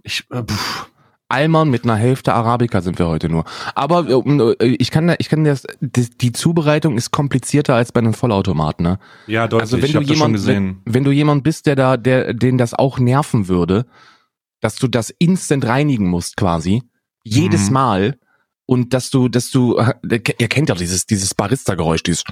ich, 0.03 0.25
äh, 0.31 0.43
pff, 0.43 0.91
Alman 1.29 1.71
mit 1.71 1.85
einer 1.85 1.97
Hälfte 1.97 2.35
Arabica 2.35 2.81
sind 2.81 2.99
wir 2.99 3.09
heute 3.09 3.29
nur. 3.29 3.45
Aber 3.75 4.07
äh, 4.09 4.67
ich 4.79 4.91
kann, 4.91 5.15
ich 5.19 5.29
kann 5.29 5.45
das, 5.45 5.65
die, 5.81 6.09
die 6.09 6.33
Zubereitung 6.33 6.97
ist 6.97 7.11
komplizierter 7.11 7.75
als 7.75 7.91
bei 7.91 7.99
einem 7.99 8.15
Vollautomat, 8.15 8.81
ne? 8.81 8.99
ja 9.27 9.49
deutlich. 9.49 9.73
Also 9.73 9.83
wenn 9.83 9.93
du 9.93 10.13
jemand, 10.13 10.35
gesehen. 10.35 10.83
wenn, 10.85 10.95
wenn 10.95 11.05
du 11.05 11.11
jemand 11.11 11.43
bist, 11.43 11.67
der 11.67 11.75
da, 11.75 11.97
der, 11.97 12.33
den 12.33 12.59
das 12.59 12.75
auch 12.75 12.99
nerven 12.99 13.49
würde, 13.49 13.87
dass 14.61 14.77
du 14.77 14.87
das 14.87 15.11
instant 15.11 15.65
reinigen 15.67 16.09
musst 16.09 16.37
quasi, 16.37 16.83
jedes 17.25 17.69
Mhm. 17.69 17.73
Mal 17.73 18.19
und 18.67 18.95
dass 18.95 19.11
du, 19.11 19.29
dass 19.29 19.51
du, 19.51 19.79
äh, 19.79 19.95
ihr 20.39 20.49
kennt 20.49 20.69
ja 20.69 20.77
dieses, 20.77 21.07
dieses 21.07 21.35
Barista-Geräusch, 21.35 22.05
dieses, 22.05 22.23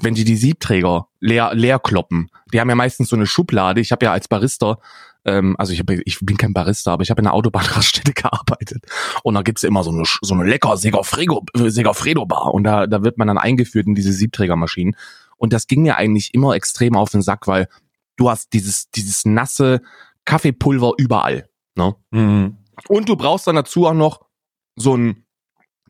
wenn 0.00 0.14
die 0.14 0.24
die 0.24 0.36
Siebträger 0.36 1.08
leer, 1.18 1.52
leer 1.54 1.80
kloppen. 1.80 2.30
Die 2.52 2.60
haben 2.60 2.68
ja 2.68 2.76
meistens 2.76 3.08
so 3.08 3.16
eine 3.16 3.26
Schublade. 3.26 3.80
Ich 3.80 3.90
habe 3.92 4.06
ja 4.06 4.12
als 4.12 4.28
Barista, 4.28 4.78
ähm, 5.24 5.54
also 5.58 5.72
ich, 5.72 5.80
hab, 5.80 5.90
ich 5.90 6.18
bin 6.20 6.36
kein 6.36 6.52
Barista, 6.52 6.92
aber 6.92 7.02
ich 7.02 7.10
habe 7.10 7.20
in 7.20 7.26
einer 7.26 7.34
Autobahnraststätte 7.34 8.12
gearbeitet. 8.14 8.84
Und 9.22 9.34
da 9.34 9.42
gibt's 9.42 9.62
immer 9.62 9.84
so 9.84 9.90
eine, 9.90 10.04
so 10.22 10.34
eine 10.34 10.44
lecker 10.44 10.76
Segafredo, 10.76 11.44
Segafredo 11.54 12.26
Bar. 12.26 12.54
Und 12.54 12.64
da, 12.64 12.86
da 12.86 13.02
wird 13.02 13.18
man 13.18 13.28
dann 13.28 13.38
eingeführt 13.38 13.86
in 13.86 13.94
diese 13.94 14.12
Siebträgermaschinen. 14.12 14.96
Und 15.36 15.52
das 15.52 15.66
ging 15.66 15.82
mir 15.82 15.96
eigentlich 15.96 16.34
immer 16.34 16.54
extrem 16.54 16.96
auf 16.96 17.10
den 17.10 17.22
Sack, 17.22 17.46
weil 17.46 17.68
du 18.16 18.30
hast 18.30 18.52
dieses, 18.52 18.90
dieses 18.90 19.24
nasse 19.24 19.80
Kaffeepulver 20.24 20.94
überall. 20.98 21.48
Ne? 21.76 21.94
Mhm. 22.10 22.56
Und 22.88 23.08
du 23.08 23.16
brauchst 23.16 23.46
dann 23.46 23.56
dazu 23.56 23.86
auch 23.86 23.94
noch 23.94 24.26
so 24.76 24.94
einen 24.94 25.24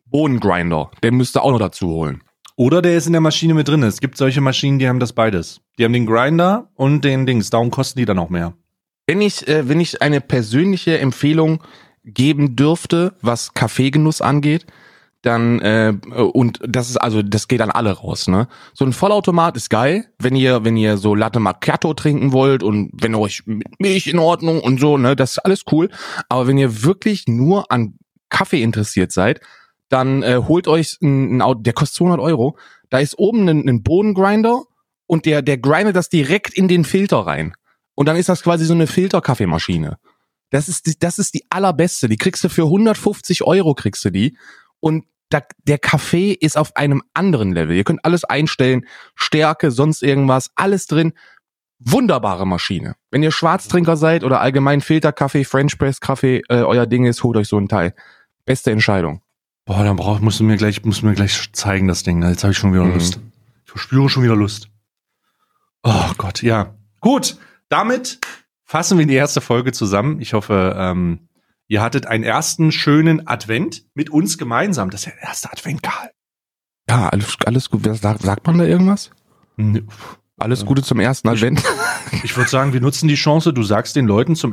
Bohnengrinder. 0.07 0.91
Den 1.03 1.17
müsst 1.17 1.37
ihr 1.37 1.43
auch 1.43 1.53
noch 1.53 1.59
dazu 1.59 1.89
holen. 1.89 2.23
Oder 2.57 2.83
der 2.83 2.97
ist 2.97 3.07
in 3.07 3.13
der 3.13 3.21
Maschine 3.21 3.55
mit 3.55 3.69
drin. 3.69 3.83
Es 3.83 4.01
gibt 4.01 4.17
solche 4.17 4.41
Maschinen, 4.41 4.79
die 4.79 4.89
haben 4.89 5.01
das 5.01 5.13
beides. 5.13 5.61
Die 5.79 5.85
haben 5.85 5.93
den 5.93 6.07
Grinder 6.07 6.71
und 6.75 7.05
den 7.05 7.27
Dings. 7.27 7.51
Darum 7.51 7.71
kosten 7.71 7.99
die 7.99 8.05
dann 8.05 8.19
auch 8.19 8.29
mehr. 8.29 8.55
Wenn 9.11 9.23
ich, 9.23 9.49
äh, 9.49 9.69
wenn 9.69 9.81
ich 9.81 10.03
eine 10.03 10.21
persönliche 10.21 11.01
Empfehlung 11.01 11.65
geben 12.05 12.55
dürfte, 12.55 13.17
was 13.23 13.55
Kaffeegenuss 13.55 14.21
angeht, 14.21 14.67
dann 15.23 15.59
äh, 15.63 15.95
und 16.15 16.61
das 16.63 16.91
ist 16.91 16.97
also 16.97 17.21
das 17.21 17.49
geht 17.49 17.61
an 17.61 17.73
alle 17.73 17.91
raus, 17.91 18.29
ne? 18.29 18.47
So 18.73 18.85
ein 18.85 18.93
Vollautomat 18.93 19.57
ist 19.57 19.69
geil, 19.69 20.05
wenn 20.21 20.37
ihr 20.37 20.63
wenn 20.63 20.77
ihr 20.77 20.97
so 20.97 21.17
Latte 21.17 21.41
Macchiato 21.41 21.93
trinken 21.93 22.33
wollt 22.33 22.63
und 22.63 22.93
wenn 23.03 23.17
euch 23.17 23.43
mit 23.47 23.81
Milch 23.81 24.07
in 24.07 24.21
Ordnung 24.21 24.61
und 24.61 24.79
so, 24.79 24.97
ne, 24.97 25.17
das 25.17 25.33
ist 25.33 25.39
alles 25.39 25.65
cool, 25.73 25.91
aber 26.29 26.47
wenn 26.47 26.57
ihr 26.57 26.85
wirklich 26.85 27.27
nur 27.27 27.73
an 27.73 27.99
Kaffee 28.29 28.63
interessiert 28.63 29.11
seid, 29.11 29.41
dann 29.89 30.23
äh, 30.23 30.41
holt 30.47 30.69
euch 30.69 30.99
ein, 31.03 31.39
ein 31.39 31.43
Auto, 31.43 31.63
der 31.63 31.73
kostet 31.73 31.97
200 31.97 32.21
Euro, 32.21 32.57
da 32.91 33.01
ist 33.01 33.19
oben 33.19 33.49
ein, 33.49 33.69
ein 33.69 33.83
Bodengrinder 33.83 34.63
und 35.09 35.27
der 35.27 35.43
der 35.43 35.59
grindet 35.59 35.97
das 35.97 36.11
direkt 36.11 36.55
in 36.55 36.69
den 36.69 36.85
Filter 36.85 37.27
rein. 37.27 37.55
Und 38.01 38.07
dann 38.07 38.17
ist 38.17 38.31
das 38.31 38.43
quasi 38.43 38.65
so 38.65 38.73
eine 38.73 38.87
Filterkaffeemaschine. 38.87 39.99
Das 40.49 40.71
ist 40.71 40.87
die, 40.87 40.99
das 40.99 41.19
ist 41.19 41.35
die 41.35 41.45
allerbeste. 41.51 42.09
Die 42.09 42.17
kriegst 42.17 42.43
du 42.43 42.49
für 42.49 42.63
150 42.63 43.43
Euro 43.45 43.75
kriegst 43.75 44.03
du 44.07 44.09
die. 44.09 44.39
Und 44.81 45.05
da, 45.29 45.43
der 45.65 45.77
Kaffee 45.79 46.33
ist 46.33 46.57
auf 46.57 46.75
einem 46.77 47.03
anderen 47.13 47.53
Level. 47.53 47.77
Ihr 47.77 47.85
könnt 47.85 48.03
alles 48.03 48.25
einstellen, 48.25 48.87
Stärke, 49.15 49.71
sonst 49.71 50.03
irgendwas, 50.03 50.51
alles 50.55 50.87
drin. 50.87 51.13
Wunderbare 51.79 52.47
Maschine. 52.47 52.97
Wenn 53.11 53.23
ihr 53.23 53.33
Schwarztrinker 53.33 53.99
seid 53.99 54.25
oder 54.25 54.41
allgemein 54.41 54.81
Filterkaffee, 54.81 55.45
French 55.45 55.77
Press 55.77 56.01
Kaffee, 56.01 56.41
äh, 56.49 56.63
euer 56.63 56.87
Ding 56.87 57.05
ist, 57.05 57.23
holt 57.23 57.37
euch 57.37 57.49
so 57.49 57.59
ein 57.59 57.69
Teil. 57.69 57.93
Beste 58.47 58.71
Entscheidung. 58.71 59.21
Boah, 59.67 59.85
dann 59.85 59.97
brauch, 59.97 60.21
musst 60.21 60.41
du 60.41 60.45
mir 60.45 60.57
gleich, 60.57 60.83
musst 60.87 61.03
du 61.03 61.07
mir 61.07 61.15
gleich 61.15 61.53
zeigen, 61.53 61.87
das 61.87 62.03
Ding. 62.03 62.23
Jetzt 62.23 62.45
habe 62.45 62.53
ich 62.53 62.59
schon 62.59 62.73
wieder 62.73 62.85
Mhm. 62.85 62.95
Lust. 62.95 63.21
Ich 63.67 63.71
verspüre 63.71 64.09
schon 64.09 64.23
wieder 64.23 64.37
Lust. 64.37 64.71
Oh 65.83 66.13
Gott, 66.17 66.41
ja. 66.43 66.75
Gut, 67.01 67.37
damit 67.71 68.19
fassen 68.65 68.99
wir 68.99 69.07
die 69.07 69.15
erste 69.15 69.41
Folge 69.41 69.73
zusammen. 69.73 70.21
Ich 70.21 70.35
hoffe, 70.35 70.77
ähm, 70.77 71.29
ihr 71.67 71.81
hattet 71.81 72.07
einen 72.07 72.25
ersten 72.25 72.71
schönen 72.71 73.27
Advent 73.27 73.85
mit 73.95 74.11
uns 74.11 74.37
gemeinsam. 74.37 74.91
Das 74.91 75.01
ist 75.01 75.07
ja 75.07 75.13
der 75.13 75.29
erste 75.29 75.51
Advent, 75.51 75.83
Karl. 75.83 76.11
Ja, 76.89 77.09
alles, 77.09 77.37
alles 77.47 77.71
gut. 77.71 77.85
Sagt, 77.97 78.23
sagt 78.23 78.47
man 78.47 78.59
da 78.59 78.65
irgendwas? 78.65 79.11
Nee, 79.57 79.83
Alles 80.39 80.67
Gute 80.67 80.83
zum 80.83 81.01
ersten 81.01 81.29
Advent. 81.29 81.63
Ich 82.25 82.37
würde 82.37 82.51
sagen, 82.51 82.73
wir 82.73 82.81
nutzen 82.81 83.07
die 83.07 83.15
Chance. 83.15 83.53
Du 83.53 83.63
sagst 83.63 83.95
den 83.95 84.05
Leuten 84.05 84.35
zum 84.35 84.53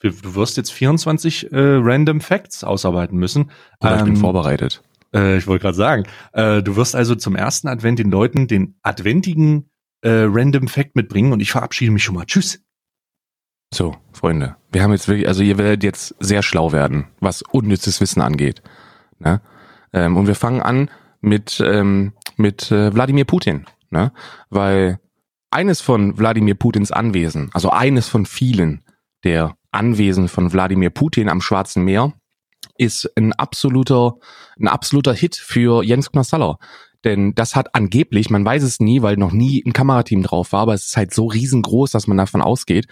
Du 0.00 0.34
wirst 0.34 0.58
jetzt 0.58 0.70
24 0.72 1.50
äh, 1.50 1.56
Random 1.56 2.20
Facts 2.20 2.62
ausarbeiten 2.62 3.18
müssen. 3.18 3.50
Aber 3.80 3.96
ich 3.96 4.04
bin 4.04 4.16
vorbereitet. 4.16 4.82
Äh, 5.14 5.38
ich 5.38 5.46
wollte 5.46 5.62
gerade 5.62 5.76
sagen, 5.76 6.04
äh, 6.32 6.62
du 6.62 6.76
wirst 6.76 6.94
also 6.94 7.14
zum 7.14 7.34
ersten 7.34 7.66
Advent 7.66 7.98
den 7.98 8.10
Leuten 8.10 8.46
den 8.46 8.76
adventigen 8.82 9.70
äh, 10.02 10.26
Random 10.26 10.68
Fact 10.68 10.96
mitbringen 10.96 11.32
und 11.32 11.40
ich 11.40 11.50
verabschiede 11.50 11.92
mich 11.92 12.04
schon 12.04 12.14
mal. 12.14 12.26
Tschüss. 12.26 12.62
So, 13.72 13.96
Freunde, 14.12 14.56
wir 14.72 14.82
haben 14.82 14.92
jetzt 14.92 15.08
wirklich, 15.08 15.28
also 15.28 15.42
ihr 15.42 15.58
werdet 15.58 15.82
jetzt 15.82 16.14
sehr 16.20 16.42
schlau 16.42 16.72
werden, 16.72 17.06
was 17.20 17.42
unnützes 17.42 18.00
Wissen 18.00 18.22
angeht. 18.22 18.62
Ne? 19.18 19.42
Ähm, 19.92 20.16
und 20.16 20.26
wir 20.26 20.34
fangen 20.34 20.62
an 20.62 20.90
mit, 21.20 21.62
ähm, 21.64 22.12
mit 22.36 22.70
äh, 22.70 22.94
Wladimir 22.94 23.26
Putin, 23.26 23.66
ne? 23.90 24.12
weil 24.48 25.00
eines 25.50 25.80
von 25.80 26.18
Wladimir 26.18 26.54
Putins 26.54 26.92
Anwesen, 26.92 27.50
also 27.52 27.70
eines 27.70 28.08
von 28.08 28.26
vielen 28.26 28.84
der 29.24 29.56
Anwesen 29.70 30.28
von 30.28 30.52
Wladimir 30.52 30.90
Putin 30.90 31.28
am 31.28 31.40
Schwarzen 31.40 31.84
Meer, 31.84 32.14
ist 32.78 33.10
ein 33.16 33.32
absoluter, 33.34 34.14
ein 34.58 34.68
absoluter 34.68 35.12
Hit 35.12 35.36
für 35.36 35.82
Jens 35.82 36.10
Knossaller. 36.10 36.58
Denn 37.04 37.34
das 37.34 37.54
hat 37.54 37.74
angeblich, 37.74 38.30
man 38.30 38.44
weiß 38.44 38.62
es 38.62 38.80
nie, 38.80 39.02
weil 39.02 39.16
noch 39.16 39.32
nie 39.32 39.62
ein 39.64 39.72
Kamerateam 39.72 40.22
drauf 40.22 40.52
war, 40.52 40.62
aber 40.62 40.74
es 40.74 40.86
ist 40.86 40.96
halt 40.96 41.14
so 41.14 41.26
riesengroß, 41.26 41.92
dass 41.92 42.06
man 42.06 42.16
davon 42.16 42.42
ausgeht, 42.42 42.86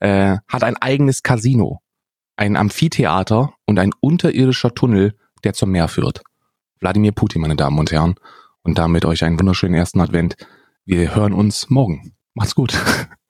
äh, 0.00 0.38
hat 0.48 0.64
ein 0.64 0.76
eigenes 0.76 1.22
Casino, 1.22 1.80
ein 2.36 2.56
Amphitheater 2.56 3.52
und 3.66 3.78
ein 3.78 3.92
unterirdischer 4.00 4.74
Tunnel, 4.74 5.14
der 5.44 5.52
zum 5.52 5.70
Meer 5.70 5.88
führt. 5.88 6.22
Wladimir 6.80 7.12
Putin, 7.12 7.42
meine 7.42 7.56
Damen 7.56 7.78
und 7.78 7.92
Herren. 7.92 8.16
Und 8.62 8.78
damit 8.78 9.04
euch 9.04 9.24
einen 9.24 9.38
wunderschönen 9.38 9.74
ersten 9.74 10.00
Advent. 10.00 10.36
Wir 10.84 11.14
hören 11.14 11.32
uns 11.32 11.68
morgen. 11.70 12.14
Macht's 12.34 12.54
gut. 12.54 12.74